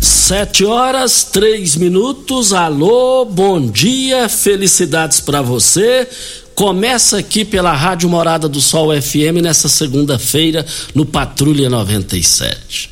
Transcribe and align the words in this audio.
Sete 0.00 0.64
horas, 0.64 1.24
três 1.24 1.76
minutos. 1.76 2.54
Alô, 2.54 3.26
bom 3.26 3.60
dia, 3.70 4.30
felicidades 4.30 5.20
para 5.20 5.42
você. 5.42 6.08
Começa 6.54 7.18
aqui 7.18 7.44
pela 7.44 7.74
Rádio 7.74 8.08
Morada 8.08 8.48
do 8.48 8.62
Sol 8.62 8.90
FM 8.98 9.42
nessa 9.42 9.68
segunda-feira 9.68 10.64
no 10.94 11.04
Patrulha 11.04 11.68
97. 11.68 12.88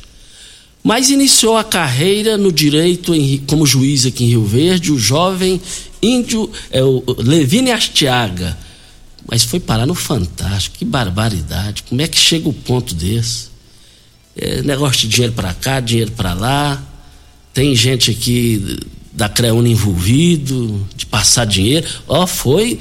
Mas 0.83 1.09
iniciou 1.09 1.57
a 1.57 1.63
carreira 1.63 2.37
no 2.37 2.51
direito 2.51 3.15
em, 3.15 3.39
como 3.39 3.65
juiz 3.65 4.05
aqui 4.05 4.25
em 4.25 4.27
Rio 4.27 4.45
Verde 4.45 4.91
o 4.91 4.99
jovem 4.99 5.59
índio 6.03 6.47
é, 6.69 6.83
o 6.83 7.03
Levine 7.17 7.71
Astiaga. 7.71 8.55
Mas 9.27 9.43
foi 9.43 9.59
parar 9.59 9.87
no 9.87 9.95
Fantástico, 9.95 10.77
que 10.77 10.85
barbaridade. 10.85 11.83
Como 11.89 12.01
é 12.03 12.07
que 12.07 12.19
chega 12.19 12.47
o 12.47 12.53
ponto 12.53 12.93
desse? 12.93 13.49
É, 14.37 14.61
negócio 14.61 15.01
de 15.01 15.07
dinheiro 15.07 15.33
para 15.33 15.55
cá, 15.55 15.79
dinheiro 15.79 16.11
para 16.11 16.35
lá 16.35 16.88
tem 17.53 17.75
gente 17.75 18.11
aqui 18.11 18.79
da 19.11 19.27
Creuna 19.27 19.67
envolvido, 19.67 20.87
de 20.95 21.05
passar 21.05 21.45
dinheiro. 21.45 21.87
Ó, 22.07 22.23
oh, 22.23 22.27
foi, 22.27 22.79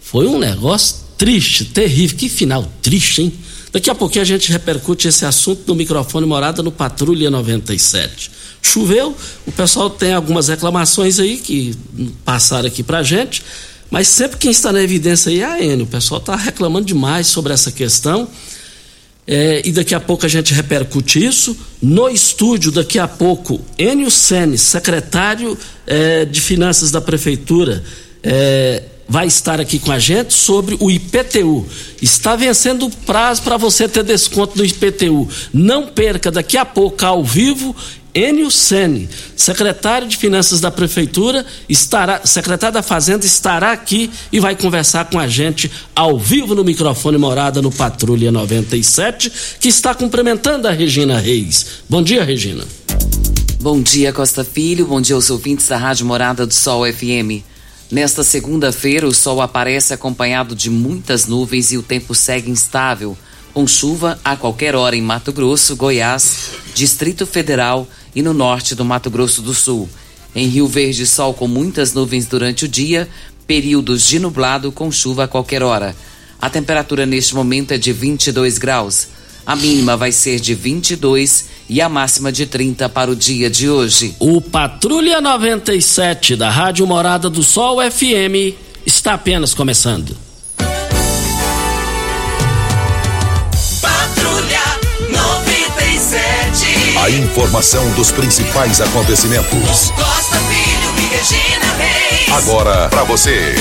foi 0.00 0.26
um 0.26 0.38
negócio 0.38 0.96
triste, 1.16 1.64
terrível. 1.64 2.16
Que 2.16 2.28
final 2.28 2.70
triste, 2.82 3.22
hein? 3.22 3.32
Daqui 3.72 3.90
a 3.90 3.94
pouquinho 3.94 4.22
a 4.22 4.26
gente 4.26 4.50
repercute 4.50 5.08
esse 5.08 5.24
assunto 5.24 5.62
no 5.66 5.74
microfone 5.74 6.26
morada 6.26 6.62
no 6.62 6.72
Patrulha 6.72 7.30
97. 7.30 8.30
Choveu, 8.62 9.16
o 9.46 9.52
pessoal 9.52 9.88
tem 9.88 10.14
algumas 10.14 10.48
reclamações 10.48 11.20
aí 11.20 11.36
que 11.36 11.76
passaram 12.24 12.66
aqui 12.66 12.82
pra 12.82 13.02
gente, 13.02 13.42
mas 13.90 14.08
sempre 14.08 14.36
quem 14.38 14.50
está 14.50 14.72
na 14.72 14.82
evidência 14.82 15.30
aí 15.30 15.40
é 15.40 15.44
a 15.44 15.62
Enio. 15.62 15.84
O 15.84 15.88
pessoal 15.88 16.18
está 16.18 16.34
reclamando 16.34 16.86
demais 16.86 17.26
sobre 17.26 17.52
essa 17.52 17.70
questão. 17.70 18.28
É, 19.30 19.60
e 19.62 19.70
daqui 19.72 19.94
a 19.94 20.00
pouco 20.00 20.24
a 20.24 20.28
gente 20.28 20.54
repercute 20.54 21.22
isso. 21.22 21.54
No 21.82 22.08
estúdio, 22.08 22.72
daqui 22.72 22.98
a 22.98 23.06
pouco, 23.06 23.60
Enio 23.76 24.10
Sene, 24.10 24.56
secretário 24.56 25.56
é, 25.86 26.24
de 26.24 26.40
Finanças 26.40 26.90
da 26.90 26.98
Prefeitura, 26.98 27.84
é, 28.22 28.84
vai 29.06 29.26
estar 29.26 29.60
aqui 29.60 29.78
com 29.78 29.92
a 29.92 29.98
gente 29.98 30.32
sobre 30.32 30.78
o 30.80 30.90
IPTU. 30.90 31.66
Está 32.00 32.36
vencendo 32.36 32.86
o 32.86 32.90
prazo 32.90 33.42
para 33.42 33.58
você 33.58 33.86
ter 33.86 34.02
desconto 34.02 34.56
no 34.56 34.64
IPTU. 34.64 35.28
Não 35.52 35.88
perca, 35.88 36.30
daqui 36.30 36.56
a 36.56 36.64
pouco, 36.64 37.04
ao 37.04 37.22
vivo, 37.22 37.76
Enio 38.14 38.50
Sene, 38.50 39.08
secretário 39.36 40.08
de 40.08 40.16
Finanças 40.16 40.60
da 40.60 40.70
Prefeitura, 40.70 41.44
estará, 41.68 42.22
secretário 42.24 42.74
da 42.74 42.82
Fazenda, 42.82 43.26
estará 43.26 43.72
aqui 43.72 44.10
e 44.32 44.40
vai 44.40 44.56
conversar 44.56 45.04
com 45.06 45.18
a 45.18 45.28
gente 45.28 45.70
ao 45.94 46.18
vivo 46.18 46.54
no 46.54 46.64
microfone 46.64 47.18
Morada 47.18 47.60
no 47.60 47.70
Patrulha 47.70 48.32
97, 48.32 49.30
que 49.60 49.68
está 49.68 49.94
cumprimentando 49.94 50.66
a 50.66 50.70
Regina 50.70 51.20
Reis. 51.20 51.82
Bom 51.88 52.02
dia, 52.02 52.24
Regina. 52.24 52.64
Bom 53.60 53.80
dia, 53.82 54.12
Costa 54.12 54.44
Filho. 54.44 54.86
Bom 54.86 55.00
dia 55.00 55.16
aos 55.16 55.30
ouvintes 55.30 55.68
da 55.68 55.76
Rádio 55.76 56.06
Morada 56.06 56.46
do 56.46 56.54
Sol 56.54 56.90
FM. 56.90 57.44
Nesta 57.90 58.22
segunda-feira, 58.22 59.06
o 59.06 59.14
sol 59.14 59.40
aparece 59.40 59.94
acompanhado 59.94 60.54
de 60.54 60.70
muitas 60.70 61.26
nuvens 61.26 61.72
e 61.72 61.78
o 61.78 61.82
tempo 61.82 62.14
segue 62.14 62.50
instável 62.50 63.16
com 63.58 63.66
chuva 63.66 64.18
a 64.24 64.36
qualquer 64.36 64.76
hora 64.76 64.94
em 64.94 65.02
Mato 65.02 65.32
Grosso, 65.32 65.74
Goiás, 65.74 66.50
Distrito 66.74 67.26
Federal 67.26 67.88
e 68.18 68.22
no 68.22 68.34
norte 68.34 68.74
do 68.74 68.84
Mato 68.84 69.08
Grosso 69.08 69.40
do 69.40 69.54
Sul. 69.54 69.88
Em 70.34 70.48
Rio 70.48 70.66
Verde, 70.66 71.06
sol 71.06 71.32
com 71.32 71.46
muitas 71.46 71.92
nuvens 71.92 72.26
durante 72.26 72.64
o 72.64 72.68
dia, 72.68 73.08
períodos 73.46 74.04
de 74.04 74.18
nublado 74.18 74.72
com 74.72 74.90
chuva 74.90 75.22
a 75.22 75.28
qualquer 75.28 75.62
hora. 75.62 75.94
A 76.42 76.50
temperatura 76.50 77.06
neste 77.06 77.32
momento 77.36 77.70
é 77.70 77.78
de 77.78 77.92
22 77.92 78.58
graus. 78.58 79.06
A 79.46 79.54
mínima 79.54 79.96
vai 79.96 80.10
ser 80.10 80.40
de 80.40 80.52
22 80.52 81.44
e 81.68 81.80
a 81.80 81.88
máxima 81.88 82.32
de 82.32 82.44
30 82.44 82.88
para 82.88 83.08
o 83.08 83.14
dia 83.14 83.48
de 83.48 83.70
hoje. 83.70 84.16
O 84.18 84.40
Patrulha 84.40 85.20
97 85.20 86.34
da 86.34 86.50
Rádio 86.50 86.88
Morada 86.88 87.30
do 87.30 87.44
Sol 87.44 87.78
FM 87.88 88.52
está 88.84 89.14
apenas 89.14 89.54
começando. 89.54 90.27
A 97.08 97.10
informação 97.10 97.90
dos 97.94 98.10
principais 98.10 98.82
acontecimentos. 98.82 99.90
Costa 99.92 100.36
Filho 100.40 100.98
e 100.98 101.06
Regina 101.06 101.72
Reis. 101.78 102.28
Agora 102.32 102.86
para 102.90 103.02
você. 103.04 103.54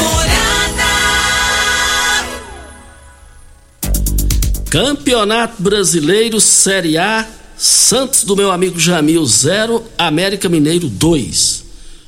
Campeonato 4.70 5.64
Brasileiro 5.64 6.42
Série 6.42 6.98
A. 6.98 7.26
Santos 7.58 8.26
do 8.26 8.36
meu 8.36 8.52
amigo 8.52 8.78
Jamil 8.78 9.26
0, 9.26 9.82
América 9.98 10.50
Mineiro 10.50 10.90
2. 10.90 11.64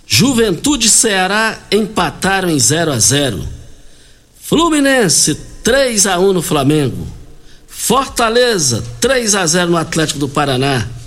Juventude 0.06 0.88
e 0.88 0.90
Ceará 0.90 1.58
empataram 1.72 2.50
em 2.50 2.60
0 2.60 2.92
a 2.92 3.00
0. 3.00 3.48
Fluminense 4.42 5.36
3 5.64 6.06
a 6.06 6.20
1 6.20 6.34
no 6.34 6.42
Flamengo. 6.42 7.08
Fortaleza 7.66 8.84
3 9.00 9.36
a 9.36 9.48
0 9.48 9.72
no 9.72 9.78
Atlético 9.78 10.20
do 10.20 10.28
Paraná. 10.28 10.99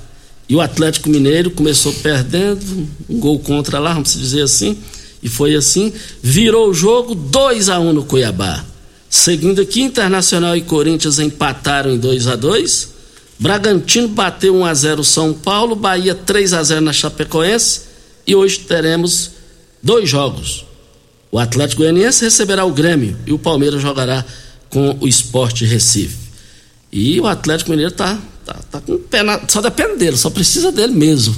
E 0.53 0.55
o 0.55 0.61
Atlético 0.61 1.09
Mineiro 1.09 1.51
começou 1.51 1.95
perdendo, 1.95 2.87
um 3.09 3.19
gol 3.19 3.39
contra 3.39 3.79
lá, 3.79 3.95
vamos 3.95 4.13
dizer 4.13 4.43
assim, 4.43 4.77
e 5.23 5.27
foi 5.27 5.55
assim, 5.55 5.91
virou 6.23 6.69
o 6.69 6.75
jogo 6.75 7.15
2 7.15 7.71
a 7.71 7.81
1 7.81 7.89
um 7.89 7.93
no 7.95 8.05
Cuiabá. 8.05 8.63
Seguindo 9.09 9.63
aqui, 9.63 9.81
Internacional 9.81 10.55
e 10.55 10.61
Corinthians 10.61 11.19
empataram 11.19 11.91
em 11.93 11.99
2 11.99 12.27
a 12.27 12.37
2 12.37 12.89
Bragantino 13.39 14.09
bateu 14.09 14.55
1 14.57 14.67
a 14.67 14.75
0 14.75 15.03
São 15.03 15.33
Paulo, 15.33 15.75
Bahia 15.75 16.15
3 16.15 16.53
a 16.53 16.63
0 16.63 16.83
na 16.83 16.93
Chapecoense 16.93 17.85
e 18.27 18.35
hoje 18.35 18.59
teremos 18.59 19.31
dois 19.83 20.07
jogos. 20.07 20.67
O 21.31 21.39
Atlético 21.39 21.81
Goianiense 21.81 22.27
receberá 22.27 22.67
o 22.67 22.73
Grêmio 22.73 23.17
e 23.27 23.33
o 23.33 23.39
Palmeiras 23.39 23.81
jogará 23.81 24.23
com 24.69 24.99
o 25.01 25.09
Esporte 25.09 25.65
Recife. 25.65 26.19
E 26.93 27.19
o 27.19 27.27
Atlético 27.27 27.71
Mineiro 27.71 27.93
está 27.93 28.21
Tá, 28.45 28.55
tá 28.71 28.81
com 28.81 28.95
o 28.95 28.99
pé 28.99 29.23
na, 29.23 29.41
só 29.49 29.61
depende 29.61 29.97
dele, 29.97 30.17
só 30.17 30.31
precisa 30.31 30.73
dele 30.73 30.93
mesmo. 30.93 31.37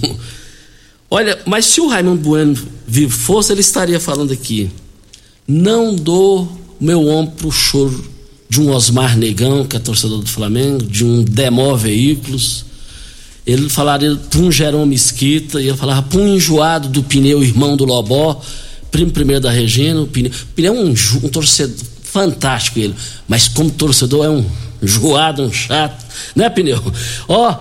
Olha, 1.11 1.39
mas 1.47 1.67
se 1.67 1.81
o 1.81 1.87
Raimundo 1.87 2.23
Bueno 2.23 2.57
vivo 2.87 3.17
fosse, 3.17 3.53
ele 3.53 3.61
estaria 3.61 4.01
falando 4.01 4.33
aqui. 4.33 4.71
Não 5.47 5.95
dou 5.95 6.51
meu 6.81 7.07
ombro 7.07 7.37
pro 7.37 7.53
choro 7.53 8.05
de 8.49 8.61
um 8.61 8.71
Osmar 8.71 9.17
Negão, 9.17 9.65
que 9.65 9.77
é 9.77 9.79
torcedor 9.79 10.21
do 10.21 10.29
Flamengo, 10.29 10.85
de 10.85 11.05
um 11.05 11.23
Demó 11.23 11.75
Veículos. 11.77 12.65
Ele 13.47 13.69
falaria 13.69 14.17
para 14.17 14.41
um 14.41 14.51
Jerome 14.51 14.87
Mesquita, 14.87 15.61
e 15.61 15.69
ele 15.69 15.77
falava 15.77 16.03
para 16.03 16.19
um 16.19 16.35
enjoado 16.35 16.89
do 16.89 17.03
pneu, 17.03 17.43
irmão 17.43 17.77
do 17.77 17.85
Lobó, 17.85 18.41
primo 18.91 19.11
primeiro 19.11 19.43
da 19.43 19.51
Regina. 19.51 20.01
O 20.01 20.07
pneu, 20.07 20.31
o 20.31 20.55
pneu 20.55 20.75
é 20.75 20.81
um, 20.81 20.95
um 21.23 21.29
torcedor 21.29 21.94
fantástico, 22.15 22.79
ele, 22.79 22.95
mas 23.27 23.49
como 23.49 23.69
torcedor 23.73 24.25
é 24.25 24.31
um 24.31 24.47
enjoado, 24.81 25.43
um 25.43 25.53
chato, 25.53 26.07
né, 26.37 26.49
pneu? 26.49 26.81
Ó, 27.27 27.59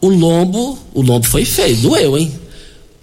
o 0.00 0.08
lombo, 0.08 0.76
o 0.92 1.00
lombo 1.00 1.24
foi 1.24 1.44
feio, 1.44 1.76
doeu, 1.76 2.18
hein? 2.18 2.32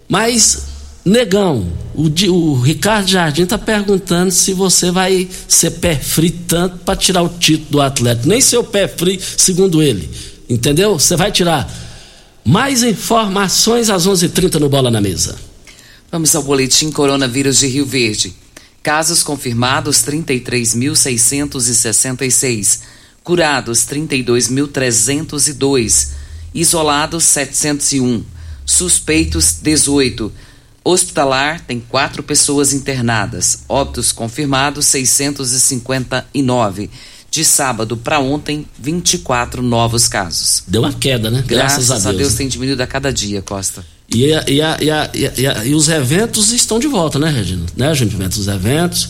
Mas 0.09 0.65
Negão, 1.05 1.65
o, 1.95 2.07
o, 2.29 2.59
Ricardo 2.59 3.07
Jardim 3.07 3.43
está 3.43 3.57
perguntando 3.57 4.29
se 4.29 4.53
você 4.53 4.91
vai 4.91 5.29
ser 5.47 5.71
pé 5.71 5.95
frio 5.95 6.33
tanto 6.45 6.79
para 6.79 6.97
tirar 6.97 7.23
o 7.23 7.29
título 7.29 7.69
do 7.71 7.81
atleta. 7.81 8.27
Nem 8.27 8.41
seu 8.41 8.61
pé 8.61 8.89
frio, 8.89 9.17
segundo 9.37 9.81
ele. 9.81 10.09
Entendeu? 10.49 10.99
Você 10.99 11.15
vai 11.15 11.31
tirar. 11.31 11.65
Mais 12.43 12.83
informações 12.83 13.89
às 13.89 14.05
11:30 14.05 14.25
h 14.25 14.29
30 14.29 14.59
no 14.59 14.67
Bola 14.67 14.91
na 14.91 14.99
Mesa. 14.99 15.35
Vamos 16.11 16.35
ao 16.35 16.43
boletim 16.43 16.91
Coronavírus 16.91 17.59
de 17.59 17.67
Rio 17.67 17.85
Verde. 17.85 18.33
Casos 18.87 19.21
confirmados 19.21 19.97
33.666. 19.97 22.79
Curados 23.21 23.79
32.302. 23.79 26.11
Isolados 26.53 27.25
701. 27.25 28.23
Suspeitos 28.65 29.57
18 29.61 30.31
Hospitalar 30.85 31.59
tem 31.59 31.81
quatro 31.81 32.23
pessoas 32.23 32.71
internadas. 32.71 33.65
Óbitos 33.67 34.13
confirmados 34.13 34.85
659. 34.85 36.89
De 37.29 37.43
sábado 37.43 37.97
para 37.97 38.21
ontem, 38.21 38.65
24 38.79 39.61
novos 39.61 40.07
casos. 40.07 40.63
Deu 40.65 40.83
uma 40.83 40.93
queda, 40.93 41.29
né? 41.29 41.43
Graças, 41.45 41.87
Graças 41.87 41.91
a 41.91 41.95
Deus. 41.95 42.05
a 42.05 42.13
Deus 42.13 42.35
tem 42.35 42.47
diminuído 42.47 42.81
a 42.81 42.87
cada 42.87 43.11
dia, 43.11 43.41
Costa. 43.41 43.83
E, 44.09 44.25
e, 44.25 44.61
e, 44.61 45.69
e, 45.69 45.75
os 45.75 45.89
eventos 45.89 46.51
estão 46.51 46.79
de 46.79 46.87
volta, 46.87 47.19
né, 47.19 47.29
Regina? 47.29 47.65
Né, 47.75 47.93
gente? 47.93 48.15
Os 48.39 48.47
eventos. 48.47 49.09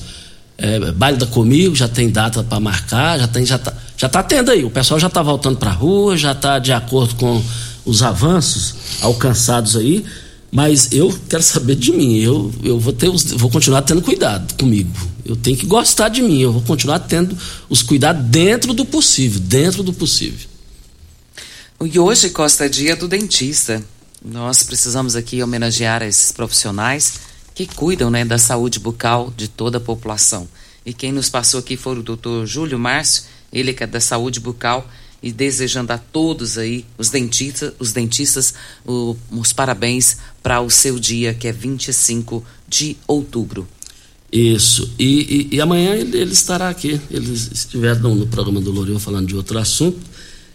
É, 0.60 0.92
baile 0.92 1.20
da 1.20 1.28
Comigo 1.28 1.76
já 1.76 1.88
tem 1.88 2.10
data 2.10 2.44
para 2.44 2.60
marcar, 2.60 3.20
já 3.20 3.28
tem, 3.28 3.46
já 3.46 3.60
tá, 3.60 3.72
já 3.96 4.10
tá 4.10 4.24
tendo 4.24 4.50
aí. 4.50 4.66
O 4.66 4.72
pessoal 4.72 5.00
já 5.00 5.06
está 5.06 5.22
voltando 5.22 5.58
para 5.58 5.70
a 5.70 5.74
rua, 5.74 6.18
já 6.18 6.32
está 6.32 6.58
de 6.58 6.72
acordo 6.72 7.14
com 7.14 7.44
os 7.86 8.02
avanços 8.02 8.74
alcançados 9.02 9.76
aí. 9.76 10.04
Mas 10.52 10.92
eu 10.94 11.16
quero 11.30 11.44
saber 11.44 11.76
de 11.76 11.92
mim. 11.92 12.18
Eu, 12.18 12.52
eu 12.64 12.80
vou, 12.80 12.94
ter 12.94 13.10
vou 13.36 13.50
continuar 13.52 13.84
tendo 13.84 14.02
cuidado 14.02 14.56
comigo. 14.56 14.90
Eu 15.24 15.36
tenho 15.36 15.58
que 15.58 15.66
gostar 15.66 16.10
de 16.10 16.22
mim. 16.22 16.40
Eu 16.40 16.54
vou 16.54 16.62
continuar 16.62 17.00
tendo 17.00 17.38
os 17.70 17.84
cuidados 17.84 18.26
dentro 18.26 18.74
do 18.74 18.86
possível. 18.86 19.40
Dentro 19.42 19.84
do 19.84 19.94
possível. 19.94 20.48
E 21.86 22.00
hoje, 22.00 22.30
Costa, 22.30 22.68
dia 22.68 22.96
do 22.96 23.08
dentista. 23.08 23.84
Nós 24.24 24.64
precisamos 24.64 25.16
aqui 25.16 25.42
homenagear 25.42 26.02
esses 26.02 26.32
profissionais 26.32 27.20
que 27.54 27.66
cuidam 27.66 28.10
né, 28.10 28.24
da 28.26 28.38
saúde 28.38 28.80
bucal 28.80 29.34
de 29.36 29.48
toda 29.48 29.78
a 29.78 29.82
população. 29.82 30.48
E 30.86 30.94
quem 30.94 31.12
nos 31.12 31.30
passou 31.30 31.60
aqui 31.60 31.76
foi 31.76 31.98
o 32.00 32.04
doutor 32.04 32.46
Júlio 32.46 32.80
Márcio, 32.80 33.24
ele 33.52 33.74
que 33.74 33.84
é 33.84 33.88
da 33.88 34.00
saúde 34.00 34.40
bucal 34.40 34.90
e 35.22 35.32
desejando 35.32 35.92
a 35.92 35.98
todos 35.98 36.58
aí, 36.58 36.86
os 36.98 37.10
dentistas, 37.10 37.74
os 37.80 37.92
dentistas, 37.92 38.54
o, 38.86 39.16
os 39.32 39.52
parabéns 39.52 40.18
para 40.44 40.62
o 40.62 40.70
seu 40.70 41.00
dia, 41.00 41.34
que 41.34 41.48
é 41.48 41.52
25 41.52 42.44
de 42.68 42.96
outubro. 43.08 43.68
Isso. 44.32 44.94
E, 45.00 45.50
e, 45.52 45.56
e 45.56 45.62
amanhã 45.62 45.96
ele, 45.96 46.18
ele, 46.18 46.34
estará 46.34 46.70
aqui. 46.70 47.00
Eles 47.10 47.50
estiveram 47.52 48.14
no 48.14 48.28
programa 48.28 48.62
do 48.62 48.72
Lourinho 48.72 49.00
falando 49.00 49.28
de 49.28 49.36
outro 49.36 49.58
assunto, 49.58 50.00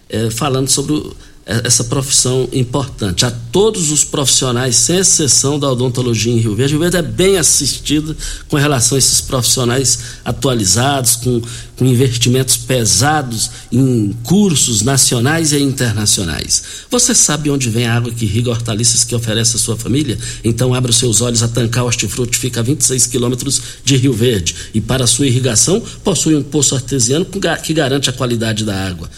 é, 0.09 0.31
falando 0.31 0.69
sobre 0.69 0.93
o 0.93 1.17
essa 1.45 1.85
profissão 1.85 2.49
importante. 2.53 3.27
A 3.27 3.31
todos 3.31 3.91
os 3.91 4.05
profissionais, 4.05 4.77
sem 4.77 4.99
exceção 4.99 5.59
da 5.59 5.71
odontologia 5.71 6.33
em 6.33 6.39
Rio 6.39 6.55
Verde. 6.55 6.75
Rio 6.75 6.81
Verde 6.81 6.97
é 6.97 7.03
bem 7.03 7.37
assistido 7.37 8.17
com 8.49 8.57
relação 8.57 8.95
a 8.95 8.99
esses 8.99 9.21
profissionais 9.21 9.99
atualizados, 10.25 11.17
com, 11.17 11.43
com 11.77 11.85
investimentos 11.85 12.57
pesados 12.57 13.51
em 13.73 14.15
cursos 14.23 14.83
nacionais 14.83 15.53
e 15.53 15.61
internacionais. 15.61 16.63
Você 16.89 17.15
sabe 17.15 17.51
onde 17.51 17.69
vem 17.69 17.87
a 17.87 17.97
água 17.97 18.13
que 18.13 18.25
irriga 18.25 18.51
hortaliças 18.51 19.03
que 19.03 19.15
oferece 19.15 19.57
a 19.57 19.59
sua 19.59 19.77
família? 19.77 20.17
Então 20.45 20.73
abra 20.73 20.91
os 20.91 20.97
seus 20.97 21.21
olhos, 21.21 21.43
a 21.43 21.49
Tancar 21.49 21.85
Hortifruti 21.85 22.39
fica 22.39 22.61
a 22.61 22.63
26 22.63 23.09
quilômetros 23.09 23.61
de 23.85 23.97
Rio 23.97 24.13
Verde 24.13 24.55
e 24.73 24.81
para 24.81 25.09
sua 25.09 25.27
irrigação 25.27 25.83
possui 26.05 26.37
um 26.37 26.43
poço 26.43 26.77
artesiano 26.77 27.27
que 27.63 27.75
garante 27.75 28.09
a 28.09 28.13
qualidade 28.13 28.65
da 28.65 28.87
água. 28.87 29.11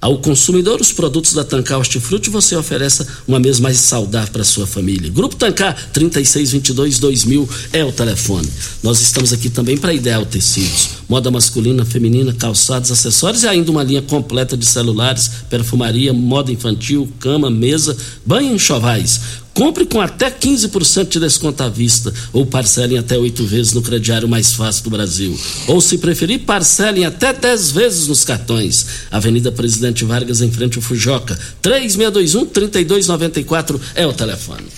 Ao 0.00 0.16
consumidor, 0.18 0.80
os 0.80 0.92
produtos 0.92 1.34
da 1.34 1.44
Tancar 1.44 1.78
Hortifruti 1.78 2.30
você 2.30 2.56
oferece 2.56 3.06
uma 3.28 3.38
mesa 3.38 3.60
mais 3.60 3.78
saudável 3.78 4.32
para 4.32 4.44
sua 4.44 4.66
família. 4.66 5.10
Grupo 5.10 5.36
Tancar 5.36 5.76
3622-2000 5.92 7.48
é 7.72 7.84
o 7.84 7.92
telefone. 7.92 8.48
Nós 8.82 9.00
estamos 9.02 9.30
aqui 9.32 9.50
também 9.50 9.76
para 9.76 9.92
Ideal 9.92 10.24
Tecidos. 10.24 10.99
Moda 11.10 11.28
masculina, 11.28 11.84
feminina, 11.84 12.32
calçados, 12.32 12.92
acessórios 12.92 13.42
e 13.42 13.48
ainda 13.48 13.72
uma 13.72 13.82
linha 13.82 14.00
completa 14.00 14.56
de 14.56 14.64
celulares, 14.64 15.28
perfumaria, 15.50 16.12
moda 16.12 16.52
infantil, 16.52 17.12
cama, 17.18 17.50
mesa, 17.50 17.96
banho 18.24 18.52
e 18.52 18.54
enxovais. 18.54 19.20
Compre 19.52 19.84
com 19.86 20.00
até 20.00 20.30
15% 20.30 21.08
de 21.08 21.18
desconto 21.18 21.64
à 21.64 21.68
vista 21.68 22.14
ou 22.32 22.46
parcelem 22.46 22.96
até 22.96 23.18
oito 23.18 23.44
vezes 23.44 23.72
no 23.72 23.82
crediário 23.82 24.28
mais 24.28 24.52
fácil 24.52 24.84
do 24.84 24.90
Brasil. 24.90 25.36
Ou, 25.66 25.80
se 25.80 25.98
preferir, 25.98 26.42
parcelem 26.42 27.04
até 27.04 27.32
10 27.32 27.72
vezes 27.72 28.06
nos 28.06 28.22
cartões. 28.22 28.86
Avenida 29.10 29.50
Presidente 29.50 30.04
Vargas, 30.04 30.40
em 30.40 30.52
frente 30.52 30.76
ao 30.76 30.82
Fujoca. 30.82 31.36
3621-3294 31.60 33.80
é 33.96 34.06
o 34.06 34.12
telefone. 34.12 34.68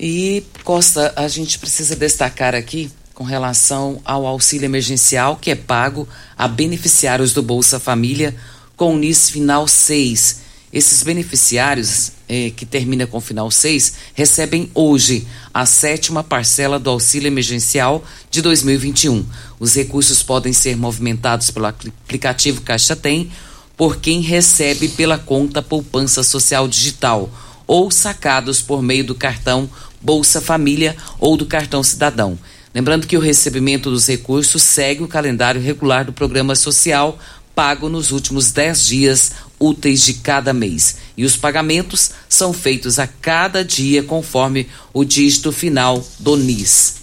E, 0.00 0.42
Costa, 0.64 1.12
a 1.14 1.28
gente 1.28 1.60
precisa 1.60 1.94
destacar 1.94 2.56
aqui 2.56 2.90
com 3.16 3.24
relação 3.24 4.00
ao 4.04 4.26
auxílio 4.26 4.66
emergencial 4.66 5.36
que 5.36 5.50
é 5.50 5.56
pago 5.56 6.06
a 6.38 6.46
beneficiários 6.46 7.32
do 7.32 7.42
Bolsa 7.42 7.80
Família 7.80 8.36
com 8.76 8.94
o 8.94 8.98
NIS 8.98 9.30
final 9.30 9.66
6 9.66 10.46
esses 10.72 11.02
beneficiários, 11.02 12.12
eh, 12.28 12.52
que 12.54 12.66
termina 12.66 13.06
com 13.06 13.18
final 13.18 13.50
6, 13.50 13.94
recebem 14.14 14.70
hoje 14.74 15.26
a 15.54 15.64
sétima 15.64 16.22
parcela 16.22 16.78
do 16.78 16.90
auxílio 16.90 17.28
emergencial 17.28 18.04
de 18.30 18.42
2021. 18.42 19.24
Os 19.58 19.74
recursos 19.74 20.22
podem 20.22 20.52
ser 20.52 20.76
movimentados 20.76 21.50
pelo 21.50 21.64
aplicativo 21.64 22.60
Caixa 22.60 22.94
Tem 22.94 23.32
por 23.74 23.96
quem 23.96 24.20
recebe 24.20 24.88
pela 24.88 25.16
conta 25.16 25.62
Poupança 25.62 26.22
Social 26.22 26.68
Digital 26.68 27.30
ou 27.66 27.90
sacados 27.90 28.60
por 28.60 28.82
meio 28.82 29.04
do 29.04 29.14
cartão 29.14 29.70
Bolsa 30.02 30.42
Família 30.42 30.94
ou 31.18 31.38
do 31.38 31.46
cartão 31.46 31.82
Cidadão. 31.82 32.38
Lembrando 32.76 33.06
que 33.06 33.16
o 33.16 33.20
recebimento 33.20 33.88
dos 33.88 34.06
recursos 34.06 34.62
segue 34.62 35.02
o 35.02 35.08
calendário 35.08 35.58
regular 35.58 36.04
do 36.04 36.12
programa 36.12 36.54
social 36.54 37.18
pago 37.54 37.88
nos 37.88 38.12
últimos 38.12 38.52
10 38.52 38.86
dias 38.86 39.32
úteis 39.58 40.04
de 40.04 40.12
cada 40.12 40.52
mês. 40.52 40.98
E 41.16 41.24
os 41.24 41.38
pagamentos 41.38 42.10
são 42.28 42.52
feitos 42.52 42.98
a 42.98 43.06
cada 43.06 43.64
dia 43.64 44.02
conforme 44.02 44.66
o 44.92 45.06
dígito 45.06 45.50
final 45.52 46.06
do 46.18 46.36
NIS. 46.36 46.96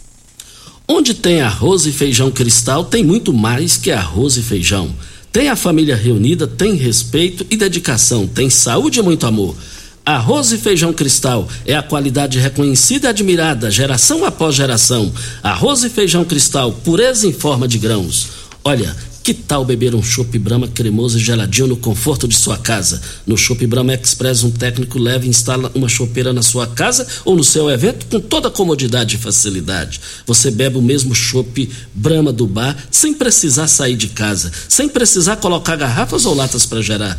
Onde 0.87 1.15
tem 1.15 1.41
arroz 1.41 1.87
e 1.87 1.91
feijão 1.91 2.29
cristal, 2.29 2.85
tem 2.85 3.03
muito 3.03 3.33
mais 3.33 3.75
que 3.75 3.89
arroz 3.89 4.37
e 4.37 4.43
feijão. 4.43 4.95
Tem 5.31 5.49
a 5.49 5.55
família 5.55 5.95
reunida, 5.95 6.45
tem 6.45 6.75
respeito 6.75 7.47
e 7.49 7.57
dedicação, 7.57 8.27
tem 8.27 8.47
saúde 8.47 8.99
e 8.99 9.01
muito 9.01 9.25
amor. 9.25 9.55
Arroz 10.05 10.51
e 10.51 10.57
feijão 10.57 10.91
cristal 10.91 11.47
é 11.65 11.75
a 11.75 11.81
qualidade 11.81 12.37
reconhecida 12.37 13.07
e 13.07 13.09
admirada, 13.09 13.71
geração 13.71 14.25
após 14.25 14.53
geração. 14.53 15.09
Arroz 15.41 15.81
e 15.85 15.89
feijão 15.89 16.25
cristal, 16.25 16.73
pureza 16.73 17.25
em 17.25 17.31
forma 17.31 17.69
de 17.69 17.77
grãos. 17.77 18.27
Olha, 18.65 18.93
que 19.23 19.33
tal 19.33 19.63
beber 19.63 19.95
um 19.95 20.03
chopp 20.03 20.37
Brahma 20.37 20.67
cremoso 20.67 21.17
e 21.17 21.21
geladinho 21.21 21.67
no 21.67 21.77
conforto 21.77 22.27
de 22.27 22.35
sua 22.35 22.57
casa? 22.57 23.01
No 23.25 23.37
Chopp 23.37 23.65
Brahma 23.65 23.93
Express, 23.93 24.43
um 24.43 24.51
técnico 24.51 24.99
leva 24.99 25.25
e 25.25 25.29
instala 25.29 25.71
uma 25.73 25.87
chopeira 25.87 26.33
na 26.33 26.41
sua 26.41 26.67
casa 26.67 27.07
ou 27.23 27.33
no 27.33 27.43
seu 27.43 27.69
evento 27.69 28.05
com 28.07 28.19
toda 28.19 28.51
comodidade 28.51 29.15
e 29.15 29.19
facilidade. 29.19 30.01
Você 30.27 30.51
bebe 30.51 30.77
o 30.77 30.81
mesmo 30.81 31.15
chopp 31.15 31.69
Brahma 31.93 32.33
do 32.33 32.45
bar 32.45 32.75
sem 32.91 33.13
precisar 33.13 33.69
sair 33.69 33.95
de 33.95 34.09
casa, 34.09 34.51
sem 34.67 34.89
precisar 34.89 35.37
colocar 35.37 35.77
garrafas 35.77 36.25
ou 36.25 36.35
latas 36.35 36.65
para 36.65 36.81
gerar. 36.81 37.17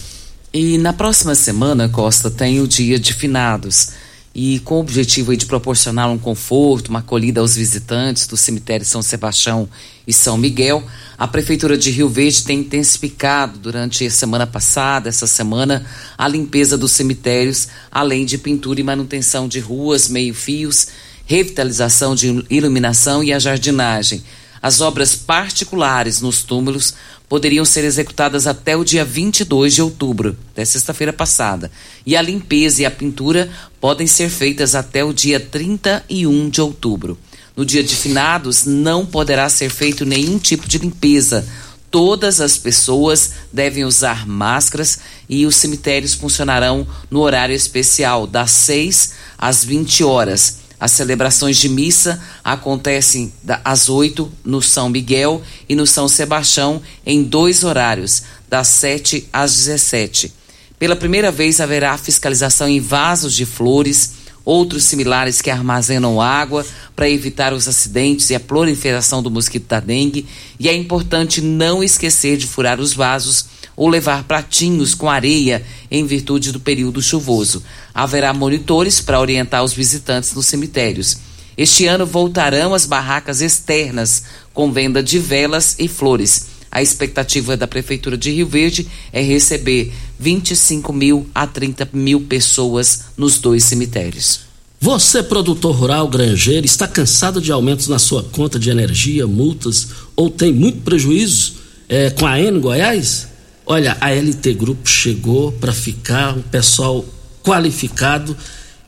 E 0.51 0.79
na 0.79 0.91
próxima 0.91 1.35
semana, 1.35 1.87
Costa, 1.87 2.31
tem 2.31 2.59
o 2.61 2.67
dia 2.67 2.97
de 2.97 3.13
finados. 3.13 3.89
E 4.35 4.59
com 4.59 4.75
o 4.75 4.79
objetivo 4.79 5.35
de 5.37 5.45
proporcionar 5.45 6.09
um 6.09 6.17
conforto, 6.17 6.87
uma 6.87 6.99
acolhida 6.99 7.39
aos 7.39 7.55
visitantes 7.55 8.25
do 8.25 8.35
cemitério 8.35 8.85
São 8.85 9.01
Sebastião 9.03 9.69
e 10.07 10.13
São 10.13 10.37
Miguel, 10.37 10.83
a 11.17 11.27
Prefeitura 11.27 11.77
de 11.77 11.91
Rio 11.91 12.09
Verde 12.09 12.43
tem 12.43 12.59
intensificado 12.59 13.59
durante 13.59 14.05
a 14.05 14.09
semana 14.09 14.47
passada, 14.47 15.07
essa 15.07 15.27
semana, 15.27 15.85
a 16.17 16.27
limpeza 16.27 16.75
dos 16.75 16.93
cemitérios, 16.93 17.67
além 17.91 18.25
de 18.25 18.39
pintura 18.39 18.81
e 18.81 18.83
manutenção 18.83 19.47
de 19.47 19.59
ruas, 19.59 20.09
meio-fios, 20.09 20.87
revitalização 21.25 22.15
de 22.15 22.43
iluminação 22.49 23.23
e 23.23 23.31
a 23.31 23.37
jardinagem. 23.37 24.23
As 24.61 24.81
obras 24.81 25.13
particulares 25.13 26.21
nos 26.21 26.41
túmulos 26.41 26.95
poderiam 27.33 27.65
ser 27.65 27.83
executadas 27.83 28.45
até 28.45 28.77
o 28.77 28.83
dia 28.83 29.03
22 29.03 29.73
de 29.73 29.81
outubro, 29.81 30.37
até 30.51 30.63
sexta-feira 30.63 31.11
passada, 31.11 31.71
e 32.05 32.15
a 32.15 32.21
limpeza 32.21 32.83
e 32.83 32.85
a 32.85 32.91
pintura 32.91 33.49
podem 33.81 34.05
ser 34.05 34.29
feitas 34.29 34.75
até 34.75 35.03
o 35.03 35.11
dia 35.11 35.39
31 35.39 36.47
de 36.47 36.61
outubro. 36.61 37.17
No 37.57 37.65
dia 37.65 37.83
de 37.83 37.95
finados, 37.95 38.65
não 38.65 39.03
poderá 39.03 39.49
ser 39.49 39.71
feito 39.71 40.05
nenhum 40.05 40.37
tipo 40.37 40.67
de 40.67 40.77
limpeza. 40.77 41.43
Todas 41.89 42.39
as 42.39 42.55
pessoas 42.55 43.31
devem 43.51 43.83
usar 43.83 44.27
máscaras 44.27 44.99
e 45.27 45.47
os 45.47 45.55
cemitérios 45.55 46.13
funcionarão 46.13 46.85
no 47.09 47.21
horário 47.21 47.55
especial, 47.55 48.27
das 48.27 48.51
6 48.51 49.13
às 49.39 49.65
20 49.65 50.03
horas. 50.03 50.59
As 50.83 50.91
celebrações 50.91 51.55
de 51.59 51.69
missa 51.69 52.21
acontecem 52.43 53.31
às 53.63 53.87
8 53.87 54.29
no 54.43 54.61
São 54.61 54.89
Miguel 54.89 55.41
e 55.69 55.75
no 55.77 55.87
São 55.87 56.09
Sebastião 56.09 56.81
em 57.05 57.23
dois 57.23 57.63
horários, 57.63 58.23
das 58.49 58.67
7 58.67 59.29
às 59.31 59.55
17. 59.55 60.33
Pela 60.77 60.97
primeira 60.97 61.31
vez 61.31 61.61
haverá 61.61 61.97
fiscalização 61.97 62.67
em 62.67 62.81
vasos 62.81 63.33
de 63.33 63.45
flores, 63.45 64.11
outros 64.43 64.83
similares 64.83 65.39
que 65.39 65.49
armazenam 65.49 66.19
água 66.19 66.65
para 66.93 67.09
evitar 67.09 67.53
os 67.53 67.65
acidentes 67.65 68.29
e 68.29 68.35
a 68.35 68.39
proliferação 68.41 69.23
do 69.23 69.31
mosquito 69.31 69.69
da 69.69 69.79
dengue, 69.79 70.27
e 70.59 70.67
é 70.67 70.75
importante 70.75 71.39
não 71.39 71.81
esquecer 71.81 72.35
de 72.35 72.45
furar 72.45 72.81
os 72.81 72.93
vasos 72.93 73.45
ou 73.73 73.87
levar 73.87 74.25
pratinhos 74.25 74.93
com 74.93 75.09
areia 75.09 75.63
em 75.89 76.05
virtude 76.05 76.51
do 76.51 76.59
período 76.59 77.01
chuvoso. 77.01 77.63
Haverá 77.93 78.33
monitores 78.33 78.99
para 78.99 79.19
orientar 79.19 79.63
os 79.63 79.73
visitantes 79.73 80.33
nos 80.33 80.47
cemitérios. 80.47 81.17
Este 81.55 81.85
ano 81.85 82.05
voltarão 82.05 82.73
as 82.73 82.85
barracas 82.85 83.41
externas 83.41 84.23
com 84.53 84.71
venda 84.71 85.03
de 85.03 85.19
velas 85.19 85.75
e 85.77 85.87
flores. 85.87 86.47
A 86.71 86.81
expectativa 86.81 87.55
da 87.55 87.67
Prefeitura 87.67 88.17
de 88.17 88.31
Rio 88.31 88.47
Verde 88.47 88.87
é 89.11 89.21
receber 89.21 89.93
25 90.19 90.91
mil 90.91 91.29
a 91.35 91.45
30 91.45 91.89
mil 91.93 92.21
pessoas 92.21 93.01
nos 93.15 93.37
dois 93.37 93.63
cemitérios. 93.63 94.39
Você, 94.81 95.21
produtor 95.21 95.75
rural, 95.75 96.07
granjeiro, 96.07 96.65
está 96.65 96.87
cansado 96.87 97.39
de 97.39 97.51
aumentos 97.51 97.87
na 97.87 97.99
sua 97.99 98.23
conta 98.23 98.57
de 98.57 98.69
energia, 98.69 99.27
multas 99.27 99.87
ou 100.15 100.29
tem 100.29 100.51
muito 100.51 100.81
prejuízo 100.81 101.53
é, 101.87 102.09
com 102.09 102.25
a 102.25 102.39
N 102.39 102.59
Goiás? 102.59 103.27
Olha, 103.65 103.95
a 104.01 104.09
LT 104.11 104.53
Grupo 104.55 104.89
chegou 104.89 105.51
para 105.53 105.71
ficar, 105.71 106.35
um 106.35 106.41
pessoal 106.41 107.05
qualificado 107.43 108.35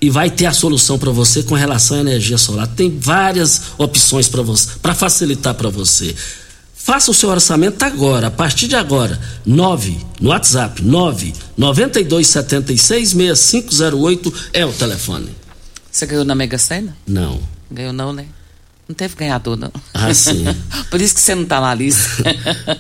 e 0.02 0.10
vai 0.10 0.30
ter 0.30 0.46
a 0.46 0.54
solução 0.54 0.98
para 0.98 1.12
você 1.12 1.44
com 1.44 1.56
relação 1.56 1.98
à 1.98 2.00
energia 2.02 2.38
solar. 2.38 2.68
Tem 2.68 2.98
várias 2.98 3.62
opções 3.78 4.28
para 4.28 4.42
você, 4.42 4.72
para 4.82 4.94
facilitar 4.94 5.54
para 5.54 5.70
você. 5.70 6.16
Faça 6.76 7.10
o 7.10 7.14
seu 7.14 7.30
orçamento 7.30 7.82
agora, 7.84 8.28
a 8.28 8.32
partir 8.32 8.68
de 8.68 8.76
agora. 8.76 9.20
9 9.44 9.98
no 10.22 10.30
WhatsApp, 10.30 10.84
9 10.84 11.34
9276 11.58 13.10
6508 13.10 14.34
é 14.54 14.66
o 14.66 14.72
telefone. 14.72 15.30
Você 15.92 16.06
ganhou 16.06 16.26
na 16.26 16.36
Mega 16.36 16.58
Sena? 16.58 16.96
Não. 17.08 17.42
Ganhou 17.72 17.92
não, 17.92 18.14
né? 18.14 18.28
Não 18.88 18.94
teve 18.96 19.16
ganhador, 19.16 19.58
não. 19.58 19.72
Ah, 19.94 20.14
sim. 20.14 20.46
Por 20.92 21.02
isso 21.02 21.16
que 21.16 21.22
você 21.22 21.34
não 21.34 21.44
está 21.44 21.60
na 21.60 21.74
lista. 21.74 22.24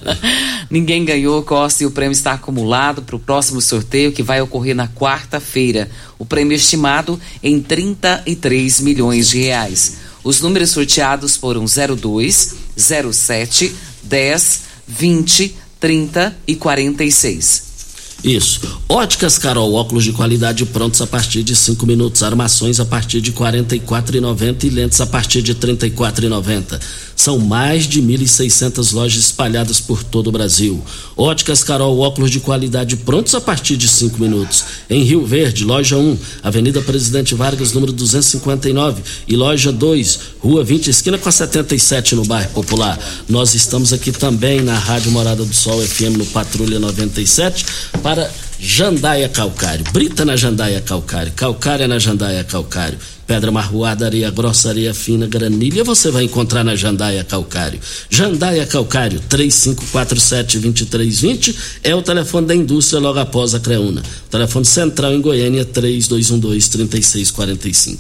Ninguém 0.70 1.04
ganhou, 1.04 1.42
Costa, 1.42 1.82
e 1.82 1.86
o 1.86 1.92
prêmio 1.92 2.14
está 2.14 2.34
acumulado 2.34 3.02
para 3.02 3.16
o 3.16 3.20
próximo 3.20 3.60
sorteio 3.60 4.12
que 4.12 4.22
vai 4.22 4.40
ocorrer 4.40 4.76
na 4.76 4.88
quarta-feira. 4.88 5.90
O 6.20 6.26
prêmio 6.26 6.56
estimado 6.56 7.20
em 7.42 7.60
33 7.60 8.82
milhões 8.82 9.30
de 9.30 9.40
reais. 9.40 9.98
Os 10.24 10.42
números 10.42 10.72
sorteados 10.72 11.36
foram 11.36 11.66
02, 11.66 12.56
07, 12.78 13.76
10, 14.04 14.62
20, 14.88 15.56
30 15.80 16.38
e 16.48 16.56
46. 16.56 17.75
Isso. 18.24 18.60
Óticas 18.89 19.38
Carol, 19.38 19.74
óculos 19.74 20.03
de 20.03 20.12
qualidade 20.12 20.65
prontos 20.65 21.01
a 21.01 21.07
partir 21.07 21.43
de 21.43 21.55
5 21.55 21.86
minutos, 21.86 22.24
armações 22.24 22.79
a 22.79 22.86
partir 22.86 23.22
de 23.22 23.31
R$ 23.31 23.38
44,90 23.38 24.63
e 24.63 24.69
lentes 24.69 25.01
a 25.01 25.05
partir 25.05 25.41
de 25.41 25.51
R$ 25.51 25.60
34,90. 25.60 26.79
São 27.15 27.39
mais 27.39 27.88
de 27.88 28.01
1.600 28.01 28.93
lojas 28.93 29.19
espalhadas 29.19 29.79
por 29.79 30.03
todo 30.03 30.27
o 30.27 30.31
Brasil. 30.31 30.84
Óticas 31.15 31.63
Carol, 31.63 31.98
óculos 32.00 32.29
de 32.29 32.39
qualidade 32.39 32.98
prontos 32.98 33.34
a 33.34 33.41
partir 33.41 33.77
de 33.77 33.88
5 33.88 34.19
minutos. 34.19 34.65
Em 34.89 35.03
Rio 35.03 35.25
Verde, 35.25 35.63
loja 35.63 35.98
1, 35.98 36.17
Avenida 36.43 36.81
Presidente 36.81 37.34
Vargas, 37.34 37.72
número 37.72 37.93
259. 37.93 39.01
E 39.27 39.36
loja 39.36 39.72
2, 39.72 40.19
Rua 40.39 40.63
20, 40.63 40.89
esquina 40.89 41.17
com 41.17 41.29
a 41.29 41.31
77 41.31 42.15
no 42.15 42.25
bairro 42.25 42.50
Popular. 42.50 43.00
Nós 43.29 43.55
estamos 43.55 43.93
aqui 43.93 44.12
também 44.12 44.62
na 44.62 44.77
Rádio 44.77 45.12
Morada 45.12 45.43
do 45.45 45.53
Sol 45.53 45.81
FM 45.81 46.17
no 46.17 46.25
Patrulha 46.25 46.79
97 46.79 47.65
para 48.06 48.32
Jandaia 48.60 49.28
Calcário. 49.28 49.84
Brita 49.92 50.24
na 50.24 50.36
Jandaia 50.36 50.80
Calcário. 50.80 51.34
Calcária 51.36 51.88
na 51.88 51.98
Jandaia 51.98 52.44
Calcário. 52.44 53.00
Pedra 53.26 53.52
marroada, 53.52 54.06
areia 54.06 54.30
grossa, 54.30 54.70
areia 54.70 54.94
fina, 54.94 55.26
granilha, 55.26 55.84
você 55.84 56.12
vai 56.12 56.26
encontrar 56.26 56.64
na 56.64 56.76
Jandaia 56.76 57.24
Calcário. 57.24 57.80
Jandaia 58.08 58.68
Calcário, 58.68 59.20
3547-2320 59.28 61.56
é 61.84 61.96
o 61.96 62.04
telefone 62.04 62.46
da 62.46 62.54
indústria 62.54 63.00
logo 63.00 63.18
após 63.18 63.56
a 63.56 63.60
Creuna. 63.60 64.04
Telefone 64.30 64.66
central 64.66 65.12
em 65.12 65.22
Goiânia, 65.22 65.66
3212-3645. 65.66 67.98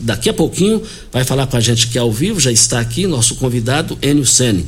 Daqui 0.00 0.28
a 0.28 0.34
pouquinho 0.34 0.82
vai 1.10 1.24
falar 1.24 1.46
com 1.46 1.56
a 1.56 1.60
gente 1.60 1.86
que 1.86 1.96
é 1.96 2.02
ao 2.02 2.12
vivo, 2.12 2.38
já 2.38 2.52
está 2.52 2.78
aqui, 2.78 3.06
nosso 3.06 3.36
convidado, 3.36 3.96
Enio 4.02 4.26
Sene. 4.26 4.66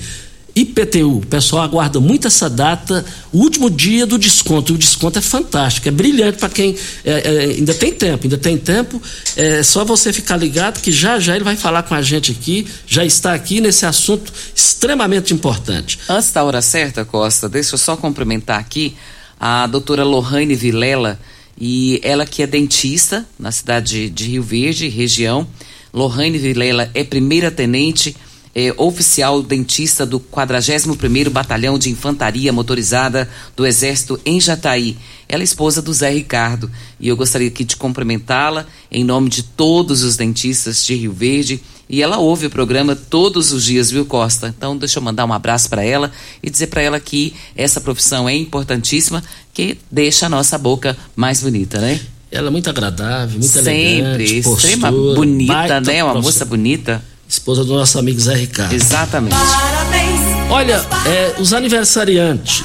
IPTU, 0.55 1.23
pessoal 1.31 1.63
aguarda 1.63 1.99
muito 1.99 2.27
essa 2.27 2.49
data, 2.51 3.05
o 3.33 3.39
último 3.39 3.71
dia 3.71 4.05
do 4.05 4.19
desconto. 4.19 4.75
O 4.75 4.79
desconto 4.79 5.19
é 5.19 5.23
fantástico, 5.23 5.89
é 5.89 5.91
brilhante 5.91 6.39
para 6.39 6.51
quem 6.51 6.77
é, 7.05 7.11
é, 7.11 7.41
ainda 7.57 7.73
tem 7.73 7.93
tempo, 7.93 8.25
ainda 8.25 8.37
tem 8.37 8.59
tempo. 8.59 9.01
É 9.35 9.63
só 9.63 9.85
você 9.85 10.13
ficar 10.13 10.37
ligado 10.37 10.83
que 10.83 10.93
já 10.93 11.19
já 11.19 11.35
ele 11.35 11.45
vai 11.45 11.57
falar 11.57 11.85
com 11.85 11.95
a 11.95 12.03
gente 12.03 12.33
aqui, 12.33 12.67
já 12.87 13.05
está 13.05 13.33
aqui 13.33 13.61
nesse 13.61 13.87
assunto 13.87 14.31
extremamente 14.55 15.33
importante. 15.33 15.99
Antes 16.09 16.31
da 16.31 16.45
hora 16.45 16.61
certa, 16.61 17.05
Costa, 17.05 17.49
deixa 17.49 17.75
eu 17.75 17.79
só 17.79 17.97
cumprimentar 17.97 18.61
aqui 18.61 18.95
a 19.41 19.67
doutora 19.67 20.05
Lohane 20.05 20.55
Vilela, 20.55 21.19
e 21.59 21.99
ela 22.03 22.27
que 22.27 22.43
é 22.43 22.47
dentista 22.47 23.27
na 23.39 23.51
cidade 23.51 24.11
de 24.11 24.25
Rio 24.25 24.43
Verde, 24.43 24.89
região. 24.89 25.47
Lohane 25.93 26.39
Vilela 26.39 26.91
é 26.95 27.05
primeira 27.05 27.51
tenente 27.51 28.17
é, 28.55 28.75
oficial 28.77 29.43
dentista 29.43 30.05
do 30.05 30.21
41º 30.21 31.31
Batalhão 31.31 31.79
de 31.79 31.91
Infantaria 31.91 32.53
Motorizada 32.53 33.29
do 33.57 33.67
Exército 33.67 34.21
em 34.25 34.41
Jataí. 34.41 34.97
Ela 35.29 35.43
é 35.43 35.45
esposa 35.45 35.81
do 35.81 35.93
Zé 35.93 36.11
Ricardo 36.11 36.71
e 37.01 37.09
eu 37.09 37.17
gostaria 37.17 37.49
aqui 37.49 37.65
de 37.65 37.77
cumprimentá-la 37.77 38.67
em 38.91 39.05
nome 39.05 39.31
de 39.31 39.43
todos 39.43 40.03
os 40.03 40.17
dentistas 40.17 40.85
de 40.85 40.95
Rio 40.95 41.13
Verde 41.13 41.63
e 41.89 42.03
ela 42.03 42.19
ouve 42.19 42.47
o 42.47 42.51
programa 42.51 42.97
todos 42.97 43.53
os 43.53 43.65
dias, 43.65 43.91
viu, 43.91 44.07
Costa? 44.07 44.49
Então, 44.57 44.77
deixa 44.77 44.99
eu 44.99 45.03
mandar 45.03 45.27
um 45.27 45.33
abraço 45.33 45.69
para 45.69 45.85
ela 45.85 46.11
e 46.43 46.49
dizer 46.49 46.69
para 46.69 46.81
ela 46.81 46.99
que 46.99 47.35
essa 47.55 47.81
profissão 47.83 48.27
é 48.27 48.35
importantíssima, 48.35 49.23
que 49.53 49.77
deixa 49.91 50.25
a 50.25 50.29
nossa 50.29 50.57
boca 50.57 50.97
mais 51.15 51.43
bonita, 51.43 51.79
né? 51.79 52.01
Ela 52.31 52.49
é 52.49 52.51
muito 52.51 52.71
agradável, 52.71 53.39
muito 53.39 53.47
Sempre, 53.47 54.25
elegante, 54.25 54.39
extrema 54.39 54.91
postura, 54.91 55.15
bonita, 55.15 55.81
né? 55.83 56.03
Uma 56.03 56.15
moça 56.15 56.47
bonita. 56.47 57.05
Esposa 57.33 57.65
do 57.65 57.75
nosso 57.75 57.99
amigo 57.99 58.21
Zé 58.21 58.35
Ricardo. 58.35 58.75
Exatamente. 58.75 59.35
Parabéns. 59.35 60.21
Olha, 60.51 60.85
é, 61.07 61.35
os 61.41 61.55
aniversariantes, 61.55 62.61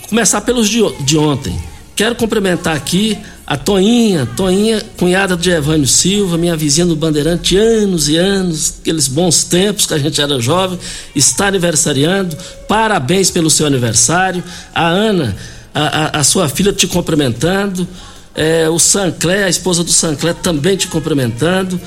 vou 0.00 0.08
começar 0.08 0.40
pelos 0.40 0.68
de, 0.68 0.80
de 1.04 1.16
ontem. 1.16 1.56
Quero 1.94 2.16
cumprimentar 2.16 2.74
aqui 2.74 3.16
a 3.46 3.56
Toinha, 3.56 4.26
Toinha, 4.36 4.82
cunhada 4.96 5.36
de 5.36 5.50
Evânio 5.50 5.86
Silva, 5.86 6.36
minha 6.36 6.56
vizinha 6.56 6.86
do 6.86 6.96
Bandeirante, 6.96 7.56
anos 7.56 8.08
e 8.08 8.16
anos, 8.16 8.74
aqueles 8.80 9.06
bons 9.06 9.44
tempos 9.44 9.86
que 9.86 9.94
a 9.94 9.98
gente 9.98 10.20
era 10.20 10.40
jovem, 10.40 10.78
está 11.14 11.46
aniversariando. 11.46 12.36
Parabéns 12.66 13.30
pelo 13.30 13.48
seu 13.48 13.66
aniversário. 13.66 14.42
A 14.74 14.86
Ana, 14.88 15.36
a, 15.72 15.80
a- 16.18 16.20
a 16.20 16.24
sua 16.24 16.48
filha 16.48 16.72
te 16.72 16.86
cumprimentando. 16.88 17.86
É, 18.34 18.68
o 18.68 18.78
Sanclé, 18.78 19.44
a 19.44 19.48
esposa 19.48 19.84
do 19.84 19.92
Sanclé, 19.92 20.32
também 20.32 20.76
te 20.76 20.88
cumprimentando. 20.88 21.80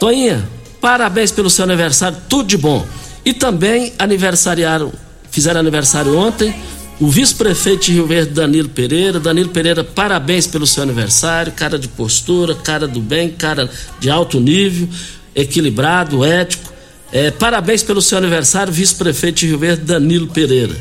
Toinha, 0.00 0.48
parabéns 0.80 1.30
pelo 1.30 1.50
seu 1.50 1.64
aniversário, 1.64 2.18
tudo 2.28 2.48
de 2.48 2.56
bom. 2.56 2.86
E 3.24 3.32
também 3.32 3.92
aniversariaram, 3.98 4.92
fizeram 5.30 5.60
aniversário 5.60 6.16
ontem, 6.16 6.54
o 7.00 7.06
vice-prefeito 7.06 7.86
de 7.86 7.92
Rio 7.92 8.06
Verde, 8.06 8.32
Danilo 8.32 8.68
Pereira. 8.68 9.20
Danilo 9.20 9.50
Pereira, 9.50 9.84
parabéns 9.84 10.46
pelo 10.46 10.66
seu 10.66 10.82
aniversário. 10.82 11.52
Cara 11.52 11.78
de 11.78 11.86
postura, 11.86 12.54
cara 12.56 12.88
do 12.88 13.00
bem, 13.00 13.30
cara 13.30 13.70
de 14.00 14.10
alto 14.10 14.40
nível, 14.40 14.88
equilibrado, 15.34 16.24
ético. 16.24 16.72
É, 17.12 17.30
parabéns 17.30 17.82
pelo 17.82 18.02
seu 18.02 18.18
aniversário, 18.18 18.72
vice-prefeito 18.72 19.40
de 19.40 19.46
Rio 19.46 19.58
Verde, 19.58 19.82
Danilo 19.82 20.26
Pereira. 20.26 20.74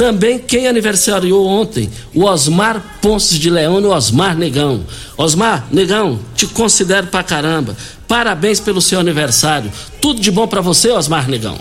Também 0.00 0.38
quem 0.38 0.66
aniversariou 0.66 1.46
ontem, 1.46 1.90
o 2.14 2.24
Osmar 2.24 2.82
Ponces 3.02 3.38
de 3.38 3.50
Leão 3.50 3.78
e 3.78 3.84
o 3.84 3.90
Osmar 3.90 4.34
Negão. 4.34 4.82
Osmar, 5.14 5.66
Negão, 5.70 6.18
te 6.34 6.46
considero 6.46 7.08
pra 7.08 7.22
caramba. 7.22 7.76
Parabéns 8.08 8.58
pelo 8.58 8.80
seu 8.80 8.98
aniversário. 8.98 9.70
Tudo 10.00 10.18
de 10.18 10.30
bom 10.30 10.48
para 10.48 10.62
você, 10.62 10.90
Osmar 10.90 11.28
Negão. 11.28 11.58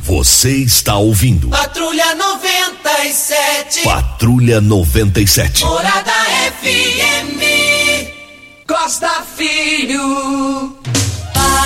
Você 0.00 0.50
está 0.56 0.98
ouvindo. 0.98 1.48
Patrulha 1.48 2.14
97. 2.14 3.82
Patrulha 3.84 4.60
97. 4.60 5.64
Morada 5.64 6.12
FM. 6.60 7.40
Costa 8.66 9.22
Filho. 9.34 10.76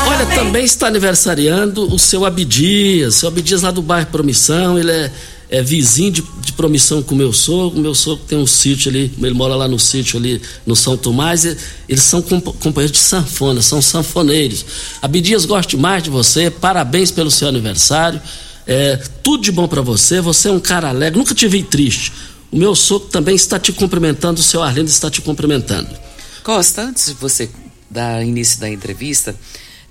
Olha, 0.07 0.27
também 0.35 0.65
está 0.65 0.87
aniversariando 0.87 1.93
o 1.93 1.99
seu 1.99 2.25
Abdias, 2.25 3.17
seu 3.17 3.29
Abdias 3.29 3.63
lá 3.63 3.71
do 3.71 3.83
bairro 3.83 4.07
Promissão, 4.07 4.79
ele 4.79 4.91
é, 4.91 5.13
é 5.53 5.63
vizinho 5.63 6.11
de, 6.11 6.23
de 6.41 6.53
Promissão 6.55 7.03
com 7.03 7.15
o 7.15 7.19
meu 7.19 7.31
sogro, 7.31 7.79
meu 7.79 7.95
sogro 7.95 8.25
tem 8.27 8.39
um 8.39 8.47
sítio 8.47 8.91
ali, 8.91 9.13
ele 9.23 9.35
mora 9.35 9.55
lá 9.55 9.69
no 9.69 9.79
sítio 9.79 10.19
ali 10.19 10.41
no 10.65 10.75
São 10.75 10.97
Tomás, 10.97 11.45
e, 11.45 11.55
eles 11.87 12.03
são 12.03 12.23
comp- 12.23 12.57
companheiros 12.59 12.91
de 12.97 13.05
sanfona, 13.05 13.61
são 13.61 13.83
sanfoneiros. 13.83 14.65
Abdias, 15.03 15.45
gosto 15.45 15.77
demais 15.77 16.03
de 16.03 16.09
você, 16.09 16.51
parabéns 16.51 17.11
pelo 17.11 17.31
seu 17.31 17.49
aniversário, 17.49 18.19
é, 18.67 18.97
tudo 19.23 19.43
de 19.43 19.53
bom 19.53 19.69
para 19.69 19.83
você, 19.83 20.23
você 20.23 20.49
é 20.49 20.51
um 20.51 20.59
cara 20.59 20.89
alegre, 20.89 21.19
nunca 21.19 21.35
te 21.35 21.47
vi 21.47 21.63
triste. 21.63 22.13
O 22.51 22.57
meu 22.57 22.75
sogro 22.75 23.09
também 23.09 23.35
está 23.35 23.59
te 23.59 23.73
cumprimentando, 23.73 24.41
o 24.41 24.43
seu 24.43 24.63
Arlindo 24.63 24.89
está 24.89 25.11
te 25.11 25.21
cumprimentando. 25.21 25.91
Costa, 26.43 26.83
antes 26.83 27.09
de 27.09 27.15
você 27.15 27.51
dar 27.91 28.25
início 28.25 28.59
da 28.59 28.71
entrevista, 28.71 29.37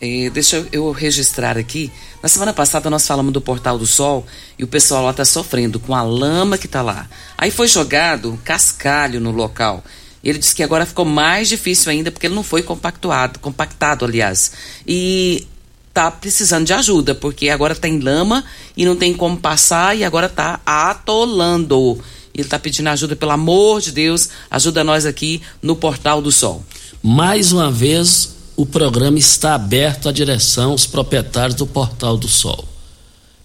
eh, 0.01 0.29
deixa 0.31 0.67
eu- 0.71 0.91
registrar 0.91 1.57
aqui. 1.57 1.91
Na 2.21 2.27
semana 2.27 2.53
passada 2.53 2.89
nós 2.89 3.05
falamos 3.07 3.31
do 3.31 3.39
Portal 3.41 3.77
do 3.77 3.85
Sol 3.87 4.25
e 4.57 4.63
o 4.63 4.67
pessoal 4.67 5.03
lá 5.03 5.11
está 5.11 5.23
sofrendo 5.25 5.79
com 5.79 5.93
a 5.95 6.01
lama 6.03 6.57
que 6.57 6.65
está 6.65 6.81
lá. 6.81 7.07
Aí 7.37 7.51
foi 7.51 7.67
jogado 7.67 8.39
cascalho 8.43 9.19
no 9.19 9.31
local. 9.31 9.83
Ele 10.23 10.37
disse 10.37 10.53
que 10.53 10.61
agora 10.63 10.85
ficou 10.85 11.05
mais 11.05 11.49
difícil 11.49 11.91
ainda 11.91 12.11
porque 12.11 12.27
ele 12.27 12.35
não 12.35 12.43
foi 12.43 12.61
compactuado, 12.61 13.39
compactado, 13.39 14.05
aliás. 14.05 14.51
E 14.87 15.47
tá 15.93 16.09
precisando 16.11 16.65
de 16.65 16.73
ajuda, 16.73 17.13
porque 17.15 17.49
agora 17.49 17.75
tem 17.75 17.99
lama 17.99 18.43
e 18.77 18.85
não 18.85 18.95
tem 18.95 19.13
como 19.13 19.35
passar 19.37 19.97
e 19.97 20.03
agora 20.03 20.29
tá 20.29 20.59
atolando. 20.65 21.99
Ele 22.33 22.47
tá 22.47 22.57
pedindo 22.57 22.87
ajuda, 22.87 23.15
pelo 23.15 23.31
amor 23.31 23.81
de 23.81 23.91
Deus, 23.91 24.29
ajuda 24.49 24.83
nós 24.83 25.05
aqui 25.05 25.41
no 25.61 25.75
Portal 25.75 26.21
do 26.21 26.31
Sol. 26.31 26.63
Mais 27.03 27.51
uma 27.51 27.69
vez, 27.71 28.35
o 28.61 28.65
programa 28.65 29.17
está 29.17 29.55
aberto 29.55 30.07
à 30.07 30.11
direção, 30.11 30.75
os 30.75 30.85
proprietários 30.85 31.55
do 31.55 31.65
Portal 31.65 32.15
do 32.15 32.27
Sol. 32.27 32.63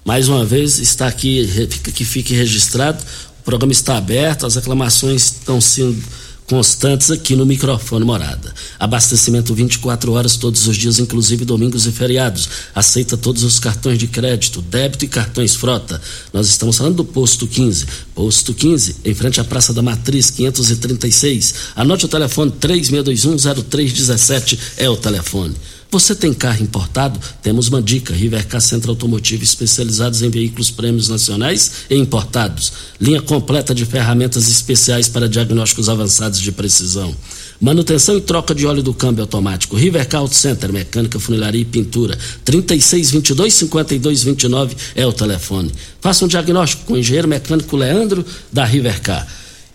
Mais 0.04 0.28
uma 0.28 0.44
vez, 0.44 0.78
está 0.78 1.06
aqui, 1.06 1.66
que 1.94 2.04
fique 2.04 2.34
registrado, 2.34 3.02
o 3.40 3.42
programa 3.42 3.72
está 3.72 3.96
aberto, 3.96 4.44
as 4.44 4.56
reclamações 4.56 5.24
estão 5.24 5.58
sendo 5.58 6.04
constantes 6.46 7.10
aqui 7.10 7.34
no 7.34 7.44
microfone 7.44 8.04
Morada. 8.04 8.54
Abastecimento 8.78 9.54
24 9.54 10.12
horas 10.12 10.36
todos 10.36 10.66
os 10.66 10.76
dias, 10.76 10.98
inclusive 10.98 11.44
domingos 11.44 11.86
e 11.86 11.92
feriados. 11.92 12.48
Aceita 12.74 13.16
todos 13.16 13.42
os 13.42 13.58
cartões 13.58 13.98
de 13.98 14.06
crédito, 14.06 14.60
débito 14.62 15.04
e 15.04 15.08
cartões 15.08 15.56
frota. 15.56 16.00
Nós 16.32 16.48
estamos 16.48 16.78
falando 16.78 16.96
do 16.96 17.04
Posto 17.04 17.46
15. 17.46 17.86
Posto 18.14 18.54
15, 18.54 18.96
em 19.04 19.14
frente 19.14 19.40
à 19.40 19.44
Praça 19.44 19.74
da 19.74 19.82
Matriz, 19.82 20.30
536. 20.30 21.54
Anote 21.74 22.06
o 22.06 22.08
telefone 22.08 22.52
36210317 22.52 24.58
é 24.76 24.88
o 24.88 24.96
telefone. 24.96 25.56
Você 25.96 26.14
tem 26.14 26.32
carro 26.34 26.62
importado? 26.62 27.18
Temos 27.40 27.68
uma 27.68 27.80
dica: 27.80 28.12
Rivercar 28.12 28.60
Centro 28.60 28.90
Automotivo, 28.90 29.42
especializados 29.42 30.20
em 30.20 30.28
veículos 30.28 30.70
prêmios 30.70 31.08
nacionais 31.08 31.86
e 31.88 31.96
importados. 31.96 32.70
Linha 33.00 33.22
completa 33.22 33.74
de 33.74 33.86
ferramentas 33.86 34.46
especiais 34.46 35.08
para 35.08 35.26
diagnósticos 35.26 35.88
avançados 35.88 36.38
de 36.38 36.52
precisão. 36.52 37.16
Manutenção 37.58 38.18
e 38.18 38.20
troca 38.20 38.54
de 38.54 38.66
óleo 38.66 38.82
do 38.82 38.92
câmbio 38.92 39.22
automático. 39.22 39.74
Rivercar 39.74 40.20
Auto 40.20 40.34
Center, 40.34 40.70
mecânica, 40.70 41.18
funilaria 41.18 41.62
e 41.62 41.64
pintura. 41.64 42.18
3622-5229 42.44 44.76
é 44.94 45.06
o 45.06 45.14
telefone. 45.14 45.72
Faça 45.98 46.26
um 46.26 46.28
diagnóstico 46.28 46.84
com 46.84 46.92
o 46.92 46.98
engenheiro 46.98 47.26
mecânico 47.26 47.74
Leandro 47.74 48.22
da 48.52 48.66
Rivercar. 48.66 49.26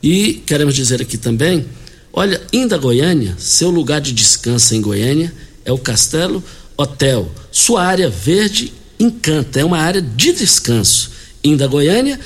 E 0.04 0.34
queremos 0.46 0.76
dizer 0.76 1.02
aqui 1.02 1.18
também: 1.18 1.66
olha, 2.14 2.40
Inda 2.54 2.78
Goiânia, 2.78 3.34
seu 3.40 3.72
lugar 3.72 4.00
de 4.00 4.14
descanso 4.14 4.76
em 4.76 4.82
Goiânia 4.82 5.34
é 5.66 5.72
o 5.72 5.78
Castelo 5.78 6.44
Hotel. 6.78 7.32
Sua 7.52 7.84
área 7.84 8.10
verde 8.10 8.74
encanta, 9.00 9.60
é 9.60 9.66
uma 9.66 9.78
área 9.78 10.02
de 10.02 10.34
descanso. 10.34 11.12
Inda 11.44 11.68
Goiânia, 11.68 12.20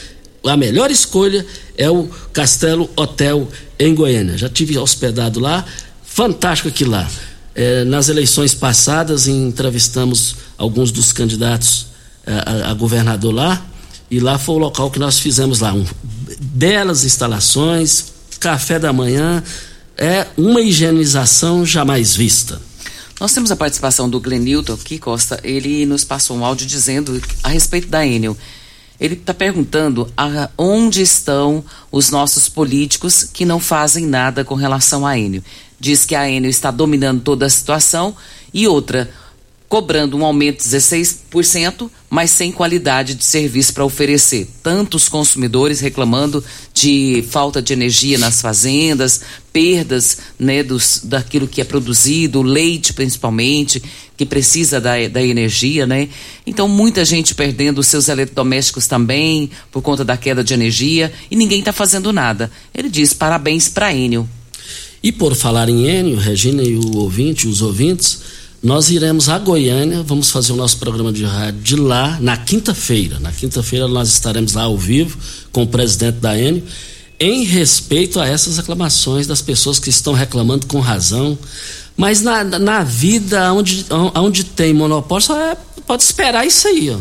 a 0.45 0.57
melhor 0.57 0.91
escolha 0.91 1.45
é 1.77 1.89
o 1.89 2.07
Castelo 2.33 2.89
Hotel 2.95 3.47
em 3.79 3.93
Goiânia. 3.95 4.37
Já 4.37 4.49
tive 4.49 4.77
hospedado 4.77 5.39
lá, 5.39 5.65
fantástico 6.05 6.69
aqui 6.69 6.83
lá. 6.85 7.09
Eh, 7.55 7.85
nas 7.85 8.09
eleições 8.09 8.53
passadas 8.53 9.27
entrevistamos 9.27 10.35
alguns 10.57 10.91
dos 10.91 11.13
candidatos 11.13 11.87
eh, 12.25 12.43
a, 12.45 12.71
a 12.71 12.73
governador 12.73 13.33
lá 13.33 13.65
e 14.11 14.19
lá 14.19 14.37
foi 14.37 14.55
o 14.55 14.59
local 14.59 14.91
que 14.91 14.99
nós 14.99 15.19
fizemos 15.19 15.61
lá. 15.61 15.73
Um, 15.73 15.85
belas 16.39 17.03
instalações, 17.03 18.05
café 18.39 18.77
da 18.77 18.93
manhã, 18.93 19.43
é 19.97 20.27
uma 20.37 20.61
higienização 20.61 21.65
jamais 21.65 22.15
vista. 22.15 22.61
Nós 23.19 23.33
temos 23.33 23.49
a 23.51 23.55
participação 23.55 24.09
do 24.09 24.19
Glenilton 24.19 24.73
aqui, 24.73 24.99
Costa. 24.99 25.39
Ele 25.43 25.85
nos 25.85 26.03
passou 26.03 26.35
um 26.37 26.43
áudio 26.45 26.67
dizendo 26.67 27.21
a 27.43 27.49
respeito 27.49 27.87
da 27.87 28.05
Enel. 28.05 28.37
Ele 28.99 29.15
está 29.15 29.33
perguntando 29.33 30.11
a- 30.17 30.49
onde 30.57 31.01
estão 31.01 31.63
os 31.91 32.09
nossos 32.09 32.49
políticos 32.49 33.23
que 33.23 33.45
não 33.45 33.59
fazem 33.59 34.05
nada 34.05 34.43
com 34.43 34.55
relação 34.55 35.05
à 35.05 35.17
Enel. 35.17 35.41
Diz 35.79 36.05
que 36.05 36.15
a 36.15 36.29
Enel 36.29 36.49
está 36.49 36.71
dominando 36.71 37.21
toda 37.21 37.45
a 37.45 37.49
situação 37.49 38.15
e 38.53 38.67
outra, 38.67 39.09
cobrando 39.67 40.15
um 40.15 40.23
aumento 40.23 40.63
de 40.63 40.69
16%, 40.69 41.89
mas 42.09 42.31
sem 42.31 42.51
qualidade 42.51 43.15
de 43.15 43.25
serviço 43.25 43.73
para 43.73 43.83
oferecer. 43.83 44.47
Tantos 44.61 45.09
consumidores 45.09 45.79
reclamando 45.79 46.43
de 46.73 47.23
falta 47.29 47.61
de 47.61 47.73
energia 47.73 48.17
nas 48.17 48.41
fazendas, 48.41 49.21
perdas 49.51 50.19
né, 50.37 50.61
dos, 50.61 51.01
daquilo 51.03 51.47
que 51.47 51.61
é 51.61 51.63
produzido, 51.63 52.41
leite 52.41 52.93
principalmente, 52.93 53.81
que 54.15 54.25
precisa 54.25 54.79
da, 54.79 55.07
da 55.07 55.21
energia, 55.21 55.85
né? 55.85 56.09
Então, 56.45 56.67
muita 56.67 57.03
gente 57.03 57.35
perdendo 57.35 57.83
seus 57.83 58.07
eletrodomésticos 58.07 58.87
também 58.87 59.49
por 59.71 59.81
conta 59.81 60.05
da 60.05 60.15
queda 60.15 60.43
de 60.43 60.53
energia 60.53 61.11
e 61.29 61.35
ninguém 61.35 61.59
está 61.59 61.73
fazendo 61.73 62.13
nada. 62.13 62.51
Ele 62.73 62.89
diz 62.89 63.13
parabéns 63.13 63.67
para 63.67 63.93
Enel. 63.93 64.27
E 65.03 65.11
por 65.11 65.35
falar 65.35 65.69
em 65.69 65.87
Enio, 65.87 66.17
Regina 66.17 66.63
e 66.63 66.75
o 66.75 66.97
ouvinte, 66.97 67.47
os 67.47 67.61
ouvintes, 67.61 68.21
nós 68.65 68.89
iremos 68.89 69.29
a 69.29 69.37
Goiânia, 69.37 70.01
vamos 70.01 70.31
fazer 70.31 70.51
o 70.51 70.55
nosso 70.55 70.77
programa 70.77 71.13
de 71.13 71.23
rádio 71.23 71.61
de 71.61 71.75
lá 71.75 72.17
na 72.19 72.35
quinta-feira. 72.35 73.19
Na 73.19 73.31
quinta-feira 73.31 73.87
nós 73.87 74.09
estaremos 74.09 74.53
lá 74.53 74.63
ao 74.63 74.75
vivo 74.75 75.19
com 75.51 75.61
o 75.61 75.67
presidente 75.67 76.15
da 76.15 76.35
Enio, 76.35 76.63
em 77.19 77.43
respeito 77.43 78.19
a 78.19 78.27
essas 78.27 78.57
reclamações 78.57 79.27
das 79.27 79.39
pessoas 79.39 79.77
que 79.77 79.91
estão 79.91 80.13
reclamando 80.13 80.65
com 80.65 80.79
razão. 80.79 81.37
Mas 81.95 82.21
na, 82.23 82.43
na 82.43 82.83
vida, 82.83 83.53
onde, 83.53 83.85
onde 84.15 84.43
tem 84.43 84.73
monopólio, 84.73 85.27
só 85.27 85.39
é, 85.39 85.55
pode 85.85 86.01
esperar 86.01 86.43
isso 86.43 86.67
aí. 86.67 86.89
Ó. 86.89 86.97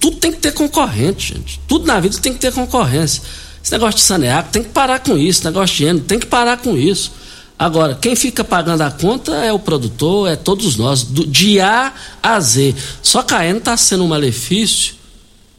Tudo 0.00 0.16
tem 0.16 0.32
que 0.32 0.38
ter 0.38 0.52
concorrente, 0.54 1.34
gente. 1.34 1.60
Tudo 1.68 1.86
na 1.86 2.00
vida 2.00 2.16
tem 2.16 2.32
que 2.32 2.38
ter 2.38 2.50
concorrência. 2.50 3.22
Esse 3.62 3.72
negócio 3.72 3.96
de 3.96 4.06
sanear 4.06 4.48
tem 4.50 4.62
que 4.62 4.70
parar 4.70 5.00
com 5.00 5.18
isso. 5.18 5.44
Negócio 5.44 5.76
de 5.76 5.82
higiene 5.82 6.00
tem 6.00 6.18
que 6.18 6.26
parar 6.26 6.56
com 6.56 6.78
isso. 6.78 7.12
Agora, 7.58 7.96
quem 7.96 8.14
fica 8.14 8.44
pagando 8.44 8.82
a 8.82 8.90
conta 8.90 9.32
é 9.34 9.52
o 9.52 9.58
produtor, 9.58 10.30
é 10.30 10.36
todos 10.36 10.76
nós, 10.76 11.02
do, 11.02 11.26
de 11.26 11.60
A 11.60 11.92
a 12.22 12.38
Z. 12.38 12.74
Só 13.02 13.22
que 13.22 13.34
a 13.34 13.50
está 13.50 13.76
sendo 13.76 14.04
um 14.04 14.08
malefício 14.08 14.94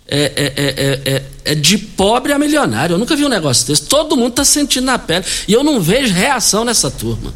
é, 0.07 0.17
é, 0.17 0.53
é, 0.55 1.13
é, 1.13 1.23
é 1.51 1.55
de 1.55 1.77
pobre 1.77 2.31
a 2.31 2.39
milionário. 2.39 2.93
Eu 2.93 2.97
nunca 2.97 3.17
vi 3.17 3.25
um 3.25 3.29
negócio 3.29 3.67
desse. 3.67 3.83
Todo 3.83 4.15
mundo 4.15 4.29
está 4.29 4.45
sentindo 4.45 4.85
na 4.85 4.97
pele. 4.97 5.25
E 5.45 5.51
eu 5.51 5.61
não 5.61 5.81
vejo 5.81 6.13
reação 6.13 6.63
nessa 6.63 6.89
turma. 6.89 7.33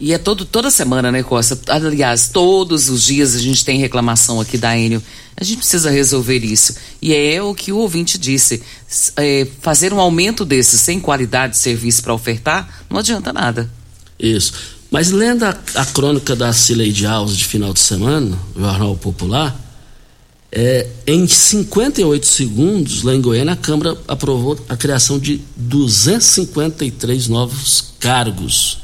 E 0.00 0.12
é 0.12 0.18
todo, 0.18 0.44
toda 0.44 0.70
semana, 0.70 1.10
né, 1.12 1.22
Costa? 1.22 1.58
Aliás, 1.68 2.28
todos 2.28 2.88
os 2.88 3.02
dias 3.04 3.34
a 3.34 3.38
gente 3.38 3.64
tem 3.64 3.78
reclamação 3.78 4.40
aqui 4.40 4.58
da 4.58 4.76
Enio. 4.76 5.02
A 5.36 5.44
gente 5.44 5.58
precisa 5.58 5.90
resolver 5.90 6.44
isso. 6.44 6.74
E 7.00 7.14
é 7.14 7.42
o 7.42 7.54
que 7.54 7.70
o 7.70 7.76
ouvinte 7.76 8.18
disse. 8.18 8.62
É, 9.16 9.46
fazer 9.60 9.92
um 9.92 10.00
aumento 10.00 10.44
desse 10.44 10.78
sem 10.78 11.00
qualidade 11.00 11.52
de 11.52 11.58
serviço 11.58 12.02
para 12.02 12.14
ofertar, 12.14 12.84
não 12.88 12.98
adianta 12.98 13.32
nada. 13.32 13.70
Isso. 14.18 14.52
Mas 14.90 15.10
lendo 15.10 15.44
a, 15.44 15.58
a 15.74 15.84
crônica 15.86 16.34
da 16.34 16.52
Cileide 16.52 17.06
Alves 17.06 17.36
de 17.36 17.44
final 17.44 17.72
de 17.72 17.80
semana, 17.80 18.38
Jornal 18.56 18.96
Popular, 18.96 19.64
É, 20.58 20.86
em 21.06 21.26
58 21.26 22.24
segundos, 22.24 23.02
lá 23.02 23.14
em 23.14 23.20
Goiânia, 23.20 23.52
a 23.52 23.56
Câmara 23.56 23.98
aprovou 24.08 24.58
a 24.68 24.76
criação 24.76 25.18
de 25.18 25.42
253 25.56 27.28
novos 27.28 27.92
cargos. 27.98 28.78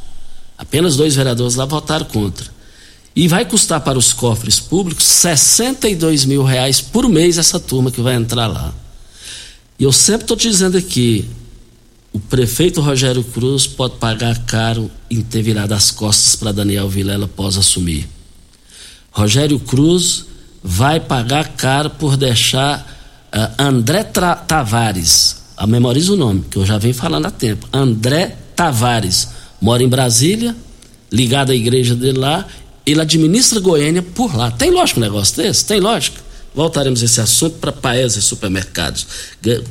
Apenas 0.59 0.97
dois 0.97 1.15
vereadores 1.15 1.55
lá 1.55 1.65
votaram 1.65 2.05
contra. 2.05 2.51
E 3.15 3.29
vai 3.29 3.45
custar 3.45 3.81
para 3.81 3.97
os 3.97 4.13
cofres 4.13 4.59
públicos 4.61 5.05
62 5.05 6.25
mil 6.25 6.43
reais 6.43 6.81
por 6.81 7.09
mês 7.09 7.39
essa 7.39 7.61
turma 7.61 7.91
que 7.91 8.03
vai 8.03 8.17
entrar 8.17 8.49
lá. 8.49 8.75
E 9.79 9.85
eu 9.85 9.93
sempre 9.93 10.25
estou 10.25 10.37
dizendo 10.37 10.77
aqui, 10.77 11.29
o 12.13 12.21
prefeito 12.21 12.81
Rogério 12.81 13.25
Cruz 13.25 13.67
pode 13.67 13.97
pagar 13.97 14.39
caro 14.45 14.91
em 15.11 15.23
ter 15.23 15.43
virado 15.43 15.73
as 15.73 15.91
costas 15.91 16.37
para 16.37 16.53
Daniel 16.53 16.89
Vilela 16.89 17.25
após 17.25 17.57
assumir. 17.57 18.07
Rogério 19.11 19.59
Cruz 19.59 20.27
vai 20.63 21.01
pagar 21.01 21.49
caro 21.57 21.91
por 21.91 22.17
deixar 22.17 23.29
uh, 23.35 23.63
André 23.63 24.05
Tra 24.05 24.37
Tavares, 24.37 25.37
a 25.57 25.67
memoriza 25.67 26.13
o 26.13 26.17
nome, 26.17 26.45
que 26.51 26.59
eu 26.59 26.67
já 26.67 26.77
venho 26.77 26.95
falando 26.95 27.27
há 27.27 27.31
tempo. 27.31 27.67
André 27.73 28.37
Tavares, 28.55 29.29
mora 29.61 29.83
em 29.83 29.89
Brasília, 29.89 30.55
ligado 31.11 31.51
à 31.51 31.55
igreja 31.55 31.95
dele 31.95 32.19
lá, 32.19 32.47
ele 32.85 33.01
administra 33.01 33.61
Goiânia 33.61 34.03
por 34.03 34.37
lá. 34.37 34.51
Tem 34.51 34.71
lógico 34.71 35.01
um 35.01 35.03
negócio 35.03 35.37
desse? 35.37 35.65
Tem 35.65 35.81
lógico. 35.81 36.19
Voltaremos 36.55 37.03
a 37.03 37.05
esse 37.05 37.21
assunto 37.21 37.59
para 37.59 37.73
Paes 37.73 38.17
e 38.17 38.23
supermercados. 38.23 39.07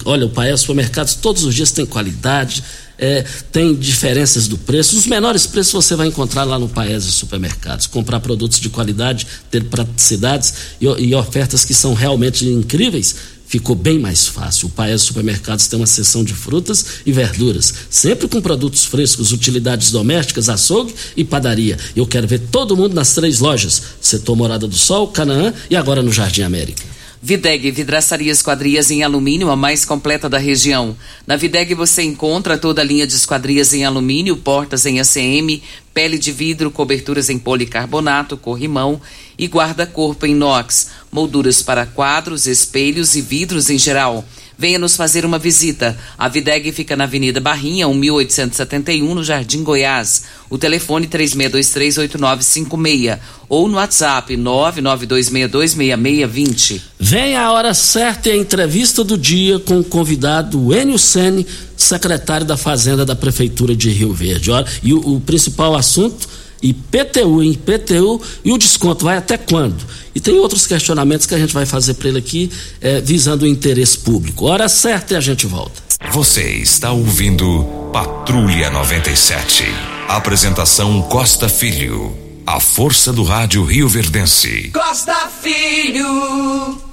Olha, 0.06 0.26
o 0.26 0.30
Paes 0.30 0.62
Supermercados 0.62 1.16
todos 1.16 1.44
os 1.44 1.54
dias 1.54 1.72
tem 1.72 1.86
qualidade, 1.86 2.64
é, 2.98 3.24
tem 3.52 3.76
diferenças 3.76 4.48
do 4.48 4.58
preço. 4.58 4.98
Os 4.98 5.06
menores 5.06 5.46
preços 5.46 5.74
você 5.74 5.96
vai 5.96 6.08
encontrar 6.08 6.44
lá 6.44 6.58
no 6.58 6.70
Paes 6.70 7.06
e 7.06 7.12
supermercados. 7.12 7.88
Comprar 7.88 8.20
produtos 8.20 8.60
de 8.60 8.70
qualidade, 8.70 9.28
ter 9.50 9.64
praticidades 9.66 10.54
e, 10.80 10.86
e 10.86 11.16
ofertas 11.16 11.66
que 11.66 11.74
são 11.74 11.94
realmente 11.94 12.46
incríveis 12.46 13.16
ficou 13.52 13.76
bem 13.76 14.00
mais 14.00 14.28
fácil. 14.28 14.68
O 14.68 14.72
Paes 14.72 15.02
Supermercados 15.02 15.68
tem 15.68 15.78
uma 15.78 15.86
seção 15.86 16.24
de 16.24 16.34
frutas 16.34 17.02
e 17.06 17.12
verduras, 17.12 17.74
sempre 17.90 18.26
com 18.30 18.40
produtos 18.40 18.86
frescos, 18.86 19.34
utilidades 19.34 19.92
domésticas, 19.92 20.48
açougue 20.48 20.96
e 21.18 21.26
padaria. 21.26 21.78
Eu 21.94 22.08
quero 22.08 22.26
ver 22.26 22.40
todo 22.40 22.78
mundo 22.78 22.94
nas 22.94 23.14
três 23.14 23.40
lojas: 23.40 23.82
Setor 24.00 24.38
Morada 24.38 24.66
do 24.70 24.76
Sol, 24.76 25.10
Canaã 25.10 25.54
e 25.70 25.76
agora 25.76 26.02
no 26.02 26.14
Jardim 26.14 26.44
América. 26.44 26.82
Videg 27.24 27.70
Vidraçaria 27.70 28.32
Esquadrias 28.32 28.90
em 28.90 29.04
Alumínio, 29.04 29.52
a 29.52 29.56
mais 29.56 29.86
completa 29.86 30.28
da 30.28 30.40
região. 30.40 30.98
Na 31.28 31.36
Videg 31.36 31.76
você 31.76 32.02
encontra 32.02 32.58
toda 32.58 32.82
a 32.82 32.86
linha 32.86 33.06
de 33.06 33.14
esquadrias 33.14 33.74
em 33.74 33.86
alumínio, 33.86 34.38
portas 34.38 34.88
em 34.88 35.00
ACM, 35.00 35.62
pele 35.94 36.18
de 36.18 36.32
vidro, 36.32 36.72
coberturas 36.72 37.30
em 37.30 37.38
policarbonato, 37.38 38.38
corrimão 38.38 39.00
e 39.38 39.46
guarda-corpo 39.46 40.26
em 40.26 40.32
inox, 40.32 40.88
molduras 41.12 41.62
para 41.62 41.86
quadros, 41.86 42.48
espelhos 42.48 43.16
e 43.16 43.22
vidros 43.22 43.70
em 43.70 43.78
geral. 43.78 44.26
Venha 44.62 44.78
nos 44.78 44.96
fazer 44.96 45.26
uma 45.26 45.40
visita. 45.40 45.98
A 46.16 46.28
Videg 46.28 46.72
fica 46.72 46.96
na 46.96 47.06
Avenida 47.06 47.42
Barrinha, 47.42 47.88
1871, 47.88 49.16
no 49.16 49.24
Jardim 49.24 49.64
Goiás. 49.64 50.26
O 50.52 50.58
telefone 50.60 51.08
36238956 51.08 53.18
ou 53.50 53.68
no 53.68 53.78
WhatsApp 53.78 54.38
992626620. 54.38 56.80
Vem 57.00 57.36
a 57.36 57.52
hora 57.52 57.74
certa 57.74 58.30
e 58.30 58.34
a 58.34 58.38
entrevista 58.38 59.04
do 59.04 59.18
dia 59.18 59.58
com 59.58 59.80
o 59.80 59.84
convidado 59.84 60.72
Enio 60.76 61.00
Sene, 61.00 61.48
secretário 61.76 62.46
da 62.46 62.56
Fazenda 62.56 63.04
da 63.04 63.16
Prefeitura 63.16 63.76
de 63.76 63.90
Rio 63.90 64.14
Verde. 64.14 64.52
E 64.84 64.94
o, 64.94 65.16
o 65.16 65.20
principal 65.20 65.76
assunto 65.76 66.30
IPTU, 66.62 67.44
IPTU 67.44 68.22
e 68.46 68.52
o 68.52 68.58
desconto 68.58 69.06
vai 69.06 69.18
até 69.18 69.38
quando? 69.38 69.84
E 70.14 70.20
tem 70.20 70.36
outros 70.36 70.68
questionamentos 70.68 71.26
que 71.26 71.36
a 71.36 71.40
gente 71.40 71.54
vai 71.54 71.66
fazer 71.66 71.94
para 71.96 72.10
ele 72.10 72.20
aqui, 72.20 72.52
é, 72.80 73.00
visando 73.02 73.46
o 73.46 73.48
interesse 73.48 73.98
público. 73.98 74.46
Hora 74.46 74.68
certa 74.68 75.14
e 75.14 75.18
a 75.18 75.22
gente 75.22 75.46
volta. 75.46 75.82
Você 76.12 76.44
está 76.56 76.92
ouvindo 76.92 77.64
Patrulha 77.94 78.70
97. 78.70 79.64
Apresentação 80.08 81.02
Costa 81.04 81.48
Filho. 81.48 82.18
A 82.46 82.60
força 82.60 83.14
do 83.14 83.24
rádio 83.24 83.64
Rio 83.64 83.88
Verdense. 83.88 84.72
Costa 84.74 85.30
Filho. 85.42 86.91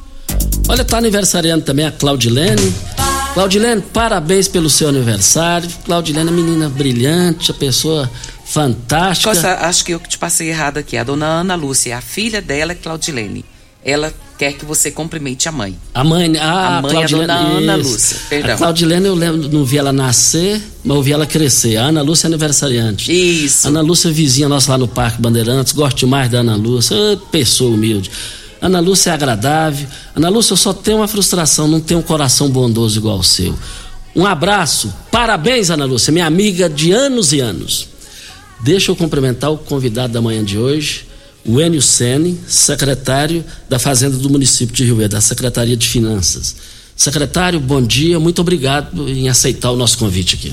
Olha, 0.69 0.85
tá 0.85 0.99
aniversariando 0.99 1.65
também 1.65 1.87
a 1.87 1.91
Claudilene. 1.91 2.75
Claudilene, 3.33 3.81
parabéns 3.81 4.49
pelo 4.49 4.69
seu 4.69 4.91
aniversário. 4.91 5.69
Claudilene 5.87 6.29
é 6.29 6.33
menina 6.33 6.69
brilhante, 6.69 7.51
a 7.51 7.55
pessoa 7.55 8.11
fantástica. 8.45 9.31
Costa, 9.31 9.55
acho 9.67 9.83
que 9.83 9.93
eu 9.95 9.99
te 9.99 10.19
passei 10.19 10.51
errado 10.51 10.77
aqui. 10.77 10.99
A 10.99 11.05
dona 11.05 11.25
Ana 11.27 11.55
Lúcia, 11.55 11.97
a 11.97 12.03
filha 12.03 12.43
dela 12.43 12.73
é 12.73 12.75
Claudilene. 12.75 13.47
Ela 13.83 14.13
quer 14.37 14.53
que 14.53 14.67
você 14.67 14.91
cumprimente 14.91 15.49
a 15.49 15.53
mãe. 15.53 15.75
A 15.95 16.05
mãe, 16.05 16.37
ah, 16.37 16.79
a 16.79 16.83
mãe 16.83 16.91
Claudilene, 16.91 17.31
é 17.31 17.35
a 17.35 17.39
dona 17.39 17.59
Ana 17.59 17.77
Lúcia, 17.77 18.17
perdão. 18.29 18.55
A 18.55 18.59
Claudilene 18.59 19.07
eu 19.07 19.15
lembro, 19.15 19.49
não 19.49 19.65
vi 19.65 19.79
ela 19.79 19.93
nascer, 19.93 20.61
mas 20.85 20.97
eu 20.97 21.03
vi 21.03 21.13
ela 21.13 21.27
crescer. 21.27 21.79
A 21.79 21.85
Ana 21.85 22.03
Lúcia 22.03 22.27
é 22.27 22.29
aniversariante. 22.29 23.11
Isso. 23.11 23.67
Ana 23.67 23.81
Lúcia 23.81 24.11
é 24.11 24.13
vizinha 24.13 24.51
nossa 24.51 24.73
lá 24.73 24.77
no 24.77 24.87
Parque 24.87 25.23
Bandeirantes, 25.23 25.73
gosto 25.73 25.97
demais 25.97 26.31
da 26.31 26.41
Ana 26.41 26.57
Lúcia, 26.57 26.95
pessoa 27.31 27.71
humilde. 27.71 28.11
Ana 28.61 28.81
Lúcia 28.81 29.11
é 29.11 29.14
agradável. 29.14 29.87
Ana 30.14 30.29
Lúcia, 30.29 30.53
eu 30.53 30.57
só 30.57 30.73
tenho 30.73 30.99
uma 30.99 31.09
frustração, 31.09 31.68
não 31.68 31.81
tenho 31.81 32.01
um 32.01 32.03
coração 32.03 32.51
bondoso 32.51 32.99
igual 32.99 33.18
o 33.18 33.25
seu. 33.25 33.57
Um 34.14 34.27
abraço, 34.27 34.92
parabéns, 35.11 35.71
Ana 35.71 35.85
Lúcia, 35.85 36.12
minha 36.12 36.27
amiga 36.27 36.68
de 36.68 36.90
anos 36.90 37.33
e 37.33 37.40
anos. 37.40 37.88
Deixa 38.61 38.90
eu 38.90 38.97
cumprimentar 38.97 39.53
o 39.53 39.59
convidado 39.59 40.12
da 40.12 40.21
manhã 40.21 40.42
de 40.44 40.59
hoje, 40.59 41.07
o 41.44 41.61
Enio 41.61 41.81
Sene, 41.81 42.38
secretário 42.49 43.44
da 43.68 43.79
Fazenda 43.79 44.16
do 44.16 44.29
município 44.29 44.75
de 44.75 44.85
Rio 44.85 44.97
Verde, 44.97 45.14
da 45.14 45.21
Secretaria 45.21 45.77
de 45.77 45.87
Finanças. 45.87 46.57
Secretário, 46.97 47.61
bom 47.61 47.81
dia, 47.81 48.18
muito 48.18 48.40
obrigado 48.40 49.09
em 49.09 49.29
aceitar 49.29 49.71
o 49.71 49.77
nosso 49.77 49.97
convite 49.99 50.35
aqui. 50.35 50.53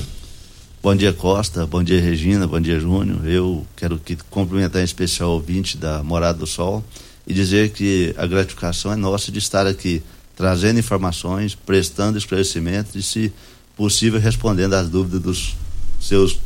Bom 0.80 0.94
dia, 0.94 1.12
Costa, 1.12 1.66
bom 1.66 1.82
dia, 1.82 2.00
Regina, 2.00 2.46
bom 2.46 2.60
dia, 2.60 2.78
Júnior. 2.78 3.26
Eu 3.26 3.66
quero 3.74 3.98
que 3.98 4.16
cumprimentar 4.30 4.80
em 4.80 4.84
especial 4.84 5.30
o 5.30 5.32
ouvinte 5.32 5.76
da 5.76 6.04
Morada 6.04 6.38
do 6.38 6.46
Sol 6.46 6.84
e 7.26 7.34
dizer 7.34 7.70
que 7.70 8.14
a 8.16 8.26
gratificação 8.26 8.92
é 8.92 8.96
nossa 8.96 9.32
de 9.32 9.38
estar 9.38 9.66
aqui 9.66 10.02
trazendo 10.36 10.78
informações, 10.78 11.54
prestando 11.54 12.18
esclarecimentos 12.18 12.94
e, 12.94 13.02
se 13.02 13.32
possível, 13.76 14.20
respondendo 14.20 14.74
às 14.74 14.88
dúvidas 14.88 15.20
dos 15.20 15.56
seus 16.00 16.38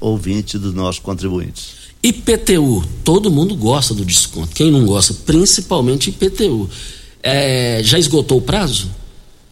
ouvinte 0.00 0.58
dos 0.58 0.74
nossos 0.74 1.00
contribuintes. 1.00 1.82
IPTU, 2.02 2.84
todo 3.04 3.30
mundo 3.30 3.54
gosta 3.54 3.94
do 3.94 4.04
desconto. 4.04 4.54
Quem 4.54 4.70
não 4.70 4.84
gosta, 4.84 5.14
principalmente 5.24 6.10
IPTU. 6.10 6.68
É, 7.22 7.80
já 7.84 7.98
esgotou 7.98 8.38
o 8.38 8.42
prazo 8.42 8.90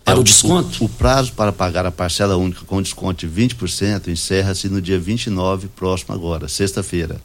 para 0.04 0.16
é, 0.16 0.20
o 0.20 0.24
desconto? 0.24 0.82
O, 0.82 0.86
o, 0.86 0.88
prazo 0.88 1.32
para 1.32 1.52
pagar 1.52 1.86
a 1.86 1.92
parcela 1.92 2.36
única 2.36 2.64
com 2.64 2.82
desconto 2.82 3.26
de 3.26 3.32
20% 3.32 4.08
encerra-se 4.08 4.68
no 4.68 4.82
dia 4.82 4.98
29, 4.98 5.68
próximo 5.68 6.12
agora, 6.12 6.48
sexta-feira. 6.48 7.20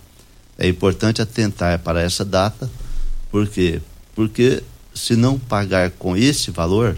É 0.57 0.67
importante 0.67 1.21
atentar 1.21 1.79
para 1.79 2.01
essa 2.01 2.23
data, 2.23 2.69
por 3.35 3.49
quê? 3.49 3.81
Porque 4.15 4.63
se 4.93 5.13
não 5.13 5.37
pagar 5.37 5.91
com 5.91 6.15
esse 6.15 6.51
valor, 6.51 6.97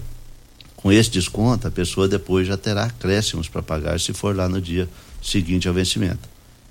com 0.75 0.91
esse 0.91 1.09
desconto, 1.09 1.67
a 1.67 1.71
pessoa 1.71 2.07
depois 2.07 2.47
já 2.47 2.55
terá 2.55 2.83
acréscimos 2.83 3.49
para 3.49 3.63
pagar 3.63 3.99
se 3.99 4.13
for 4.13 4.35
lá 4.35 4.47
no 4.47 4.61
dia 4.61 4.87
seguinte 5.19 5.67
ao 5.67 5.73
vencimento. 5.73 6.29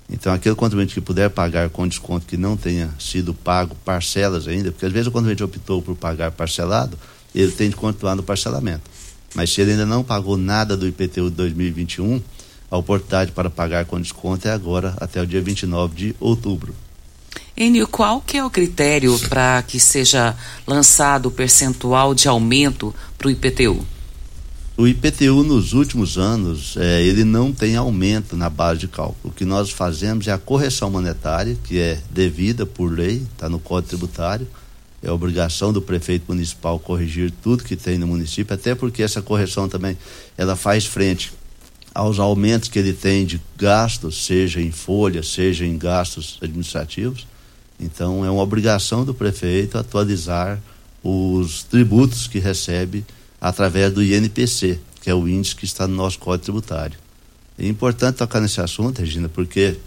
Então, 0.09 0.33
aquele 0.33 0.55
contribuinte 0.55 0.93
que 0.93 1.01
puder 1.01 1.29
pagar 1.29 1.69
com 1.69 1.85
desconto 1.85 2.25
que 2.25 2.37
não 2.37 2.55
tenha 2.55 2.89
sido 2.97 3.33
pago 3.33 3.75
parcelas 3.83 4.47
ainda, 4.47 4.71
porque 4.71 4.85
às 4.85 4.91
vezes 4.93 5.07
o 5.07 5.11
contribuinte 5.11 5.43
optou 5.43 5.81
por 5.81 5.97
pagar 5.97 6.31
parcelado, 6.31 6.97
ele 7.35 7.51
tem 7.51 7.69
de 7.69 7.75
continuar 7.75 8.15
no 8.15 8.23
parcelamento. 8.23 8.89
Mas 9.35 9.49
se 9.49 9.59
ele 9.59 9.71
ainda 9.71 9.85
não 9.85 10.01
pagou 10.01 10.37
nada 10.37 10.77
do 10.77 10.87
IPTU 10.87 11.29
de 11.29 11.35
2021, 11.35 12.21
a 12.71 12.77
oportunidade 12.77 13.33
para 13.33 13.49
pagar 13.49 13.83
com 13.83 13.99
desconto 13.99 14.47
é 14.47 14.51
agora, 14.51 14.95
até 14.95 15.21
o 15.21 15.27
dia 15.27 15.41
29 15.41 15.93
de 15.93 16.15
outubro. 16.21 16.73
Enio, 17.59 17.87
qual 17.87 18.21
que 18.21 18.37
é 18.37 18.45
o 18.45 18.51
critério 18.51 19.17
para 19.29 19.63
que 19.63 19.79
seja 19.79 20.37
lançado 20.67 21.25
o 21.25 21.31
percentual 21.31 22.13
de 22.13 22.27
aumento 22.27 22.93
para 23.17 23.29
o 23.29 23.31
IPTU? 23.31 23.83
O 24.77 24.87
IPTU 24.87 25.43
nos 25.43 25.73
últimos 25.73 26.19
anos, 26.19 26.77
é, 26.77 27.01
ele 27.01 27.23
não 27.23 27.51
tem 27.51 27.75
aumento 27.75 28.37
na 28.37 28.47
base 28.47 28.81
de 28.81 28.87
cálculo. 28.87 29.17
O 29.23 29.31
que 29.31 29.43
nós 29.43 29.71
fazemos 29.71 30.27
é 30.27 30.31
a 30.31 30.37
correção 30.37 30.91
monetária, 30.91 31.57
que 31.63 31.79
é 31.79 31.99
devida 32.11 32.63
por 32.63 32.91
lei, 32.91 33.23
está 33.33 33.49
no 33.49 33.57
Código 33.57 33.89
Tributário. 33.89 34.47
É 35.01 35.11
obrigação 35.11 35.73
do 35.73 35.81
prefeito 35.81 36.25
municipal 36.27 36.77
corrigir 36.77 37.33
tudo 37.41 37.63
que 37.63 37.75
tem 37.75 37.97
no 37.97 38.05
município, 38.05 38.53
até 38.53 38.75
porque 38.75 39.01
essa 39.01 39.19
correção 39.19 39.67
também 39.67 39.97
ela 40.37 40.55
faz 40.55 40.85
frente 40.85 41.33
aos 41.91 42.19
aumentos 42.19 42.69
que 42.69 42.77
ele 42.77 42.93
tem 42.93 43.25
de 43.25 43.41
gastos, 43.57 44.25
seja 44.25 44.61
em 44.61 44.71
folha, 44.71 45.23
seja 45.23 45.65
em 45.65 45.75
gastos 45.75 46.37
administrativos. 46.39 47.25
Então 47.79 48.25
é 48.25 48.29
uma 48.29 48.41
obrigação 48.41 49.05
do 49.05 49.13
prefeito 49.13 49.77
atualizar 49.77 50.59
os 51.03 51.63
tributos 51.63 52.27
que 52.27 52.39
recebe 52.39 53.05
através 53.39 53.93
do 53.93 54.03
INPC, 54.03 54.79
que 55.01 55.09
é 55.09 55.13
o 55.13 55.27
índice 55.27 55.55
que 55.55 55.65
está 55.65 55.87
no 55.87 55.95
nosso 55.95 56.19
Código 56.19 56.43
Tributário. 56.43 56.97
É 57.57 57.67
importante 57.67 58.17
tocar 58.17 58.41
nesse 58.41 58.59
assunto, 58.61 58.99
Regina, 58.99 59.29
porque 59.29 59.77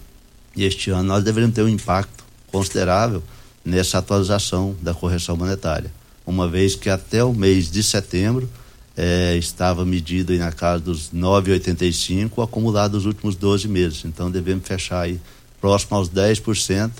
este 0.56 0.90
ano 0.90 1.04
nós 1.04 1.24
deveríamos 1.24 1.54
ter 1.54 1.62
um 1.62 1.68
impacto 1.68 2.24
considerável 2.46 3.22
nessa 3.64 3.98
atualização 3.98 4.74
da 4.80 4.94
correção 4.94 5.36
monetária, 5.36 5.92
uma 6.26 6.48
vez 6.48 6.74
que 6.74 6.88
até 6.88 7.22
o 7.22 7.32
mês 7.32 7.70
de 7.70 7.82
setembro 7.82 8.48
é, 8.96 9.36
estava 9.36 9.84
medido 9.84 10.36
na 10.36 10.50
casa 10.52 10.82
dos 10.82 11.10
9,85 11.10 12.42
acumulado 12.42 12.94
nos 12.94 13.06
últimos 13.06 13.36
12 13.36 13.68
meses. 13.68 14.04
Então 14.04 14.30
devemos 14.30 14.66
fechar 14.66 15.02
aí 15.02 15.20
próximo 15.60 15.96
aos 15.96 16.08
10% 16.08 16.90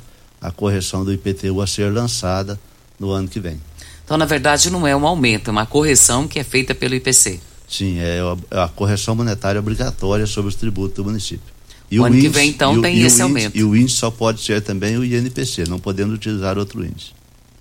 a 0.41 0.51
correção 0.51 1.05
do 1.05 1.13
IPTU 1.13 1.61
a 1.61 1.67
ser 1.67 1.93
lançada 1.93 2.59
no 2.99 3.11
ano 3.11 3.29
que 3.29 3.41
vem. 3.41 3.61
Então, 4.05 4.17
na 4.17 4.25
verdade, 4.25 4.71
não 4.71 4.87
é 4.87 4.97
um 4.97 5.07
aumento, 5.07 5.49
é 5.49 5.51
uma 5.51 5.67
correção 5.67 6.27
que 6.27 6.39
é 6.39 6.45
feita 6.45 6.75
pelo 6.75 6.95
IPC. 6.95 7.41
Sim, 7.69 7.99
é 7.99 8.21
a, 8.51 8.65
a 8.65 8.69
correção 8.69 9.15
monetária 9.15 9.61
obrigatória 9.61 10.27
sobre 10.27 10.49
os 10.49 10.57
tributos 10.57 10.97
do 10.97 11.05
município. 11.05 11.53
E 11.91 11.99
o, 11.99 12.03
o 12.03 12.07
ano 12.07 12.17
índice, 12.17 12.29
que 12.29 12.39
vem, 12.39 12.51
então, 12.51 12.75
o, 12.75 12.83
tem 12.83 13.01
esse 13.03 13.23
aumento. 13.23 13.57
e 13.57 13.63
o 13.63 13.77
índice 13.77 13.99
só 13.99 14.11
pode 14.11 14.43
ser 14.43 14.61
também 14.63 14.97
o 14.97 15.05
INPC, 15.05 15.65
não 15.69 15.79
podendo 15.79 16.13
utilizar 16.13 16.59
outro 16.59 16.85
índice. 16.85 17.13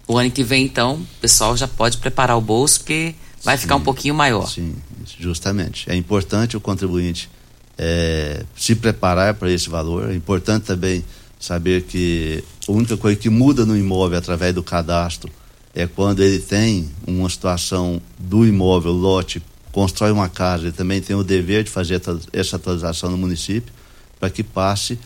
O 0.07 0.17
ano 0.17 0.31
que 0.31 0.43
vem, 0.43 0.65
então, 0.65 0.95
o 0.95 1.21
pessoal 1.21 1.55
já 1.55 1.67
pode 1.67 1.97
preparar 1.97 2.35
o 2.35 2.41
bolso, 2.41 2.79
porque 2.79 3.13
vai 3.43 3.55
sim, 3.55 3.61
ficar 3.61 3.75
um 3.75 3.81
pouquinho 3.81 4.15
maior. 4.15 4.47
Sim, 4.47 4.73
justamente. 5.19 5.89
É 5.89 5.95
importante 5.95 6.57
o 6.57 6.59
contribuinte 6.59 7.29
é, 7.77 8.43
se 8.55 8.75
preparar 8.75 9.35
para 9.35 9.51
esse 9.51 9.69
valor. 9.69 10.11
É 10.11 10.15
importante 10.15 10.63
também 10.63 11.05
saber 11.39 11.83
que 11.83 12.43
a 12.67 12.71
única 12.71 12.97
coisa 12.97 13.17
que 13.17 13.29
muda 13.29 13.65
no 13.65 13.77
imóvel 13.77 14.17
através 14.19 14.53
do 14.53 14.61
cadastro 14.61 15.31
é 15.73 15.87
quando 15.87 16.21
ele 16.21 16.39
tem 16.39 16.89
uma 17.07 17.29
situação 17.29 18.01
do 18.17 18.45
imóvel, 18.45 18.91
lote, 18.91 19.41
constrói 19.71 20.11
uma 20.11 20.27
casa, 20.27 20.63
ele 20.63 20.71
também 20.73 20.99
tem 20.99 21.15
o 21.15 21.23
dever 21.23 21.63
de 21.63 21.69
fazer 21.69 22.01
essa 22.33 22.57
atualização 22.57 23.09
no 23.09 23.17
município 23.17 23.71
para 24.19 24.29
que 24.29 24.43
passe 24.43 24.99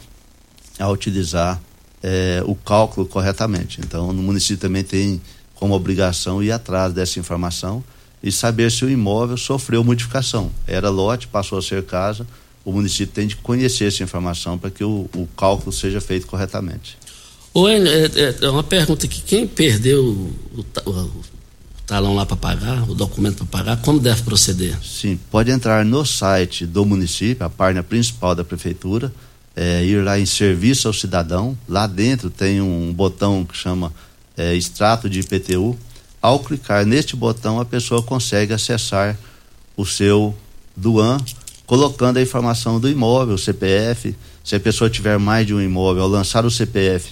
a 0.80 0.90
utilizar 0.90 1.62
é, 2.02 2.42
o 2.46 2.56
cálculo 2.56 3.06
corretamente. 3.06 3.80
Então, 3.82 4.12
no 4.12 4.24
município 4.24 4.58
também 4.58 4.84
tem 4.84 5.22
como 5.54 5.76
obrigação 5.76 6.42
ir 6.42 6.52
atrás 6.52 6.92
dessa 6.92 7.20
informação 7.20 7.84
e 8.22 8.32
saber 8.32 8.72
se 8.72 8.84
o 8.84 8.90
imóvel 8.90 9.38
sofreu 9.38 9.84
modificação. 9.84 10.50
Era 10.66 10.90
lote, 10.90 11.28
passou 11.28 11.60
a 11.60 11.62
ser 11.62 11.84
casa, 11.84 12.26
o 12.66 12.72
município 12.72 13.14
tem 13.14 13.28
de 13.28 13.36
conhecer 13.36 13.86
essa 13.86 14.04
informação 14.04 14.58
para 14.58 14.70
que 14.70 14.84
o, 14.84 15.10
o, 15.16 15.28
cálculo 15.36 15.72
seja 15.72 16.00
feito 16.00 16.26
corretamente. 16.28 16.98
Oi, 17.54 17.74
é, 17.74 18.06
é, 18.06 18.36
é 18.42 18.50
uma 18.50 18.64
pergunta 18.64 19.06
aqui, 19.06 19.22
quem 19.22 19.46
perdeu 19.46 20.04
o, 20.04 20.66
o, 20.86 20.90
o 20.90 21.24
talão 21.86 22.16
lá 22.16 22.26
para 22.26 22.38
pagar, 22.38 22.90
o 22.90 22.96
documento 22.96 23.46
para 23.46 23.60
pagar, 23.60 23.82
como 23.82 24.00
deve 24.00 24.24
proceder? 24.24 24.78
Sim, 24.84 25.20
pode 25.30 25.52
entrar 25.52 25.84
no 25.84 26.06
site 26.06 26.66
do 26.66 26.86
município, 26.86 27.46
a 27.46 27.50
página 27.50 27.84
principal 27.84 28.34
da 28.34 28.44
prefeitura, 28.44 29.14
é, 29.56 29.84
ir 29.84 30.04
lá 30.04 30.20
em 30.20 30.26
serviço 30.26 30.88
ao 30.88 30.94
cidadão, 30.94 31.58
lá 31.68 31.86
dentro 31.86 32.30
tem 32.30 32.62
um 32.62 32.92
botão 32.92 33.46
que 33.46 33.56
chama 33.56 33.94
é, 34.36 34.56
extrato 34.56 35.10
de 35.10 35.20
IPTU, 35.20 35.78
ao 36.22 36.40
clicar 36.40 36.86
neste 36.86 37.16
botão 37.16 37.60
a 37.60 37.66
pessoa 37.66 38.02
consegue 38.02 38.54
acessar 38.54 39.18
o 39.76 39.86
seu 39.86 40.34
DUAN 40.76 41.18
colocando 41.66 42.18
a 42.18 42.22
informação 42.22 42.80
do 42.80 42.90
imóvel, 42.90 43.38
CPF. 43.38 44.16
Se 44.44 44.56
a 44.56 44.60
pessoa 44.60 44.90
tiver 44.90 45.18
mais 45.18 45.48
de 45.48 45.54
um 45.54 45.62
imóvel, 45.62 46.04
ao 46.04 46.10
lançar 46.10 46.46
o 46.46 46.52
CPF, 46.52 47.12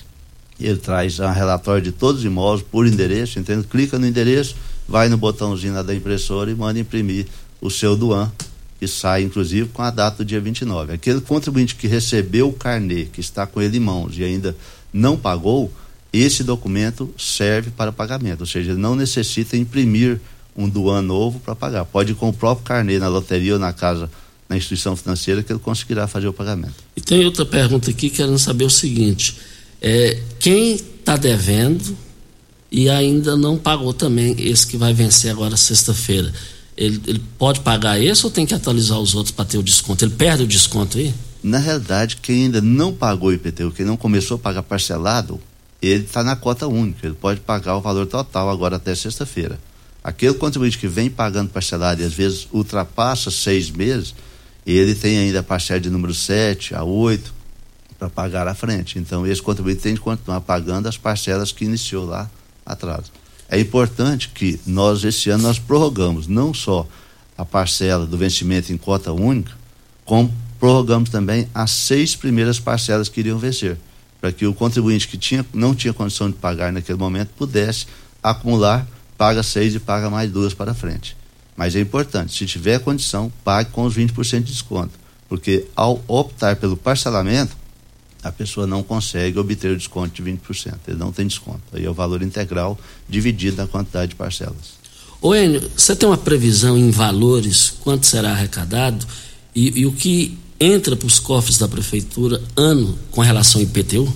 ele 0.60 0.78
traz 0.78 1.20
um 1.20 1.32
relatório 1.32 1.82
de 1.82 1.92
todos 1.92 2.22
os 2.22 2.26
imóveis 2.26 2.66
por 2.70 2.86
endereço, 2.86 3.40
entende? 3.40 3.66
Clica 3.66 3.98
no 3.98 4.06
endereço, 4.06 4.56
vai 4.88 5.10
no 5.10 5.18
botãozinho 5.18 5.84
da 5.84 5.96
impressora 5.96 6.52
e 6.52 6.56
manda 6.56 6.80
imprimir 6.80 7.26
o 7.60 7.70
seu 7.70 7.96
DUAN, 7.96 8.32
que 8.80 8.88
sai 8.88 9.24
inclusive 9.24 9.70
com 9.70 9.82
a 9.82 9.90
data 9.90 10.18
do 10.18 10.26
dia 10.26 10.40
29. 10.40 10.94
Aquele 10.94 11.22
contribuinte 11.22 11.76
que 11.76 11.88
recebeu 11.88 12.50
o 12.50 12.54
carnê, 12.54 13.06
que 13.06 13.22
está 13.22 13.48
com 13.48 13.62
ele 13.62 13.78
em 13.78 13.80
mãos 13.80 14.18
e 14.18 14.24
ainda 14.24 14.56
não 14.94 15.16
pagou, 15.16 15.72
esse 16.12 16.44
documento 16.44 17.14
serve 17.18 17.72
para 17.72 17.92
pagamento, 17.92 18.42
ou 18.42 18.46
seja, 18.46 18.72
ele 18.72 18.82
não 18.82 18.96
necessita 18.96 19.56
imprimir 19.56 20.20
um 20.56 20.68
DUAN 20.68 21.02
novo 21.02 21.40
para 21.40 21.56
pagar. 21.56 21.86
Pode 21.86 22.12
ir 22.12 22.16
com 22.16 22.30
o 22.30 22.34
próprio 22.34 22.66
carnê 22.66 23.00
na 23.00 23.08
loteria 23.08 23.54
ou 23.54 23.60
na 23.60 23.72
casa 23.72 24.10
na 24.52 24.58
instituição 24.58 24.98
financeira 24.98 25.42
que 25.42 25.50
ele 25.50 25.60
conseguirá 25.60 26.08
fazer 26.08 26.28
o 26.28 26.34
pagamento. 26.34 26.74
E 26.94 27.00
tem 27.00 27.24
outra 27.24 27.46
pergunta 27.46 27.90
aqui 27.90 28.10
querendo 28.10 28.38
saber 28.38 28.66
o 28.66 28.70
seguinte: 28.70 29.38
é, 29.82 30.20
quem 30.40 30.76
está 30.76 31.16
devendo 31.16 31.98
e 32.70 32.90
ainda 32.90 33.38
não 33.38 33.58
pagou 33.58 33.94
também 33.94 34.36
esse 34.38 34.68
que 34.68 34.76
vai 34.76 34.94
vencer 34.94 35.32
agora 35.32 35.56
sexta-feira, 35.56 36.34
ele, 36.76 37.02
ele, 37.08 37.22
pode 37.38 37.62
pagar 37.62 37.98
esse 38.02 38.26
ou 38.26 38.32
tem 38.32 38.46
que 38.46 38.54
atualizar 38.54 39.00
os 39.00 39.16
outros 39.16 39.34
para 39.34 39.46
ter 39.46 39.58
o 39.58 39.64
desconto? 39.64 40.04
Ele 40.04 40.14
perde 40.14 40.44
o 40.44 40.48
desconto 40.48 40.98
aí? 40.98 41.14
Na 41.42 41.58
realidade, 41.58 42.18
quem 42.18 42.46
ainda 42.46 42.62
não 42.62 42.94
pagou 42.94 43.30
o 43.30 43.34
IPTU, 43.34 43.72
quem 43.72 43.86
não 43.86 43.96
começou 43.96 44.36
a 44.36 44.40
pagar 44.40 44.64
parcelado, 44.64 45.40
ele 45.82 46.04
está 46.04 46.24
na 46.24 46.36
cota 46.36 46.68
única, 46.68 47.08
ele 47.08 47.16
pode 47.16 47.40
pagar 47.40 47.78
o 47.78 47.82
valor 47.82 48.06
total 48.06 48.50
agora 48.50 48.76
até 48.76 48.94
sexta-feira. 48.94 49.58
Aquele 50.04 50.34
contribuinte 50.34 50.78
que 50.78 50.88
vem 50.88 51.10
pagando 51.10 51.50
parcelado 51.50 52.02
e 52.02 52.06
às 52.06 52.14
vezes 52.14 52.48
ultrapassa 52.52 53.32
seis 53.32 53.70
meses, 53.70 54.14
ele 54.66 54.96
tem 54.96 55.18
ainda 55.18 55.40
a 55.40 55.44
parcela 55.44 55.80
de 55.80 55.90
número 55.90 56.14
7 56.14 56.76
a 56.76 56.84
8 56.84 57.34
para 57.98 58.10
pagar 58.10 58.48
à 58.48 58.56
frente. 58.56 58.98
Então, 58.98 59.26
esse 59.28 59.42
contribuinte 59.42 59.82
tem 59.82 59.94
de 59.94 60.00
continuar 60.00 60.42
pagando 60.42 60.88
as 60.88 60.98
parcelas 60.98 61.52
que 61.52 61.66
iniciou 61.66 62.06
lá 62.06 62.30
atrás. 62.66 63.12
É 63.50 63.60
importante 63.60 64.30
que 64.30 64.60
nós, 64.66 65.04
esse 65.04 65.30
ano, 65.30 65.44
nós 65.44 65.60
prorrogamos 65.60 66.28
não 66.28 66.54
só 66.54 66.88
a 67.38 67.46
parcela 67.46 68.06
do 68.06 68.18
vencimento 68.18 68.72
em 68.72 68.78
cota 68.78 69.12
única, 69.12 69.52
como 70.06 70.34
prorrogamos 70.60 71.10
também 71.10 71.48
as 71.54 71.72
seis 71.72 72.16
primeiras 72.16 72.60
parcelas 72.60 73.10
que 73.10 73.20
iriam 73.20 73.38
vencer, 73.38 73.78
para 74.20 74.32
que 74.32 74.46
o 74.46 74.54
contribuinte 74.54 75.08
que 75.08 75.18
tinha, 75.18 75.46
não 75.54 75.76
tinha 75.76 75.94
condição 75.94 76.30
de 76.30 76.38
pagar 76.38 76.72
naquele 76.72 76.98
momento 76.98 77.30
pudesse 77.36 77.88
acumular, 78.22 78.88
paga 79.18 79.44
seis 79.44 79.76
e 79.76 79.80
paga 79.80 80.10
mais 80.10 80.32
duas 80.32 80.54
para 80.54 80.74
frente. 80.74 81.18
Mas 81.56 81.76
é 81.76 81.80
importante, 81.80 82.38
se 82.38 82.46
tiver 82.46 82.80
condição, 82.80 83.32
pague 83.44 83.72
com 83.72 83.84
os 83.84 83.96
20% 83.96 84.44
de 84.44 84.52
desconto. 84.52 85.00
Porque 85.28 85.66
ao 85.76 86.04
optar 86.08 86.56
pelo 86.56 86.76
parcelamento, 86.76 87.56
a 88.24 88.32
pessoa 88.32 88.68
não 88.68 88.84
consegue 88.84 89.40
obter 89.40 89.72
o 89.72 89.78
desconto 89.78 90.22
de 90.22 90.32
20%. 90.32 90.76
Ele 90.88 90.98
não 90.98 91.12
tem 91.12 91.26
desconto. 91.26 91.62
Aí 91.74 91.86
é 91.86 91.90
o 91.90 91.94
valor 91.94 92.22
integral 92.22 92.78
dividido 93.10 93.58
na 93.58 93.68
quantidade 93.68 94.10
de 94.10 94.16
parcelas. 94.16 94.82
Ô 95.22 95.36
Enio, 95.36 95.70
você 95.76 95.96
tem 95.96 96.10
uma 96.10 96.18
previsão 96.18 96.78
em 96.78 96.90
valores, 96.90 97.70
quanto 97.82 98.06
será 98.06 98.32
arrecadado 98.32 99.06
e, 99.56 99.82
e 99.82 99.86
o 99.86 99.92
que 99.92 100.38
entra 100.60 100.96
para 100.96 101.08
os 101.08 101.20
cofres 101.20 101.58
da 101.58 101.68
prefeitura 101.68 102.42
ano 102.56 102.98
com 103.12 103.22
relação 103.22 103.62
ao 103.62 103.68
IPTU? 103.68 104.12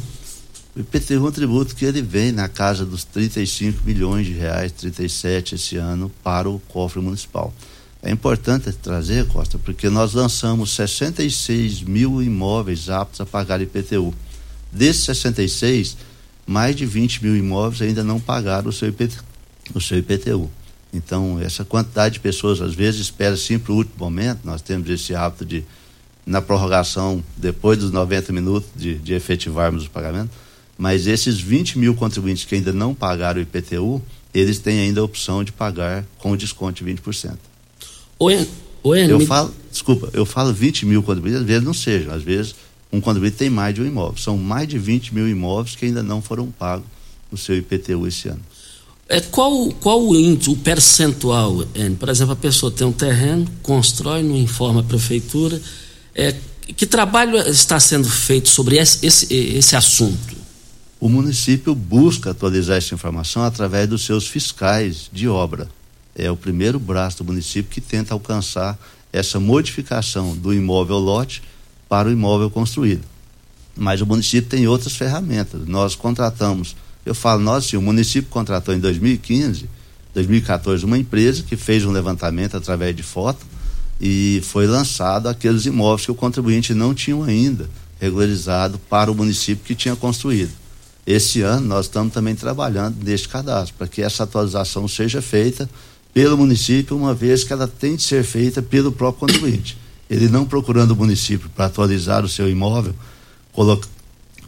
O 0.76 0.82
IPTU 0.82 1.14
é 1.14 1.20
um 1.30 1.32
tributo 1.32 1.74
que 1.74 1.86
ele 1.86 2.02
vem 2.02 2.34
na 2.34 2.50
casa 2.50 2.86
dos 2.86 3.06
35 3.06 3.86
milhões 3.86 4.26
de 4.26 4.34
reais, 4.34 4.74
37 4.74 5.56
esse 5.56 5.78
ano, 5.78 6.12
para 6.22 6.50
o 6.50 6.60
cofre 6.68 7.02
municipal. 7.02 7.54
É 8.04 8.12
importante 8.12 8.70
trazer, 8.74 9.26
Costa, 9.28 9.58
porque 9.58 9.90
nós 9.90 10.14
lançamos 10.14 10.76
66 10.76 11.82
mil 11.82 12.22
imóveis 12.22 12.90
aptos 12.90 13.22
a 13.22 13.26
pagar 13.26 13.62
IPTU. 13.62 14.14
Desses 14.70 15.06
66, 15.06 15.96
mais 16.46 16.76
de 16.76 16.86
20 16.86 17.24
mil 17.24 17.38
imóveis 17.38 17.82
ainda 17.82 18.04
não 18.04 18.20
pagaram 18.20 18.68
o 18.68 18.74
seu, 18.74 18.90
IPTU, 18.90 19.24
o 19.74 19.80
seu 19.80 19.98
IPTU. 19.98 20.52
Então, 20.92 21.40
essa 21.40 21.64
quantidade 21.64 22.16
de 22.16 22.20
pessoas, 22.20 22.60
às 22.60 22.76
vezes, 22.76 23.00
espera 23.00 23.38
sempre 23.38 23.72
o 23.72 23.76
último 23.76 23.96
momento. 23.98 24.42
Nós 24.44 24.62
temos 24.62 24.90
esse 24.90 25.16
hábito 25.16 25.46
de, 25.46 25.64
na 26.26 26.42
prorrogação, 26.42 27.24
depois 27.38 27.80
dos 27.80 27.92
90 27.92 28.34
minutos, 28.34 28.70
de, 28.76 28.96
de 28.96 29.14
efetivarmos 29.14 29.86
o 29.86 29.90
pagamento 29.90 30.32
mas 30.78 31.08
esses 31.08 31.40
20 31.40 31.78
mil 31.80 31.96
contribuintes 31.96 32.46
que 32.46 32.56
ainda 32.56 32.74
não 32.74 32.94
pagaram 32.94 33.40
o 33.40 33.44
IPTU, 33.44 34.02
eles 34.34 34.60
têm 34.60 34.80
ainda 34.80 35.02
a 35.02 35.04
opção 35.04 35.44
de 35.44 35.52
pagar 35.52 36.06
com 36.18 36.36
desconto 36.36 36.84
de 36.84 36.94
20%. 36.94 37.38
Oi, 38.20 38.48
oi, 38.84 39.12
eu 39.12 39.20
me... 39.20 39.26
falo, 39.26 39.54
desculpa, 39.72 40.10
eu 40.14 40.26
falo 40.26 40.54
20 40.54 40.86
mil 40.86 41.02
contribuintes, 41.02 41.42
às 41.42 41.48
vezes 41.48 41.64
não 41.64 41.74
sejam, 41.74 42.14
às 42.14 42.24
vezes 42.24 42.56
um 42.92 43.02
contribuinte 43.02 43.38
tem 43.38 43.50
mais 43.50 43.76
de 43.76 43.82
um 43.82 43.86
imóvel. 43.86 44.18
São 44.18 44.38
mais 44.38 44.68
de 44.68 44.78
20 44.78 45.14
mil 45.14 45.28
imóveis 45.28 45.76
que 45.76 45.86
ainda 45.86 46.02
não 46.02 46.22
foram 46.22 46.48
pagos 46.48 46.86
o 47.32 47.38
seu 47.38 47.58
IPTU 47.58 48.08
esse 48.08 48.30
ano. 48.30 48.42
É, 49.08 49.22
qual, 49.22 49.70
qual 49.82 50.04
o 50.04 50.16
índice, 50.16 50.50
o 50.50 50.56
percentual, 50.56 51.64
N? 51.76 51.96
Por 51.96 52.10
exemplo, 52.10 52.34
a 52.34 52.36
pessoa 52.36 52.72
tem 52.72 52.88
um 52.88 52.92
terreno, 52.92 53.48
constrói, 53.62 54.24
não 54.24 54.36
informa 54.36 54.80
a 54.80 54.84
prefeitura. 54.84 55.62
É, 56.16 56.34
que 56.76 56.88
trabalho 56.88 57.38
está 57.38 57.80
sendo 57.80 58.10
feito 58.10 58.50
sobre 58.50 58.78
esse, 58.78 59.06
esse, 59.06 59.34
esse 59.34 59.76
assunto? 59.76 60.35
O 61.06 61.10
município 61.10 61.76
busca 61.76 62.32
atualizar 62.32 62.78
essa 62.78 62.96
informação 62.96 63.44
através 63.44 63.88
dos 63.88 64.04
seus 64.04 64.26
fiscais 64.26 65.08
de 65.14 65.28
obra. 65.28 65.70
É 66.16 66.32
o 66.32 66.36
primeiro 66.36 66.80
braço 66.80 67.20
do 67.20 67.26
município 67.26 67.70
que 67.70 67.80
tenta 67.80 68.16
alcançar 68.16 68.76
essa 69.14 69.40
modificação 69.40 70.36
do 70.36 70.52
imóvel 70.52 70.98
lote 70.98 71.44
para 71.88 72.10
o 72.10 72.12
imóvel 72.12 72.50
construído. 72.50 73.04
Mas 73.78 74.02
o 74.02 74.06
município 74.08 74.50
tem 74.50 74.68
outras 74.68 74.96
ferramentas. 74.96 75.68
Nós 75.68 75.94
contratamos, 75.94 76.76
eu 77.06 77.14
falo 77.14 77.40
nós, 77.40 77.66
sim, 77.66 77.78
o 77.78 77.84
município 77.84 78.32
contratou 78.32 78.74
em 78.74 78.80
2015, 78.80 79.70
2014, 80.12 80.86
uma 80.86 80.98
empresa 80.98 81.44
que 81.44 81.56
fez 81.56 81.86
um 81.86 81.92
levantamento 81.92 82.58
através 82.58 82.96
de 82.96 83.04
foto 83.04 83.46
e 84.02 84.42
foi 84.44 84.66
lançado 84.66 85.30
aqueles 85.30 85.68
imóveis 85.68 86.04
que 86.04 86.12
o 86.12 86.16
contribuinte 86.16 86.74
não 86.74 86.96
tinha 86.96 87.24
ainda 87.24 87.70
regularizado 88.02 88.80
para 88.90 89.12
o 89.12 89.14
município 89.14 89.64
que 89.64 89.76
tinha 89.76 89.96
construído. 89.96 90.65
Esse 91.06 91.42
ano 91.42 91.68
nós 91.68 91.86
estamos 91.86 92.14
também 92.14 92.36
trabalhando 92.36 93.04
neste 93.04 93.30
cadastro, 93.30 93.76
para 93.78 93.88
que 93.88 94.02
essa 94.02 94.24
atualização 94.24 94.88
seja 94.88 95.22
feita 95.22 95.70
pelo 96.14 96.38
município, 96.38 96.98
uma 96.98 97.14
vez 97.14 97.44
que 97.44 97.54
ela 97.54 97.68
tem 97.68 97.96
de 97.96 98.02
ser 98.02 98.24
feita 98.24 98.62
pelo 98.62 98.92
próprio 98.92 99.28
contribuinte. 99.28 99.78
Ele 100.10 100.30
não 100.30 100.46
procurando 100.46 100.92
o 100.92 100.96
município 100.96 101.50
para 101.50 101.66
atualizar 101.66 102.24
o 102.24 102.30
seu 102.30 102.50
imóvel, 102.50 102.96
coloca, 103.52 103.88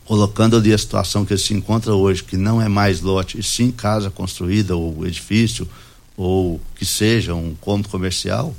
colocando 0.06 0.56
ali 0.56 0.74
a 0.74 0.78
situação 0.78 1.26
que 1.26 1.34
ele 1.34 1.42
se 1.42 1.54
encontra 1.54 1.94
hoje, 1.94 2.24
que 2.24 2.38
não 2.38 2.62
é 2.62 2.70
mais 2.70 3.02
lote, 3.02 3.38
e 3.40 3.44
sim 3.44 3.70
casa 3.70 4.10
construída 4.10 4.76
ou 4.76 5.06
edifício, 5.06 5.68
ou 6.16 6.60
que 6.76 6.86
seja 6.86 7.36
um 7.36 7.54
cômodo 7.60 7.90
comercial, 7.90 8.56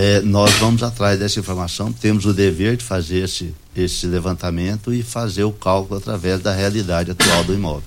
é, 0.00 0.20
nós 0.20 0.52
vamos 0.60 0.84
atrás 0.84 1.18
dessa 1.18 1.40
informação, 1.40 1.92
temos 1.92 2.24
o 2.24 2.32
dever 2.32 2.76
de 2.76 2.84
fazer 2.84 3.24
esse, 3.24 3.52
esse 3.74 4.06
levantamento 4.06 4.94
e 4.94 5.02
fazer 5.02 5.42
o 5.42 5.50
cálculo 5.50 5.98
através 5.98 6.40
da 6.40 6.54
realidade 6.54 7.10
atual 7.10 7.42
do 7.42 7.52
imóvel. 7.52 7.82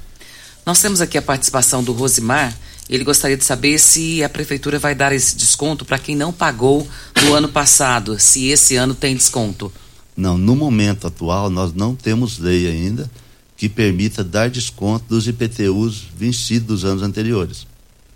Nós 0.66 0.82
temos 0.82 1.00
aqui 1.00 1.18
a 1.18 1.22
participação 1.22 1.82
do 1.82 1.94
Rosimar. 1.94 2.54
Ele 2.90 3.06
gostaria 3.06 3.38
de 3.38 3.46
saber 3.46 3.80
se 3.80 4.22
a 4.22 4.28
prefeitura 4.28 4.78
vai 4.78 4.94
dar 4.94 5.14
esse 5.14 5.38
desconto 5.38 5.86
para 5.86 5.98
quem 5.98 6.14
não 6.14 6.34
pagou 6.34 6.86
no 7.24 7.34
ano 7.34 7.48
passado, 7.48 8.20
se 8.20 8.48
esse 8.48 8.76
ano 8.76 8.94
tem 8.94 9.16
desconto. 9.16 9.72
Não, 10.16 10.38
no 10.38 10.54
momento 10.54 11.08
atual 11.08 11.50
nós 11.50 11.74
não 11.74 11.96
temos 11.96 12.38
lei 12.38 12.68
ainda 12.68 13.10
que 13.56 13.70
permita 13.70 14.22
dar 14.22 14.50
desconto 14.50 15.06
dos 15.08 15.30
IPTUs 15.30 16.10
vencidos 16.14 16.68
dos 16.68 16.84
anos 16.84 17.04
anteriores. 17.04 17.66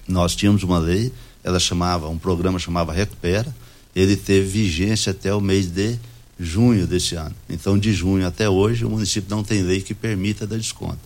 Nós 0.05 0.35
tínhamos 0.35 0.63
uma 0.63 0.79
lei, 0.79 1.13
ela 1.41 1.61
chamava, 1.61 2.09
um 2.09 2.17
programa 2.17 2.59
chamava 2.59 2.91
Recupera, 2.91 3.55
ele 3.95 4.15
teve 4.15 4.47
vigência 4.47 5.11
até 5.11 5.33
o 5.33 5.39
mês 5.39 5.67
de 5.67 5.97
junho 6.39 6.85
desse 6.85 7.15
ano. 7.15 7.33
Então, 7.49 7.77
de 7.79 7.93
junho 7.93 8.27
até 8.27 8.49
hoje, 8.49 8.83
o 8.83 8.89
município 8.89 9.33
não 9.33 9.43
tem 9.43 9.61
lei 9.61 9.81
que 9.81 9.93
permita 9.93 10.45
dar 10.45 10.57
desconto. 10.57 10.99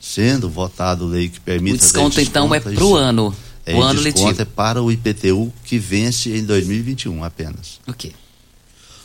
Sendo 0.00 0.48
votado 0.48 1.06
lei 1.06 1.28
que 1.28 1.38
permita 1.38 1.76
o 1.76 1.78
desconto, 1.78 2.16
desconto 2.16 2.20
então, 2.20 2.54
é 2.54 2.60
para 2.60 2.84
o 2.84 2.96
ano. 2.96 3.36
É, 3.64 3.74
o 3.74 3.82
ano 3.82 4.02
desconto 4.02 4.26
letivo. 4.26 4.42
é 4.42 4.44
para 4.44 4.82
o 4.82 4.90
IPTU 4.90 5.52
que 5.64 5.78
vence 5.78 6.30
em 6.30 6.44
2021 6.44 7.22
apenas. 7.22 7.80
Ok. 7.86 8.12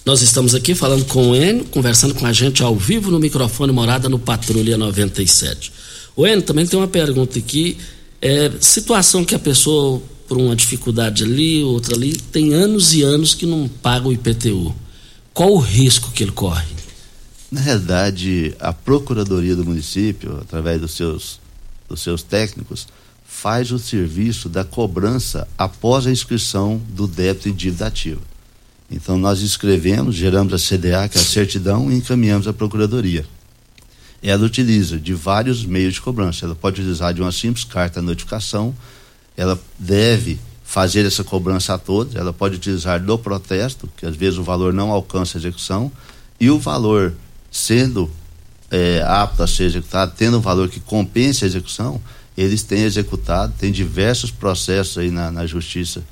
Nós 0.08 0.22
estamos 0.22 0.56
aqui 0.56 0.74
falando 0.74 1.04
com 1.04 1.32
o 1.32 1.36
Enio, 1.36 1.66
conversando 1.66 2.16
com 2.16 2.26
a 2.26 2.32
gente 2.32 2.64
ao 2.64 2.76
vivo 2.76 3.12
no 3.12 3.20
microfone 3.20 3.74
Morada 3.74 4.08
no 4.08 4.18
Patrulha 4.18 4.78
97. 4.78 5.74
O 6.16 6.26
Enio 6.26 6.44
também 6.44 6.66
tem 6.66 6.80
uma 6.80 6.88
pergunta 6.88 7.38
aqui. 7.38 7.78
É, 8.22 8.50
situação 8.62 9.26
que 9.26 9.36
a 9.36 9.40
pessoa, 9.40 10.02
por 10.28 10.38
uma 10.38 10.56
dificuldade 10.56 11.24
ali, 11.24 11.64
outra 11.64 11.96
ali, 11.96 12.18
tem 12.18 12.54
anos 12.54 12.94
e 12.94 13.02
anos 13.02 13.34
que 13.34 13.46
não 13.46 13.68
paga 13.68 14.08
o 14.08 14.14
IPTU. 14.14 14.76
Qual 15.34 15.54
o 15.54 15.60
risco 15.60 16.12
que 16.12 16.24
ele 16.24 16.32
corre? 16.32 16.66
Na 17.50 17.62
realidade, 17.62 18.54
a 18.60 18.74
Procuradoria 18.74 19.56
do 19.56 19.64
município, 19.64 20.38
através 20.42 20.82
dos 20.82 20.92
seus, 20.92 21.40
dos 21.88 22.02
seus 22.02 22.22
técnicos, 22.22 22.88
faz 23.26 23.72
o 23.72 23.80
serviço 23.80 24.50
da 24.50 24.66
cobrança 24.66 25.48
após 25.58 26.06
a 26.06 26.12
inscrição 26.12 26.82
do 26.90 27.08
débito 27.08 27.48
em 27.48 27.54
dívida 27.54 27.88
ativa. 27.88 28.22
Então, 28.90 29.18
nós 29.18 29.42
escrevemos, 29.42 30.16
geramos 30.16 30.54
a 30.54 30.58
CDA, 30.58 31.08
que 31.08 31.18
é 31.18 31.22
a 31.22 31.24
certidão, 31.24 31.92
e 31.92 31.96
encaminhamos 31.96 32.48
à 32.48 32.54
Procuradoria. 32.54 33.26
Ela 34.22 34.46
utiliza 34.46 34.98
de 34.98 35.14
vários 35.14 35.64
meios 35.64 35.94
de 35.94 36.02
cobrança. 36.02 36.46
Ela 36.46 36.56
pode 36.56 36.82
utilizar 36.82 37.14
de 37.14 37.22
uma 37.22 37.32
simples 37.32 37.64
carta 37.64 38.00
de 38.00 38.06
notificação, 38.06 38.76
ela 39.38 39.58
deve 39.78 40.40
fazer 40.66 41.06
essa 41.06 41.24
cobrança 41.24 41.76
a 41.76 41.78
todos, 41.78 42.16
ela 42.16 42.34
pode 42.34 42.56
utilizar 42.56 43.02
do 43.02 43.18
protesto, 43.18 43.88
que 43.96 44.06
às 44.06 44.16
vezes 44.16 44.38
o 44.38 44.44
valor 44.44 44.74
não 44.74 44.92
alcança 44.92 45.38
a 45.38 45.40
execução, 45.40 45.90
e 46.40 46.50
o 46.50 46.60
valor 46.60 47.14
sendo 47.50 48.12
é, 48.70 49.02
apto 49.08 49.44
a 49.44 49.48
ser 49.48 49.64
executado, 49.64 50.14
tendo 50.18 50.38
um 50.38 50.42
valor 50.42 50.68
que 50.68 50.80
compense 50.80 51.46
a 51.46 51.48
execução, 51.48 52.02
eles 52.36 52.64
têm 52.64 52.84
executado, 52.84 53.54
tem 53.58 53.72
diversos 53.72 54.30
processos 54.30 54.98
aí 54.98 55.10
na, 55.10 55.32
na 55.32 55.46
justiça, 55.46 56.04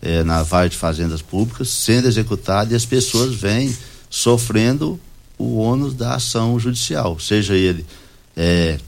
é, 0.00 0.22
na 0.22 0.42
vara 0.42 0.68
de 0.68 0.76
fazendas 0.76 1.20
públicas, 1.20 1.68
sendo 1.68 2.06
executado 2.06 2.72
e 2.72 2.76
as 2.76 2.84
pessoas 2.84 3.34
vêm 3.34 3.76
sofrendo 4.08 5.00
o 5.36 5.56
ônus 5.56 5.94
da 5.94 6.14
ação 6.14 6.58
judicial, 6.58 7.18
seja 7.18 7.54
ele 7.54 7.84
é, 8.36 8.78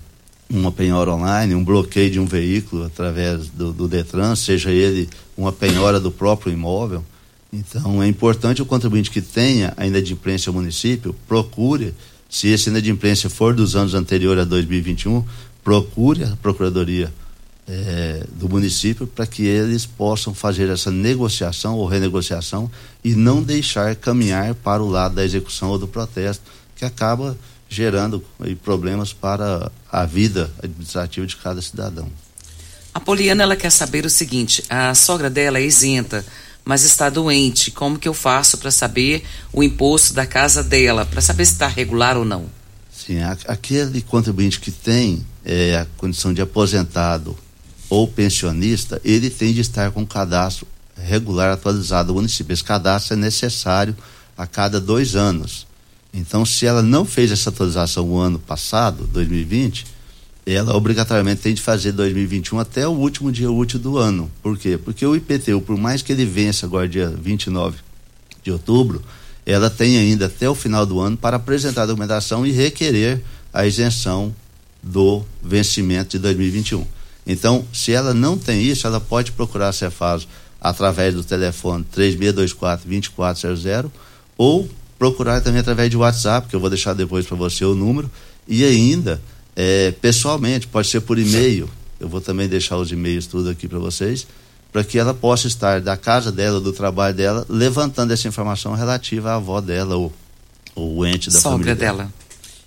uma 0.50 0.72
penhora 0.72 1.12
online, 1.12 1.54
um 1.54 1.62
bloqueio 1.62 2.10
de 2.10 2.18
um 2.18 2.24
veículo 2.24 2.84
através 2.84 3.48
do, 3.48 3.72
do 3.72 3.86
Detran, 3.86 4.34
seja 4.34 4.70
ele 4.70 5.08
uma 5.36 5.52
penhora 5.52 6.00
do 6.00 6.10
próprio 6.10 6.52
imóvel. 6.52 7.04
Então 7.52 8.02
é 8.02 8.08
importante 8.08 8.62
o 8.62 8.66
contribuinte 8.66 9.10
que 9.10 9.20
tenha 9.20 9.72
a 9.76 9.86
inadimplência 9.86 10.50
ao 10.50 10.54
município 10.54 11.14
procure, 11.26 11.94
se 12.28 12.48
esse 12.48 12.68
inadimplência 12.68 13.30
for 13.30 13.54
dos 13.54 13.76
anos 13.76 13.94
anteriores 13.94 14.42
a 14.42 14.44
2021, 14.44 15.24
procure 15.62 16.24
a 16.24 16.36
Procuradoria 16.36 17.12
eh, 17.66 18.24
do 18.34 18.48
município 18.48 19.06
para 19.06 19.26
que 19.26 19.44
eles 19.44 19.84
possam 19.84 20.32
fazer 20.32 20.70
essa 20.70 20.90
negociação 20.90 21.76
ou 21.76 21.86
renegociação 21.86 22.70
e 23.04 23.14
não 23.14 23.42
deixar 23.42 23.94
caminhar 23.96 24.54
para 24.54 24.82
o 24.82 24.88
lado 24.88 25.16
da 25.16 25.24
execução 25.24 25.68
ou 25.68 25.78
do 25.78 25.86
protesto, 25.86 26.42
que 26.74 26.84
acaba 26.84 27.36
gerando 27.68 28.24
aí, 28.40 28.54
problemas 28.54 29.12
para 29.12 29.70
a 29.90 30.04
vida 30.06 30.50
administrativa 30.62 31.26
de 31.26 31.36
cada 31.36 31.60
cidadão. 31.60 32.08
A 32.94 33.00
Poliana 33.00 33.42
ela 33.42 33.56
quer 33.56 33.70
saber 33.70 34.04
o 34.04 34.10
seguinte: 34.10 34.64
a 34.68 34.94
sogra 34.94 35.28
dela 35.28 35.58
é 35.58 35.64
isenta, 35.64 36.24
mas 36.64 36.82
está 36.82 37.08
doente. 37.08 37.70
Como 37.70 37.98
que 37.98 38.08
eu 38.08 38.14
faço 38.14 38.58
para 38.58 38.70
saber 38.70 39.24
o 39.52 39.62
imposto 39.62 40.14
da 40.14 40.26
casa 40.26 40.64
dela, 40.64 41.06
para 41.06 41.20
saber 41.20 41.44
se 41.44 41.52
está 41.52 41.68
regular 41.68 42.16
ou 42.16 42.24
não? 42.24 42.46
Sim, 42.92 43.20
aquele 43.46 44.02
contribuinte 44.02 44.58
que 44.58 44.70
tem 44.70 45.24
é, 45.44 45.76
a 45.78 45.86
condição 45.96 46.34
de 46.34 46.42
aposentado 46.42 47.38
ou 47.88 48.08
pensionista, 48.08 49.00
ele 49.04 49.30
tem 49.30 49.54
de 49.54 49.60
estar 49.60 49.90
com 49.92 50.04
cadastro 50.04 50.66
regular 50.96 51.52
atualizado 51.52 52.08
do 52.08 52.14
município. 52.14 52.52
Esse 52.52 52.64
cadastro 52.64 53.14
é 53.14 53.16
necessário 53.16 53.96
a 54.36 54.46
cada 54.46 54.80
dois 54.80 55.14
anos. 55.14 55.67
Então, 56.18 56.44
se 56.44 56.66
ela 56.66 56.82
não 56.82 57.04
fez 57.04 57.30
essa 57.30 57.48
atualização 57.48 58.04
o 58.10 58.18
ano 58.18 58.40
passado, 58.40 59.08
2020, 59.12 59.86
ela 60.44 60.76
obrigatoriamente 60.76 61.42
tem 61.42 61.54
de 61.54 61.62
fazer 61.62 61.92
2021 61.92 62.58
até 62.58 62.88
o 62.88 62.90
último 62.90 63.30
dia 63.30 63.50
útil 63.50 63.78
do 63.78 63.96
ano. 63.98 64.28
Por 64.42 64.58
quê? 64.58 64.76
Porque 64.76 65.06
o 65.06 65.14
IPTU, 65.14 65.60
por 65.60 65.76
mais 65.76 66.02
que 66.02 66.10
ele 66.12 66.24
vença 66.24 66.66
agora 66.66 66.88
dia 66.88 67.08
29 67.08 67.78
de 68.42 68.50
outubro, 68.50 69.00
ela 69.46 69.70
tem 69.70 69.96
ainda 69.96 70.26
até 70.26 70.50
o 70.50 70.56
final 70.56 70.84
do 70.84 70.98
ano 70.98 71.16
para 71.16 71.36
apresentar 71.36 71.82
a 71.82 71.86
documentação 71.86 72.44
e 72.44 72.50
requerer 72.50 73.22
a 73.52 73.64
isenção 73.64 74.34
do 74.82 75.22
vencimento 75.40 76.10
de 76.10 76.18
2021. 76.18 76.84
Então, 77.26 77.64
se 77.72 77.92
ela 77.92 78.12
não 78.12 78.36
tem 78.36 78.62
isso, 78.62 78.86
ela 78.86 79.00
pode 79.00 79.32
procurar 79.32 79.68
a 79.68 79.72
Cefaz 79.72 80.26
através 80.60 81.14
do 81.14 81.22
telefone 81.22 81.84
3624 81.84 82.88
2400 82.88 83.90
ou 84.36 84.68
procurar 84.98 85.40
também 85.40 85.60
através 85.60 85.88
de 85.90 85.96
WhatsApp, 85.96 86.48
que 86.48 86.56
eu 86.56 86.60
vou 86.60 86.68
deixar 86.68 86.94
depois 86.94 87.26
para 87.26 87.36
você 87.36 87.64
o 87.64 87.74
número, 87.74 88.10
e 88.46 88.64
ainda 88.64 89.20
é, 89.54 89.92
pessoalmente, 90.00 90.66
pode 90.66 90.88
ser 90.88 91.00
por 91.00 91.18
e-mail. 91.18 91.68
Eu 91.98 92.08
vou 92.08 92.20
também 92.20 92.48
deixar 92.48 92.76
os 92.76 92.92
e-mails 92.92 93.26
tudo 93.26 93.50
aqui 93.50 93.66
para 93.66 93.78
vocês, 93.78 94.26
para 94.72 94.84
que 94.84 94.98
ela 94.98 95.12
possa 95.12 95.46
estar 95.46 95.80
da 95.80 95.96
casa 95.96 96.30
dela, 96.30 96.60
do 96.60 96.72
trabalho 96.72 97.14
dela, 97.14 97.44
levantando 97.48 98.12
essa 98.12 98.28
informação 98.28 98.74
relativa 98.74 99.32
à 99.32 99.34
avó 99.34 99.60
dela 99.60 99.96
ou, 99.96 100.12
ou 100.74 100.98
o 100.98 101.06
ente 101.06 101.28
da 101.28 101.38
Sogra 101.38 101.50
família 101.58 101.74
dela. 101.74 101.98
dela. 102.04 102.14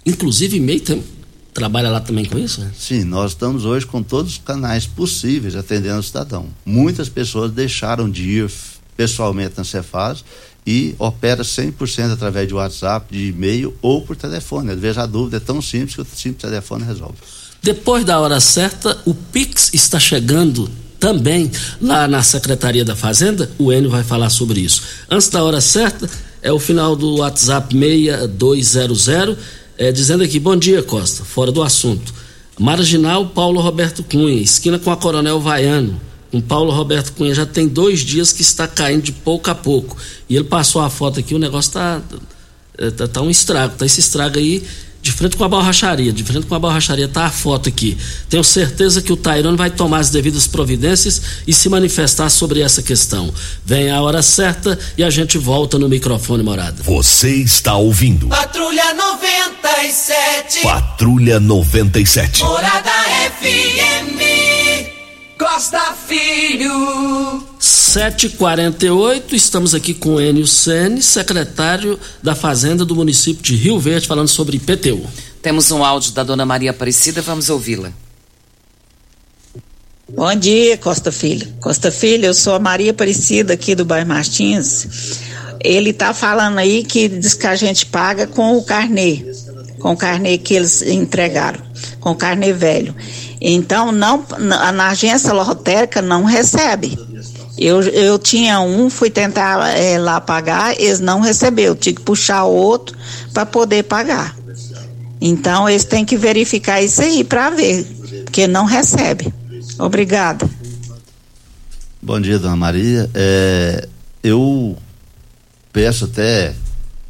Inclusive, 0.06 0.58
e-mail 0.58 0.82
trabalha 1.54 1.90
lá 1.90 2.02
também 2.02 2.26
com 2.26 2.38
isso? 2.38 2.66
Sim, 2.78 3.04
nós 3.04 3.32
estamos 3.32 3.66
hoje 3.66 3.86
com 3.86 4.02
todos 4.04 4.34
os 4.34 4.38
canais 4.40 4.86
possíveis 4.86 5.56
atendendo 5.56 6.00
o 6.00 6.04
cidadão. 6.04 6.48
Muitas 6.66 7.08
pessoas 7.08 7.52
deixaram 7.52 8.10
de 8.10 8.24
ir 8.24 8.52
pessoalmente 8.98 9.54
na 9.58 9.64
Cefaz 9.64 10.24
e 10.66 10.96
opera 11.00 11.44
100% 11.44 12.14
através 12.14 12.48
de 12.48 12.54
WhatsApp, 12.54 13.16
de 13.16 13.30
e-mail 13.30 13.74
ou 13.82 14.02
por 14.02 14.16
telefone. 14.16 14.72
Às 14.72 14.80
vezes 14.80 14.98
a 14.98 15.06
dúvida 15.06 15.38
é 15.38 15.40
tão 15.40 15.62
simples 15.62 15.96
que 15.96 16.02
o 16.02 16.06
simples 16.06 16.42
telefone 16.42 16.84
resolve. 16.84 17.16
Depois 17.64 18.04
da 18.06 18.20
hora 18.20 18.40
certa, 18.40 19.00
o 19.06 19.14
Pix 19.14 19.72
está 19.74 20.00
chegando 20.00 20.70
também 21.00 21.52
lá 21.82 22.08
na 22.08 22.24
Secretaria 22.24 22.86
da 22.86 22.96
Fazenda. 22.96 23.50
O 23.58 23.72
Enio 23.72 23.90
vai 23.90 24.04
falar 24.04 24.30
sobre 24.30 24.62
isso. 24.62 24.84
Antes 25.10 25.30
da 25.30 25.44
hora 25.44 25.62
certa, 25.62 26.10
é 26.42 26.52
o 26.52 26.60
final 26.60 26.96
do 26.96 27.18
WhatsApp 27.18 27.76
6200, 27.76 29.38
é, 29.78 29.92
dizendo 29.92 30.24
aqui: 30.24 30.40
Bom 30.40 30.56
dia, 30.56 30.82
Costa, 30.84 31.24
fora 31.24 31.52
do 31.52 31.62
assunto. 31.62 32.14
Marginal 32.60 33.28
Paulo 33.28 33.62
Roberto 33.62 34.04
Cunha, 34.04 34.42
esquina 34.42 34.78
com 34.78 34.92
a 34.92 34.98
Coronel 34.98 35.40
Vaiano. 35.40 36.00
Com 36.32 36.40
Paulo 36.40 36.72
Roberto 36.72 37.12
Cunha 37.14 37.36
já 37.36 37.46
tem 37.46 37.68
dois 37.68 38.00
dias 38.00 38.32
que 38.32 38.42
está 38.42 38.68
caindo 38.68 39.04
de 39.04 39.12
pouco 39.12 39.52
a 39.52 39.56
pouco. 39.56 39.98
E 40.30 40.36
ele 40.36 40.46
passou 40.46 40.82
a 40.82 40.90
foto 40.90 41.20
aqui, 41.20 41.36
o 41.36 41.40
negócio 41.40 41.70
está 41.70 42.02
tá, 42.98 43.08
tá 43.08 43.22
um 43.22 43.30
estrago, 43.30 43.76
tá 43.76 43.86
esse 43.86 44.00
estrago 44.00 44.40
aí 44.40 44.64
de 45.02 45.12
frente 45.12 45.36
com 45.36 45.44
a 45.44 45.50
borracharia, 45.50 46.14
de 46.14 46.24
frente 46.24 46.46
com 46.46 46.54
a 46.54 46.60
borracharia, 46.60 47.08
tá 47.08 47.26
a 47.26 47.30
foto 47.32 47.68
aqui. 47.68 47.98
Tenho 48.30 48.44
certeza 48.44 49.02
que 49.02 49.12
o 49.12 49.18
Tairone 49.18 49.58
vai 49.58 49.72
tomar 49.72 50.00
as 50.00 50.10
devidas 50.10 50.46
providências 50.46 51.22
e 51.48 51.54
se 51.54 51.68
manifestar 51.68 52.30
sobre 52.30 52.62
essa 52.62 52.84
questão. 52.84 53.34
Vem 53.66 53.90
a 53.90 54.02
hora 54.02 54.22
certa 54.22 54.78
e 54.98 55.04
a 55.04 55.10
gente 55.10 55.38
volta 55.38 55.80
no 55.80 55.90
microfone 55.90 56.44
morada. 56.44 56.84
Você 56.84 57.36
está 57.36 57.76
ouvindo. 57.76 58.28
Patrulha 58.28 58.94
97. 58.94 60.62
Patrulha 60.62 61.40
97. 61.40 62.44
Morada 62.44 62.92
FM. 63.40 65.01
Costa 65.42 65.96
Filho. 66.08 67.44
748, 67.60 69.36
estamos 69.36 69.74
aqui 69.74 69.92
com 69.92 70.22
Enio 70.22 70.46
Sene, 70.46 71.02
secretário 71.02 72.00
da 72.22 72.36
Fazenda 72.36 72.86
do 72.86 72.96
município 72.96 73.42
de 73.42 73.56
Rio 73.56 73.80
Verde, 73.80 74.08
falando 74.08 74.28
sobre 74.28 74.58
IPTU. 74.58 75.04
Temos 75.42 75.72
um 75.72 75.84
áudio 75.84 76.12
da 76.12 76.22
dona 76.22 76.46
Maria 76.46 76.70
Aparecida, 76.70 77.24
vamos 77.24 77.50
ouvi-la. 77.50 77.92
Bom 80.08 80.36
dia, 80.36 80.78
Costa 80.78 81.12
Filho. 81.12 81.52
Costa 81.60 81.90
Filho, 81.90 82.28
eu 82.28 82.36
sou 82.36 82.54
a 82.54 82.60
Maria 82.60 82.92
Aparecida 82.92 83.54
aqui 83.54 83.74
do 83.74 83.84
bairro 83.84 84.10
Martins. 84.10 85.18
Ele 85.60 85.92
tá 85.92 86.14
falando 86.14 86.60
aí 86.60 86.84
que 86.84 87.08
diz 87.08 87.34
que 87.34 87.48
a 87.48 87.56
gente 87.56 87.88
paga 87.88 88.28
com 88.28 88.58
o 88.58 88.64
carnê, 88.64 89.26
com 89.80 89.94
o 89.94 89.98
carnê 89.98 90.38
que 90.38 90.54
eles 90.54 90.84
entregaram, 90.84 91.64
com 92.00 92.12
o 92.12 92.16
carnê 92.16 92.54
velho. 92.54 92.96
Então, 93.42 93.92
não, 93.92 94.24
na, 94.38 94.90
agência 94.90 95.34
lotérica 95.34 96.00
não 96.00 96.24
recebe. 96.24 96.96
Eu, 97.58 97.82
eu 97.82 98.20
tinha 98.20 98.62
um, 98.62 98.88
fui 98.88 99.10
tentar 99.10 99.76
é, 99.76 99.98
lá 99.98 100.22
pagar, 100.22 100.80
eles 100.80 101.00
não 101.00 101.20
recebeu, 101.20 101.76
tive 101.76 101.98
que 101.98 102.04
puxar 102.04 102.44
outro 102.44 102.96
para 103.34 103.44
poder 103.44 103.84
pagar. 103.84 104.38
Então, 105.20 105.68
eles 105.68 105.84
têm 105.84 106.06
que 106.06 106.16
verificar 106.16 106.82
isso 106.82 107.02
aí 107.02 107.24
para 107.24 107.50
ver, 107.50 107.84
porque 108.26 108.46
não 108.46 108.66
recebe. 108.66 109.34
Obrigada. 109.80 110.48
Bom 112.00 112.20
dia, 112.22 112.38
dona 112.38 112.56
Maria. 112.56 113.10
É, 113.14 113.88
eu 114.24 114.78
peço 115.74 116.06
até 116.06 116.54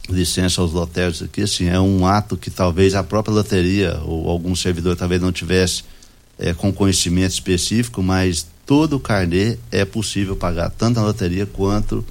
licença 0.09 0.61
aos 0.61 0.71
lotéricos 0.71 1.23
aqui, 1.23 1.43
assim, 1.43 1.67
é 1.67 1.79
um 1.79 2.05
ato 2.05 2.36
que 2.38 2.49
talvez 2.49 2.95
a 2.95 3.03
própria 3.03 3.34
loteria 3.34 3.99
ou 4.05 4.29
algum 4.29 4.55
servidor 4.55 4.95
talvez 4.95 5.21
não 5.21 5.32
tivesse 5.32 5.84
é, 6.41 6.53
com 6.55 6.73
conhecimento 6.73 7.31
específico, 7.31 8.01
mas 8.01 8.47
todo 8.65 8.95
o 8.95 8.99
carnê 8.99 9.57
é 9.71 9.85
possível 9.85 10.35
pagar, 10.35 10.71
tanto 10.71 10.99
na 10.99 11.05
loteria 11.05 11.45
quanto 11.45 12.03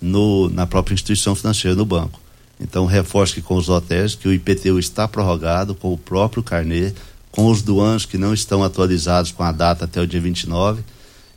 no, 0.00 0.50
na 0.50 0.66
própria 0.66 0.92
instituição 0.92 1.34
financeira, 1.34 1.74
no 1.74 1.86
banco. 1.86 2.20
Então, 2.60 2.84
reforço 2.84 3.34
que 3.34 3.40
com 3.42 3.56
os 3.56 3.68
hotéis 3.68 4.14
que 4.14 4.28
o 4.28 4.32
IPTU 4.32 4.78
está 4.78 5.08
prorrogado 5.08 5.74
com 5.74 5.92
o 5.92 5.96
próprio 5.96 6.42
carnê, 6.42 6.92
com 7.30 7.50
os 7.50 7.62
doanos 7.62 8.04
que 8.04 8.18
não 8.18 8.34
estão 8.34 8.62
atualizados 8.62 9.32
com 9.32 9.42
a 9.42 9.52
data 9.52 9.86
até 9.86 10.00
o 10.00 10.06
dia 10.06 10.20
29, 10.20 10.82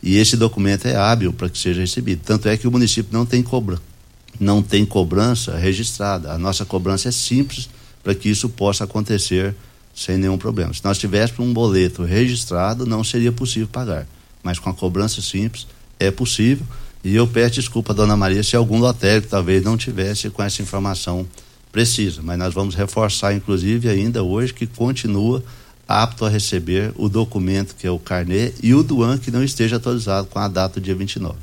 e 0.03 0.17
esse 0.17 0.35
documento 0.35 0.87
é 0.87 0.95
hábil 0.95 1.31
para 1.31 1.47
que 1.47 1.57
seja 1.57 1.79
recebido. 1.79 2.21
Tanto 2.25 2.49
é 2.49 2.57
que 2.57 2.67
o 2.67 2.71
município 2.71 3.13
não 3.13 3.25
tem 3.25 3.45
não 4.39 4.63
tem 4.63 4.83
cobrança 4.83 5.55
registrada. 5.55 6.33
A 6.33 6.37
nossa 6.37 6.65
cobrança 6.65 7.07
é 7.07 7.11
simples 7.11 7.69
para 8.03 8.15
que 8.15 8.27
isso 8.27 8.49
possa 8.49 8.83
acontecer 8.83 9.55
sem 9.93 10.17
nenhum 10.17 10.37
problema. 10.37 10.73
Se 10.73 10.83
nós 10.83 10.97
tivéssemos 10.97 11.39
um 11.39 11.53
boleto 11.53 12.03
registrado, 12.03 12.85
não 12.85 13.03
seria 13.03 13.31
possível 13.31 13.67
pagar. 13.67 14.07
Mas 14.43 14.59
com 14.59 14.69
a 14.69 14.73
cobrança 14.73 15.21
simples 15.21 15.67
é 15.99 16.09
possível. 16.09 16.65
E 17.03 17.15
eu 17.15 17.27
peço 17.27 17.55
desculpa, 17.55 17.93
dona 17.93 18.15
Maria, 18.15 18.43
se 18.43 18.55
algum 18.55 18.79
lotérico 18.79 19.27
talvez 19.27 19.63
não 19.63 19.77
tivesse 19.77 20.29
com 20.29 20.43
essa 20.43 20.61
informação 20.61 21.27
precisa. 21.71 22.21
Mas 22.21 22.37
nós 22.37 22.53
vamos 22.53 22.75
reforçar, 22.75 23.33
inclusive, 23.33 23.89
ainda 23.89 24.23
hoje, 24.23 24.53
que 24.53 24.67
continua 24.67 25.43
apto 25.87 26.25
a 26.25 26.29
receber 26.29 26.93
o 26.95 27.09
documento 27.09 27.75
que 27.75 27.85
é 27.85 27.91
o 27.91 27.99
carnê 27.99 28.53
e 28.61 28.73
o 28.73 28.83
DUAN 28.83 29.17
que 29.17 29.31
não 29.31 29.43
esteja 29.43 29.75
atualizado 29.75 30.27
com 30.27 30.39
a 30.39 30.47
data 30.47 30.79
do 30.79 30.83
dia 30.83 30.95
29. 30.95 31.35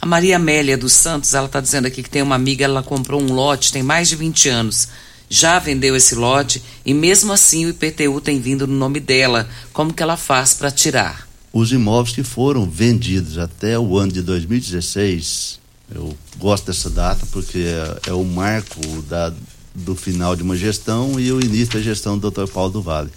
A 0.00 0.06
Maria 0.06 0.36
Amélia 0.36 0.76
dos 0.76 0.92
Santos, 0.92 1.32
ela 1.34 1.46
está 1.46 1.60
dizendo 1.60 1.86
aqui 1.86 2.02
que 2.02 2.10
tem 2.10 2.22
uma 2.22 2.34
amiga, 2.34 2.64
ela 2.64 2.82
comprou 2.82 3.20
um 3.20 3.32
lote, 3.32 3.72
tem 3.72 3.82
mais 3.82 4.08
de 4.08 4.16
20 4.16 4.48
anos. 4.48 4.88
Já 5.28 5.58
vendeu 5.58 5.96
esse 5.96 6.14
lote 6.14 6.62
e 6.84 6.92
mesmo 6.92 7.32
assim 7.32 7.66
o 7.66 7.70
IPTU 7.70 8.20
tem 8.20 8.40
vindo 8.40 8.66
no 8.66 8.74
nome 8.74 9.00
dela. 9.00 9.48
Como 9.72 9.92
que 9.92 10.02
ela 10.02 10.16
faz 10.16 10.54
para 10.54 10.70
tirar? 10.70 11.28
Os 11.52 11.72
imóveis 11.72 12.14
que 12.14 12.22
foram 12.22 12.68
vendidos 12.68 13.38
até 13.38 13.78
o 13.78 13.98
ano 13.98 14.12
de 14.12 14.22
2016, 14.22 15.60
eu 15.94 16.16
gosto 16.38 16.66
dessa 16.66 16.88
data 16.88 17.26
porque 17.30 17.58
é, 17.58 18.10
é 18.10 18.12
o 18.12 18.24
marco 18.24 18.80
da, 19.02 19.32
do 19.74 19.94
final 19.94 20.34
de 20.34 20.42
uma 20.42 20.56
gestão 20.56 21.20
e 21.20 21.30
o 21.30 21.40
início 21.40 21.74
da 21.74 21.80
gestão 21.80 22.18
do 22.18 22.30
Dr. 22.30 22.46
Paulo 22.46 22.72
do 22.72 22.82
Vale. 22.82 23.10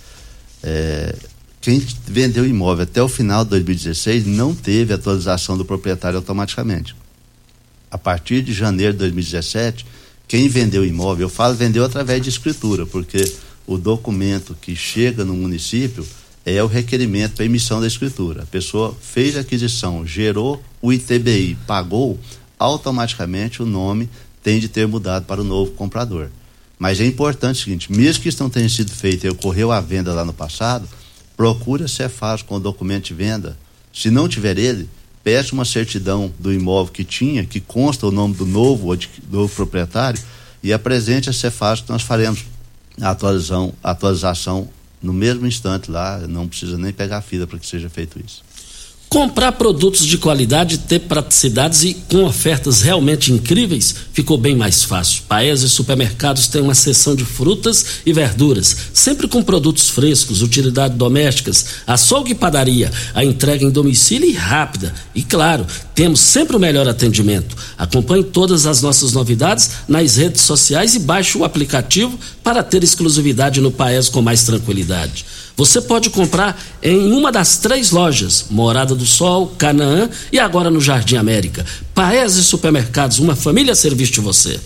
É, 0.62 1.16
quem 1.62 1.80
vendeu 2.06 2.46
imóvel 2.46 2.84
até 2.84 3.02
o 3.02 3.08
final 3.08 3.44
de 3.44 3.50
2016 3.52 4.26
não 4.26 4.54
teve 4.54 4.94
atualização 4.94 5.58
do 5.58 5.66
proprietário 5.66 6.18
automaticamente. 6.18 6.96
A 7.90 7.98
partir 7.98 8.42
de 8.42 8.54
janeiro 8.54 8.94
de 8.94 9.00
2017, 9.00 9.86
quem 10.28 10.48
vendeu 10.48 10.86
imóvel, 10.86 11.28
eu 11.28 11.30
falo 11.30 11.56
vendeu 11.56 11.84
através 11.84 12.22
de 12.22 12.30
escritura, 12.30 12.86
porque 12.86 13.32
o 13.68 13.78
documento 13.78 14.56
que 14.60 14.76
chega 14.76 15.24
no 15.24 15.34
município 15.34 16.06
é 16.46 16.62
o 16.64 16.68
requerimento 16.68 17.36
para 17.36 17.46
emissão 17.46 17.82
da 17.82 17.88
escritura. 17.88 18.44
A 18.44 18.46
pessoa 18.46 18.96
fez 19.00 19.36
a 19.36 19.42
aquisição, 19.42 20.06
gerou 20.06 20.64
o 20.82 20.94
ITBI, 20.94 21.58
pagou, 21.66 22.20
automaticamente 22.58 23.62
o 23.62 23.66
nome 23.66 24.10
tem 24.44 24.60
de 24.60 24.68
ter 24.68 24.88
mudado 24.88 25.26
para 25.26 25.42
o 25.42 25.44
novo 25.44 25.72
comprador. 25.72 26.30
Mas 26.78 27.00
é 27.00 27.06
importante 27.06 27.62
o 27.62 27.64
seguinte, 27.64 27.92
mesmo 27.92 28.22
que 28.22 28.30
isso 28.30 28.44
não 28.44 28.50
tenha 28.50 28.70
sido 28.70 28.92
feito 28.92 29.26
e 29.26 29.30
ocorreu 29.30 29.72
a 29.72 29.82
venda 29.82 30.14
lá 30.14 30.24
no 30.24 30.34
passado, 30.34 30.88
procure 31.36 31.84
a 31.84 31.88
Cefaz 31.88 32.42
com 32.42 32.56
o 32.56 32.60
documento 32.60 33.06
de 33.06 33.14
venda. 33.14 33.58
Se 33.94 34.12
não 34.12 34.28
tiver 34.28 34.58
ele, 34.58 34.90
peça 35.26 35.56
uma 35.56 35.66
certidão 35.66 36.32
do 36.38 36.54
imóvel 36.54 36.94
que 36.94 37.04
tinha, 37.04 37.44
que 37.44 37.60
consta 37.60 38.06
o 38.06 38.12
nome 38.12 38.36
do 38.36 38.46
novo, 38.46 38.96
do 38.96 39.10
novo 39.40 39.56
proprietário, 39.56 40.22
e 40.62 40.72
apresente 40.72 41.32
a 41.32 41.34
Cefaz 41.34 41.82
que 41.82 41.90
nós 41.90 42.04
faremos 42.04 42.46
a 43.02 43.10
atualização, 43.10 43.74
a 43.84 43.90
atualização 43.90 44.70
no 45.02 45.12
mesmo 45.12 45.48
instante 45.48 45.90
lá, 45.90 46.20
não 46.20 46.48
precisa 46.48 46.78
nem 46.78 46.94
pegar 46.94 47.18
a 47.18 47.22
fila 47.22 47.48
para 47.48 47.58
que 47.58 47.66
seja 47.66 47.90
feito 47.90 48.22
isso. 48.24 48.44
Comprar 49.16 49.54
produtos 49.54 50.06
de 50.06 50.18
qualidade, 50.18 50.78
ter 50.78 51.00
praticidades 51.00 51.86
e 51.86 51.94
com 51.94 52.26
ofertas 52.26 52.82
realmente 52.82 53.32
incríveis 53.32 53.96
ficou 54.12 54.38
bem 54.38 54.58
mais 54.58 54.84
fácil. 54.84 55.24
Paes 55.26 55.62
e 55.62 55.70
supermercados 55.70 56.50
têm 56.50 56.62
uma 56.62 56.76
seção 56.76 57.16
de 57.16 57.24
frutas 57.24 57.86
e 58.06 58.12
verduras, 58.12 58.76
sempre 58.94 59.26
com 59.30 59.42
produtos 59.42 59.90
frescos, 59.90 60.42
utilidades 60.42 60.98
domésticas, 60.98 61.66
açougue 61.88 62.34
e 62.34 62.36
padaria, 62.36 62.92
a 63.14 63.24
entrega 63.24 63.64
em 63.64 63.70
domicílio 63.70 64.30
e 64.30 64.34
rápida. 64.34 64.94
E 65.16 65.24
claro, 65.24 65.66
temos 65.96 66.20
sempre 66.20 66.58
o 66.58 66.60
melhor 66.60 66.86
atendimento. 66.86 67.56
Acompanhe 67.78 68.26
todas 68.26 68.66
as 68.66 68.82
nossas 68.82 69.14
novidades 69.14 69.72
nas 69.88 70.18
redes 70.18 70.42
sociais 70.42 70.94
e 70.94 71.00
baixe 71.00 71.38
o 71.38 71.46
aplicativo 71.46 72.20
para 72.44 72.62
ter 72.62 72.84
exclusividade 72.84 73.62
no 73.62 73.72
Paes 73.72 74.10
com 74.10 74.22
mais 74.22 74.44
tranquilidade. 74.44 75.24
Você 75.56 75.82
pode 75.82 76.10
comprar 76.10 76.62
em 76.84 77.14
uma 77.14 77.32
das 77.32 77.58
três 77.58 77.92
lojas: 77.92 78.48
Morada 78.50 78.94
do 78.94 79.06
Sol, 79.06 79.48
Canaã 79.58 80.10
e 80.32 80.40
agora 80.40 80.70
no 80.70 80.82
Jardim 80.82 81.16
América. 81.16 81.66
Paes 81.94 82.36
e 82.36 82.44
Supermercados, 82.44 83.20
uma 83.20 83.36
família 83.36 83.74
serviço 83.74 84.12
de 84.12 84.20
você. 84.20 84.60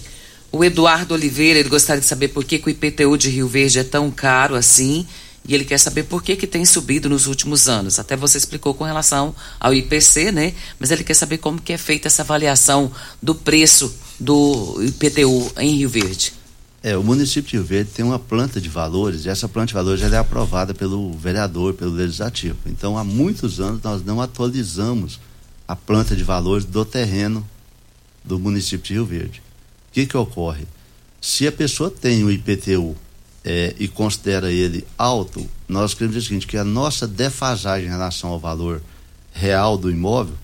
O 0.51 0.63
Eduardo 0.63 1.13
Oliveira, 1.13 1.59
ele 1.59 1.69
gostaria 1.69 2.01
de 2.01 2.07
saber 2.07 2.29
por 2.29 2.43
que, 2.43 2.57
que 2.57 2.67
o 2.67 2.71
IPTU 2.71 3.17
de 3.17 3.29
Rio 3.29 3.47
Verde 3.47 3.79
é 3.79 3.83
tão 3.83 4.09
caro 4.09 4.55
assim. 4.55 5.05
E 5.47 5.55
ele 5.55 5.63
quer 5.63 5.77
saber 5.77 6.03
por 6.03 6.21
que, 6.21 6.35
que 6.35 6.45
tem 6.45 6.65
subido 6.65 7.07
nos 7.07 7.25
últimos 7.27 7.69
anos. 7.69 7.97
Até 7.97 8.15
você 8.15 8.37
explicou 8.37 8.73
com 8.73 8.83
relação 8.83 9.33
ao 9.59 9.73
IPC, 9.73 10.31
né? 10.31 10.53
Mas 10.79 10.91
ele 10.91 11.03
quer 11.03 11.13
saber 11.13 11.37
como 11.37 11.61
que 11.61 11.73
é 11.73 11.77
feita 11.77 12.07
essa 12.07 12.23
avaliação 12.23 12.91
do 13.21 13.33
preço 13.33 13.93
do 14.19 14.81
IPTU 14.83 15.51
em 15.57 15.75
Rio 15.75 15.89
Verde. 15.89 16.38
É, 16.81 16.95
o 16.95 17.03
município 17.03 17.49
de 17.49 17.57
Rio 17.57 17.65
Verde 17.65 17.91
tem 17.91 18.05
uma 18.05 18.17
planta 18.17 18.61
de 18.61 18.69
valores 18.69 19.25
e 19.25 19.29
essa 19.29 19.49
planta 19.49 19.67
de 19.67 19.73
valores 19.73 20.01
é 20.01 20.17
aprovada 20.17 20.73
pelo 20.73 21.11
vereador, 21.13 21.73
pelo 21.73 21.91
legislativo. 21.91 22.57
Então, 22.65 22.97
há 22.97 23.03
muitos 23.03 23.59
anos 23.59 23.81
nós 23.83 24.03
não 24.03 24.21
atualizamos 24.21 25.19
a 25.67 25.75
planta 25.75 26.15
de 26.15 26.23
valores 26.23 26.63
do 26.63 26.85
terreno 26.85 27.45
do 28.23 28.39
município 28.39 28.87
de 28.87 28.93
Rio 28.93 29.05
Verde. 29.05 29.41
O 29.89 29.93
que 29.93 30.05
que 30.05 30.15
ocorre? 30.15 30.65
Se 31.19 31.45
a 31.45 31.51
pessoa 31.51 31.91
tem 31.91 32.23
o 32.23 32.31
IPTU 32.31 32.95
é, 33.43 33.75
e 33.77 33.87
considera 33.87 34.49
ele 34.49 34.87
alto, 34.97 35.45
nós 35.67 35.93
queremos 35.93 36.15
dizer 36.15 36.25
o 36.25 36.27
seguinte, 36.29 36.47
que 36.47 36.57
a 36.57 36.63
nossa 36.63 37.05
defasagem 37.05 37.87
em 37.87 37.91
relação 37.91 38.29
ao 38.29 38.39
valor 38.39 38.81
real 39.33 39.77
do 39.77 39.91
imóvel 39.91 40.35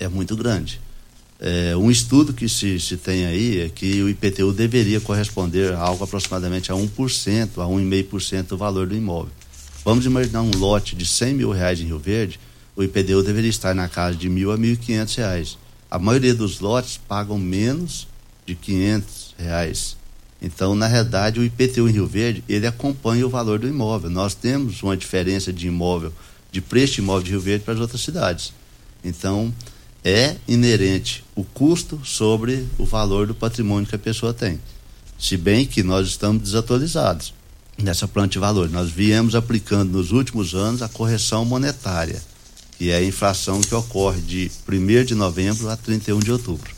é 0.00 0.08
muito 0.08 0.34
grande. 0.34 0.80
É, 1.42 1.74
um 1.74 1.90
estudo 1.90 2.34
que 2.34 2.46
se, 2.50 2.78
se 2.78 2.98
tem 2.98 3.24
aí 3.24 3.60
é 3.60 3.68
que 3.70 4.02
o 4.02 4.10
IPTU 4.10 4.52
deveria 4.52 5.00
corresponder 5.00 5.72
a 5.72 5.80
algo 5.80 6.04
aproximadamente 6.04 6.70
a 6.70 6.74
1%, 6.74 7.48
a 7.56 7.66
1,5% 7.66 8.42
do 8.48 8.58
valor 8.58 8.86
do 8.86 8.94
imóvel. 8.94 9.32
Vamos 9.82 10.04
imaginar 10.04 10.42
um 10.42 10.50
lote 10.50 10.94
de 10.94 11.06
100 11.06 11.32
mil 11.34 11.50
reais 11.50 11.80
em 11.80 11.86
Rio 11.86 11.98
Verde, 11.98 12.38
o 12.76 12.82
IPTU 12.82 13.22
deveria 13.22 13.48
estar 13.48 13.74
na 13.74 13.88
casa 13.88 14.18
de 14.18 14.28
mil 14.28 14.52
a 14.52 14.56
mil 14.58 14.76
quinhentos 14.76 15.14
reais. 15.14 15.56
A 15.90 15.98
maioria 15.98 16.34
dos 16.34 16.60
lotes 16.60 16.98
pagam 16.98 17.38
menos 17.38 18.06
de 18.44 18.54
quinhentos 18.54 19.34
reais 19.38 19.96
Então, 20.42 20.74
na 20.74 20.86
realidade, 20.86 21.40
o 21.40 21.44
IPTU 21.44 21.88
em 21.88 21.92
Rio 21.92 22.06
Verde, 22.06 22.44
ele 22.48 22.66
acompanha 22.66 23.26
o 23.26 23.30
valor 23.30 23.58
do 23.58 23.68
imóvel. 23.68 24.10
Nós 24.10 24.34
temos 24.34 24.82
uma 24.82 24.96
diferença 24.96 25.52
de 25.52 25.66
imóvel, 25.66 26.12
de 26.52 26.60
preço 26.60 26.94
de 26.94 27.00
imóvel 27.00 27.22
de 27.22 27.30
Rio 27.30 27.40
Verde 27.40 27.64
para 27.64 27.74
as 27.74 27.80
outras 27.80 28.00
cidades. 28.02 28.52
Então, 29.02 29.52
é 30.04 30.36
inerente 30.48 31.24
o 31.34 31.44
custo 31.44 32.00
sobre 32.04 32.66
o 32.78 32.84
valor 32.84 33.26
do 33.26 33.34
patrimônio 33.34 33.88
que 33.88 33.94
a 33.94 33.98
pessoa 33.98 34.32
tem. 34.32 34.60
Se 35.18 35.36
bem 35.36 35.66
que 35.66 35.82
nós 35.82 36.08
estamos 36.08 36.42
desatualizados 36.42 37.34
nessa 37.82 38.06
planta 38.06 38.32
de 38.32 38.38
valor. 38.38 38.68
Nós 38.70 38.90
viemos 38.90 39.34
aplicando 39.34 39.92
nos 39.92 40.12
últimos 40.12 40.54
anos 40.54 40.82
a 40.82 40.88
correção 40.88 41.44
monetária, 41.44 42.22
que 42.78 42.90
é 42.90 42.96
a 42.96 43.04
inflação 43.04 43.60
que 43.60 43.74
ocorre 43.74 44.20
de 44.20 44.50
1 44.68 45.04
de 45.04 45.14
novembro 45.14 45.68
a 45.68 45.76
31 45.76 46.20
de 46.20 46.32
outubro. 46.32 46.70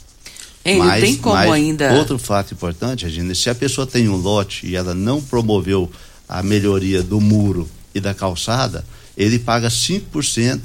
Ele 0.64 0.78
mas, 0.78 1.02
tem 1.02 1.16
como 1.16 1.34
mas 1.34 1.50
ainda. 1.50 1.92
Outro 1.94 2.18
fato 2.18 2.54
importante, 2.54 3.04
Regina, 3.04 3.34
se 3.34 3.50
a 3.50 3.54
pessoa 3.54 3.86
tem 3.86 4.08
um 4.08 4.16
lote 4.16 4.66
e 4.66 4.76
ela 4.76 4.94
não 4.94 5.20
promoveu 5.20 5.90
a 6.28 6.42
melhoria 6.42 7.02
do 7.02 7.20
muro 7.20 7.68
e 7.94 8.00
da 8.00 8.14
calçada, 8.14 8.84
ele 9.16 9.38
paga 9.38 9.68
5% 9.68 10.60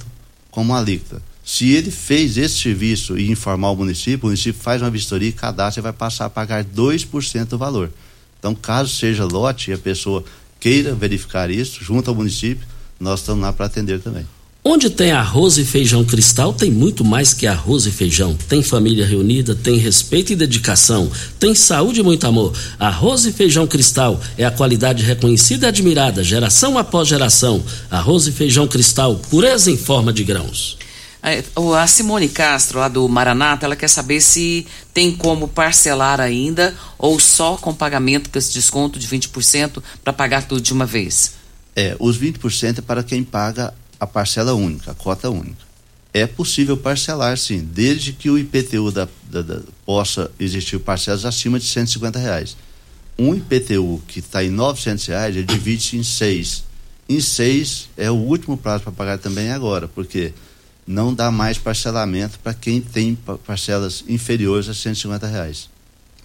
como 0.51 0.73
alíquota. 0.73 1.21
Se 1.47 1.71
ele 1.71 1.89
fez 1.89 2.37
esse 2.37 2.57
serviço 2.57 3.17
e 3.17 3.31
informar 3.31 3.71
o 3.71 3.75
município, 3.77 4.23
o 4.23 4.25
município 4.25 4.61
faz 4.61 4.81
uma 4.81 4.91
vistoria 4.91 5.29
e 5.29 5.31
cadastra 5.31 5.79
e 5.79 5.81
vai 5.81 5.93
passar 5.93 6.25
a 6.25 6.29
pagar 6.29 6.65
2% 6.65 7.45
do 7.45 7.57
valor. 7.57 7.89
Então, 8.37 8.53
caso 8.53 8.93
seja 8.93 9.23
lote 9.23 9.71
e 9.71 9.73
a 9.73 9.77
pessoa 9.77 10.25
queira 10.59 10.93
verificar 10.93 11.49
isso, 11.49 11.81
junto 11.81 12.09
ao 12.09 12.15
município, 12.15 12.67
nós 12.99 13.21
estamos 13.21 13.41
lá 13.41 13.53
para 13.53 13.65
atender 13.65 14.01
também. 14.01 14.27
Onde 14.61 14.89
tem 14.89 15.13
arroz 15.13 15.57
e 15.57 15.63
feijão 15.63 16.03
cristal, 16.03 16.53
tem 16.53 16.69
muito 16.69 17.05
mais 17.05 17.33
que 17.33 17.47
arroz 17.47 17.85
e 17.85 17.91
feijão. 17.91 18.35
Tem 18.49 18.61
família 18.61 19.05
reunida, 19.05 19.55
tem 19.55 19.77
respeito 19.77 20.33
e 20.33 20.35
dedicação, 20.35 21.09
tem 21.39 21.55
saúde 21.55 22.01
e 22.01 22.03
muito 22.03 22.27
amor. 22.27 22.53
Arroz 22.77 23.23
e 23.23 23.31
feijão 23.31 23.65
cristal 23.65 24.19
é 24.37 24.43
a 24.43 24.51
qualidade 24.51 25.01
reconhecida 25.01 25.65
e 25.65 25.69
admirada, 25.69 26.21
geração 26.25 26.77
após 26.77 27.07
geração. 27.07 27.63
Arroz 27.89 28.27
e 28.27 28.33
feijão 28.33 28.67
cristal, 28.67 29.15
pureza 29.29 29.71
em 29.71 29.77
forma 29.77 30.11
de 30.11 30.25
grãos. 30.25 30.77
É, 31.21 31.43
a 31.77 31.87
Simone 31.87 32.29
Castro, 32.29 32.79
lá 32.79 32.87
do 32.87 33.07
Maranata, 33.09 33.65
ela 33.65 33.75
quer 33.75 33.87
saber 33.87 34.21
se 34.21 34.65
tem 34.93 35.15
como 35.15 35.47
parcelar 35.47 36.19
ainda 36.19 36.75
ou 36.97 37.19
só 37.19 37.57
com 37.57 37.73
pagamento 37.73 38.29
com 38.29 38.37
esse 38.37 38.53
desconto 38.53 38.99
de 38.99 39.07
20% 39.07 39.81
para 40.03 40.13
pagar 40.13 40.47
tudo 40.47 40.61
de 40.61 40.71
uma 40.71 40.85
vez. 40.85 41.33
É, 41.75 41.95
os 41.99 42.17
20% 42.17 42.79
é 42.79 42.81
para 42.81 43.03
quem 43.03 43.23
paga 43.23 43.73
a 43.99 44.07
parcela 44.07 44.53
única, 44.53 44.91
a 44.91 44.95
cota 44.95 45.29
única. 45.29 45.67
É 46.13 46.25
possível 46.25 46.77
parcelar, 46.77 47.37
sim, 47.37 47.59
desde 47.59 48.13
que 48.13 48.29
o 48.29 48.37
IPTU 48.37 48.91
da, 48.91 49.07
da, 49.23 49.41
da 49.41 49.59
possa 49.85 50.31
existir 50.39 50.79
parcelas 50.79 51.25
acima 51.25 51.59
de 51.59 51.65
150 51.65 52.17
reais. 52.17 52.57
Um 53.19 53.35
IPTU 53.35 54.01
que 54.07 54.19
está 54.19 54.43
em 54.43 54.49
900 54.49 55.05
reais, 55.07 55.35
ele 55.35 55.45
divide-se 55.45 55.97
em 55.97 56.03
seis. 56.03 56.63
Em 57.09 57.19
seis 57.19 57.89
é 57.97 58.09
o 58.09 58.15
último 58.15 58.57
prazo 58.57 58.83
para 58.83 58.91
pagar 58.91 59.17
também 59.17 59.51
agora, 59.51 59.87
porque 59.87 60.33
não 60.87 61.13
dá 61.13 61.29
mais 61.29 61.57
parcelamento 61.57 62.39
para 62.39 62.53
quem 62.53 62.79
tem 62.79 63.17
parcelas 63.45 64.03
inferiores 64.07 64.69
a 64.69 64.73
150 64.73 65.27
reais. 65.27 65.69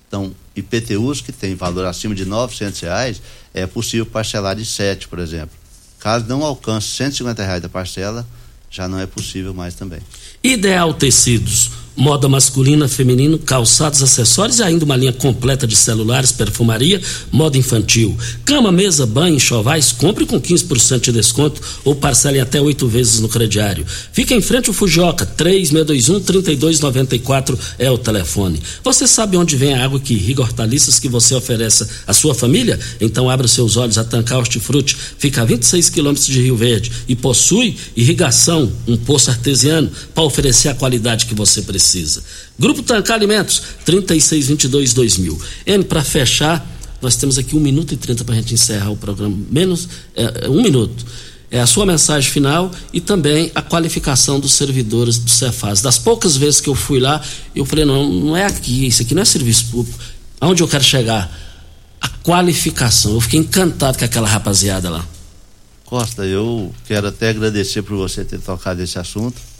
Então, 0.07 0.33
IPTUs 0.55 1.21
que 1.21 1.33
tem 1.33 1.55
valor 1.55 1.87
acima 1.87 2.15
de 2.15 2.25
900 2.25 2.81
reais, 2.81 3.23
é 3.53 3.67
possível 3.67 4.07
parcelar 4.07 4.55
de 4.55 4.65
7, 4.65 5.09
por 5.09 5.19
exemplo. 5.19 5.57
Caso 5.99 6.27
não 6.29 6.45
alcance 6.45 6.89
150 6.89 7.43
reais 7.43 7.63
da 7.63 7.69
parcela, 7.69 8.27
já 8.71 8.87
não 8.87 8.99
é 8.99 9.07
possível 9.07 9.53
mais 9.53 9.75
também. 9.75 10.01
Ideal 10.43 10.95
Tecidos 10.95 11.82
moda 11.97 12.29
masculina, 12.29 12.87
feminino, 12.89 13.39
calçados, 13.39 14.03
acessórios 14.03 14.59
e 14.59 14.63
ainda 14.63 14.85
uma 14.85 14.97
linha 14.97 15.13
completa 15.13 15.67
de 15.67 15.77
celulares, 15.77 16.33
perfumaria, 16.33 17.01
moda 17.31 17.59
infantil. 17.59 18.17
Cama, 18.45 18.73
mesa, 18.73 19.07
banho, 19.07 19.39
chovais, 19.39 19.93
compre 19.93 20.27
com 20.27 20.41
15% 20.41 21.01
de 21.01 21.13
desconto 21.13 21.61
ou 21.85 21.95
parcele 21.95 22.41
até 22.41 22.61
oito 22.61 22.89
vezes 22.89 23.21
no 23.21 23.29
crediário. 23.29 23.87
Fica 24.13 24.35
em 24.35 24.41
frente 24.41 24.69
ao 24.69 24.75
Fujioka, 24.75 25.25
3621-3294 25.37 27.57
é 27.79 27.89
o 27.91 27.99
telefone. 27.99 28.61
Você 28.83 29.07
sabe 29.07 29.37
onde 29.37 29.55
vem 29.57 29.75
a 29.75 29.85
água 29.85 30.01
que 30.01 30.15
irriga 30.15 30.41
hortaliças 30.43 30.99
que 30.99 31.09
você 31.09 31.35
oferece 31.35 31.87
à 32.07 32.13
sua 32.13 32.35
família? 32.35 32.79
Então 33.01 33.29
abra 33.29 33.47
seus 33.47 33.77
olhos, 33.77 33.99
a 33.99 34.05
Tancar 34.05 34.39
Hortifruti 34.39 34.97
fica 35.19 35.43
a 35.43 35.45
26 35.45 35.91
quilômetros 35.91 36.27
de 36.27 36.41
Rio 36.41 36.57
Verde 36.57 36.91
e 37.09 37.15
possui 37.15 37.77
irrigação, 37.95 38.73
um 38.87 38.97
poço 38.97 39.31
artesiano 39.31 39.91
para 40.15 40.25
oferecer 40.25 40.69
a 40.69 40.75
qualidade 40.75 41.27
que 41.27 41.35
você 41.35 41.61
precisa 41.63 41.82
precisa. 41.83 42.23
Grupo 42.59 42.83
Tancar 42.83 43.17
Alimentos, 43.17 43.63
3622-2000. 43.85 45.39
N, 45.67 45.85
para 45.85 46.05
fechar, 46.05 46.65
nós 47.01 47.17
temos 47.17 47.37
aqui 47.37 47.57
um 47.57 47.61
minuto 47.61 47.93
e 47.93 47.97
trinta 47.97 48.25
para 48.25 48.35
a 48.35 48.39
gente 48.39 48.55
encerrar 48.55 48.91
o 48.91 48.97
programa. 48.97 49.37
Menos 49.51 49.89
é, 50.15 50.45
é, 50.45 50.49
um 50.49 50.63
minuto. 50.63 51.05
É 51.51 51.61
a 51.61 51.67
sua 51.67 51.85
mensagem 51.85 52.31
final 52.31 52.71
e 52.93 53.01
também 53.01 53.51
a 53.55 53.61
qualificação 53.61 54.41
dos 54.41 54.55
servidores 54.55 55.19
do 55.19 55.29
Cefaz. 55.29 55.83
Das 55.83 55.99
poucas 55.99 56.37
vezes 56.37 56.61
que 56.61 56.69
eu 56.69 56.75
fui 56.75 56.99
lá, 56.99 57.21
eu 57.55 57.67
falei, 57.67 57.85
não, 57.85 58.11
não 58.11 58.37
é 58.37 58.47
aqui, 58.47 58.87
isso 58.87 59.03
aqui 59.03 59.15
não 59.15 59.21
é 59.21 59.25
serviço 59.25 59.67
público. 59.67 59.99
Aonde 60.41 60.63
eu 60.63 60.69
quero 60.69 60.83
chegar? 60.83 61.31
A 62.01 62.09
qualificação. 62.09 63.13
Eu 63.13 63.21
fiquei 63.21 63.41
encantado 63.41 63.99
com 63.99 64.05
aquela 64.05 64.27
rapaziada 64.27 64.89
lá. 64.89 65.07
Costa, 65.85 66.25
eu 66.25 66.73
quero 66.87 67.09
até 67.09 67.29
agradecer 67.29 67.83
por 67.83 67.97
você 67.99 68.25
ter 68.25 68.41
tocado 68.41 68.81
esse 68.81 68.99
assunto 68.99 69.52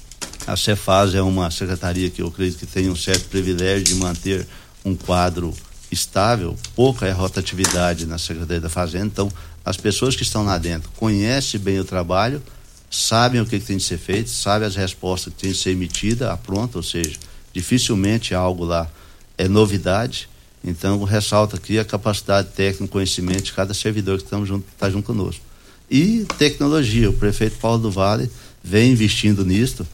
a 0.47 0.57
Cefaz 0.57 1.15
é 1.15 1.23
uma 1.23 1.51
secretaria 1.51 2.11
que 2.11 2.23
eu 2.23 2.27
acredito 2.27 2.59
que 2.59 2.67
tem 2.67 2.89
um 2.91 2.97
certo 2.97 3.29
privilégio 3.29 3.85
de 3.85 3.95
manter 3.95 4.47
um 4.85 4.95
quadro 4.95 5.55
estável, 5.91 6.57
pouca 6.75 7.07
é 7.07 7.13
rotatividade 7.13 8.07
na 8.07 8.19
Secretaria 8.19 8.61
da 8.61 8.69
Fazenda, 8.69 9.07
então 9.07 9.33
as 9.65 9.77
pessoas 9.77 10.17
que 10.17 10.23
estão 10.23 10.45
lá 10.45 10.59
dentro 10.59 10.91
conhecem 10.97 11.61
bem 11.61 11.79
o 11.79 11.85
trabalho, 11.85 12.43
sabem 12.91 13.41
o 13.41 13.47
que, 13.47 13.61
que 13.61 13.67
tem 13.67 13.77
de 13.77 13.85
ser 13.85 13.99
feito, 13.99 14.31
sabem 14.31 14.67
as 14.67 14.75
respostas 14.75 15.33
que 15.33 15.41
tem 15.41 15.53
de 15.53 15.59
ser 15.59 15.71
emitida, 15.71 16.33
a 16.33 16.37
pronta, 16.37 16.79
ou 16.79 16.83
seja, 16.83 17.19
dificilmente 17.53 18.35
algo 18.35 18.65
lá 18.65 18.91
é 19.37 19.47
novidade, 19.47 20.29
então 20.65 21.03
ressalta 21.05 21.57
aqui 21.57 21.79
a 21.79 21.85
capacidade 21.85 22.49
técnica, 22.49 22.93
conhecimento 22.93 23.43
de 23.43 23.53
cada 23.53 23.75
servidor 23.75 24.19
que 24.19 24.25
está 24.25 24.43
junto, 24.45 24.65
tá 24.79 24.91
junto 24.91 25.07
conosco. 25.07 25.43
E 25.91 26.25
tecnologia, 26.39 27.11
o 27.11 27.13
prefeito 27.13 27.59
Paulo 27.59 27.79
do 27.79 27.91
Vale 27.91 28.31
vem 28.63 28.93
investindo 28.93 29.45
nisto, 29.45 29.87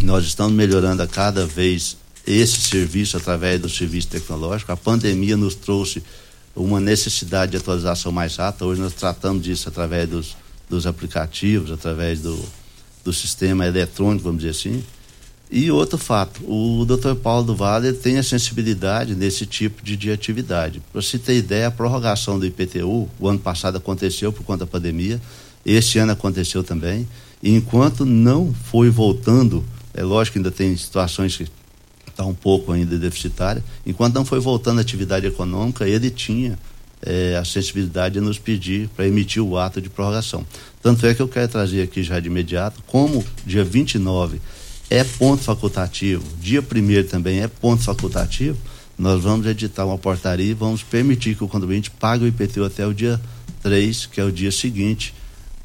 nós 0.00 0.24
estamos 0.24 0.52
melhorando 0.52 1.02
a 1.02 1.06
cada 1.06 1.46
vez 1.46 1.96
esse 2.26 2.60
serviço 2.60 3.16
através 3.16 3.60
do 3.60 3.68
serviço 3.68 4.08
tecnológico. 4.08 4.70
A 4.70 4.76
pandemia 4.76 5.36
nos 5.36 5.54
trouxe 5.54 6.02
uma 6.54 6.80
necessidade 6.80 7.52
de 7.52 7.56
atualização 7.58 8.12
mais 8.12 8.36
rápida. 8.36 8.66
Hoje 8.66 8.80
nós 8.80 8.92
tratamos 8.92 9.42
disso 9.42 9.68
através 9.68 10.08
dos, 10.08 10.36
dos 10.68 10.86
aplicativos, 10.86 11.70
através 11.70 12.20
do, 12.20 12.38
do 13.04 13.12
sistema 13.12 13.66
eletrônico, 13.66 14.24
vamos 14.24 14.42
dizer 14.42 14.50
assim. 14.50 14.84
E 15.50 15.70
outro 15.70 15.96
fato, 15.96 16.42
o 16.44 16.84
Dr. 16.84 17.14
Paulo 17.14 17.46
do 17.46 17.56
Vale 17.56 17.94
tem 17.94 18.18
a 18.18 18.22
sensibilidade 18.22 19.14
nesse 19.14 19.46
tipo 19.46 19.82
de, 19.82 19.96
de 19.96 20.10
atividade. 20.10 20.82
Para 20.92 21.00
você 21.00 21.18
ter 21.18 21.36
ideia, 21.36 21.68
a 21.68 21.70
prorrogação 21.70 22.38
do 22.38 22.44
IPTU, 22.44 23.08
o 23.18 23.28
ano 23.28 23.38
passado 23.38 23.78
aconteceu 23.78 24.30
por 24.30 24.44
conta 24.44 24.60
da 24.60 24.66
pandemia, 24.66 25.18
este 25.64 25.98
ano 25.98 26.12
aconteceu 26.12 26.62
também. 26.62 27.08
E 27.42 27.54
enquanto 27.54 28.04
não 28.04 28.52
foi 28.52 28.90
voltando 28.90 29.64
é 29.98 30.04
lógico 30.04 30.34
que 30.34 30.38
ainda 30.38 30.52
tem 30.52 30.76
situações 30.76 31.36
que 31.36 31.48
está 32.06 32.24
um 32.24 32.34
pouco 32.34 32.70
ainda 32.70 32.96
deficitária. 32.96 33.64
Enquanto 33.84 34.14
não 34.14 34.24
foi 34.24 34.38
voltando 34.38 34.78
à 34.78 34.80
atividade 34.80 35.26
econômica, 35.26 35.88
ele 35.88 36.08
tinha 36.08 36.56
é, 37.02 37.36
a 37.36 37.44
sensibilidade 37.44 38.14
de 38.14 38.20
nos 38.20 38.38
pedir 38.38 38.88
para 38.90 39.08
emitir 39.08 39.42
o 39.42 39.58
ato 39.58 39.80
de 39.80 39.90
prorrogação. 39.90 40.46
Tanto 40.80 41.04
é 41.04 41.12
que 41.14 41.20
eu 41.20 41.26
quero 41.26 41.48
trazer 41.48 41.82
aqui 41.82 42.04
já 42.04 42.20
de 42.20 42.28
imediato, 42.28 42.80
como 42.86 43.24
dia 43.44 43.64
29 43.64 44.40
é 44.88 45.02
ponto 45.02 45.42
facultativo, 45.42 46.24
dia 46.40 46.60
1 46.60 47.08
também 47.08 47.40
é 47.40 47.48
ponto 47.48 47.82
facultativo, 47.82 48.56
nós 48.96 49.22
vamos 49.22 49.46
editar 49.46 49.84
uma 49.84 49.98
portaria 49.98 50.52
e 50.52 50.54
vamos 50.54 50.84
permitir 50.84 51.34
que 51.34 51.42
o 51.42 51.48
contribuinte 51.48 51.90
pague 51.90 52.24
o 52.24 52.28
IPTU 52.28 52.64
até 52.64 52.86
o 52.86 52.94
dia 52.94 53.20
3, 53.62 54.06
que 54.06 54.20
é 54.20 54.24
o 54.24 54.30
dia 54.30 54.52
seguinte 54.52 55.12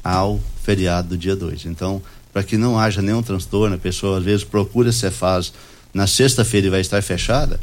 ao 0.02 0.40
feriado 0.62 1.10
do 1.10 1.16
dia 1.16 1.36
2. 1.36 1.66
Então, 1.66 2.02
para 2.34 2.42
que 2.42 2.56
não 2.56 2.76
haja 2.76 3.00
nenhum 3.00 3.22
transtorno, 3.22 3.76
a 3.76 3.78
pessoa 3.78 4.18
às 4.18 4.24
vezes 4.24 4.42
procura 4.42 4.90
Cefaz 4.90 5.52
na 5.94 6.08
sexta-feira 6.08 6.66
e 6.66 6.70
vai 6.70 6.80
estar 6.80 7.00
fechada, 7.00 7.60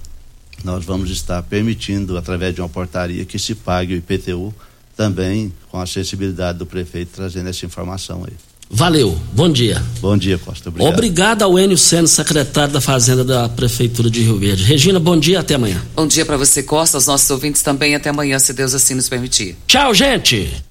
nós 0.64 0.86
vamos 0.86 1.10
estar 1.12 1.44
permitindo, 1.44 2.18
através 2.18 2.56
de 2.56 2.62
uma 2.62 2.70
portaria, 2.70 3.26
que 3.26 3.38
se 3.38 3.54
pague 3.54 3.94
o 3.94 3.98
IPTU 3.98 4.54
também 4.96 5.52
com 5.70 5.80
a 5.80 5.86
sensibilidade 5.86 6.58
do 6.60 6.66
prefeito 6.66 7.12
trazendo 7.16 7.50
essa 7.50 7.66
informação 7.66 8.24
aí. 8.26 8.34
Valeu, 8.70 9.20
bom 9.34 9.52
dia. 9.52 9.84
Bom 10.00 10.16
dia, 10.16 10.38
Costa. 10.38 10.70
Obrigado. 10.70 10.94
Obrigado 10.94 11.42
ao 11.42 11.60
Enio 11.60 11.78
Seno, 11.78 12.08
secretário 12.08 12.74
da 12.74 12.80
Fazenda 12.80 13.26
da 13.26 13.50
Prefeitura 13.50 14.10
de 14.10 14.22
Rio 14.22 14.40
Verde. 14.40 14.64
Regina, 14.64 14.98
bom 14.98 15.20
dia, 15.20 15.42
até 15.42 15.56
amanhã. 15.56 15.84
Bom 15.94 16.08
dia 16.08 16.26
para 16.26 16.38
você, 16.38 16.64
Costa, 16.64 16.96
aos 16.96 17.08
nossos 17.08 17.30
ouvintes 17.30 17.62
também, 17.62 17.94
até 17.94 18.10
amanhã, 18.10 18.40
se 18.40 18.54
Deus 18.54 18.74
assim 18.74 18.94
nos 18.94 19.10
permitir. 19.10 19.58
Tchau, 19.68 19.94
gente. 19.94 20.71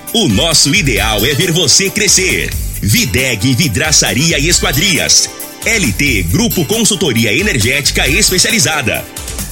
O 0.13 0.27
nosso 0.27 0.75
ideal 0.75 1.25
é 1.25 1.33
ver 1.33 1.53
você 1.53 1.89
crescer. 1.89 2.49
Videg 2.81 3.55
Vidraçaria 3.55 4.37
e 4.37 4.49
Esquadrias. 4.49 5.29
LT 5.65 6.23
Grupo 6.23 6.65
Consultoria 6.65 7.33
Energética 7.33 8.05
Especializada. 8.09 9.05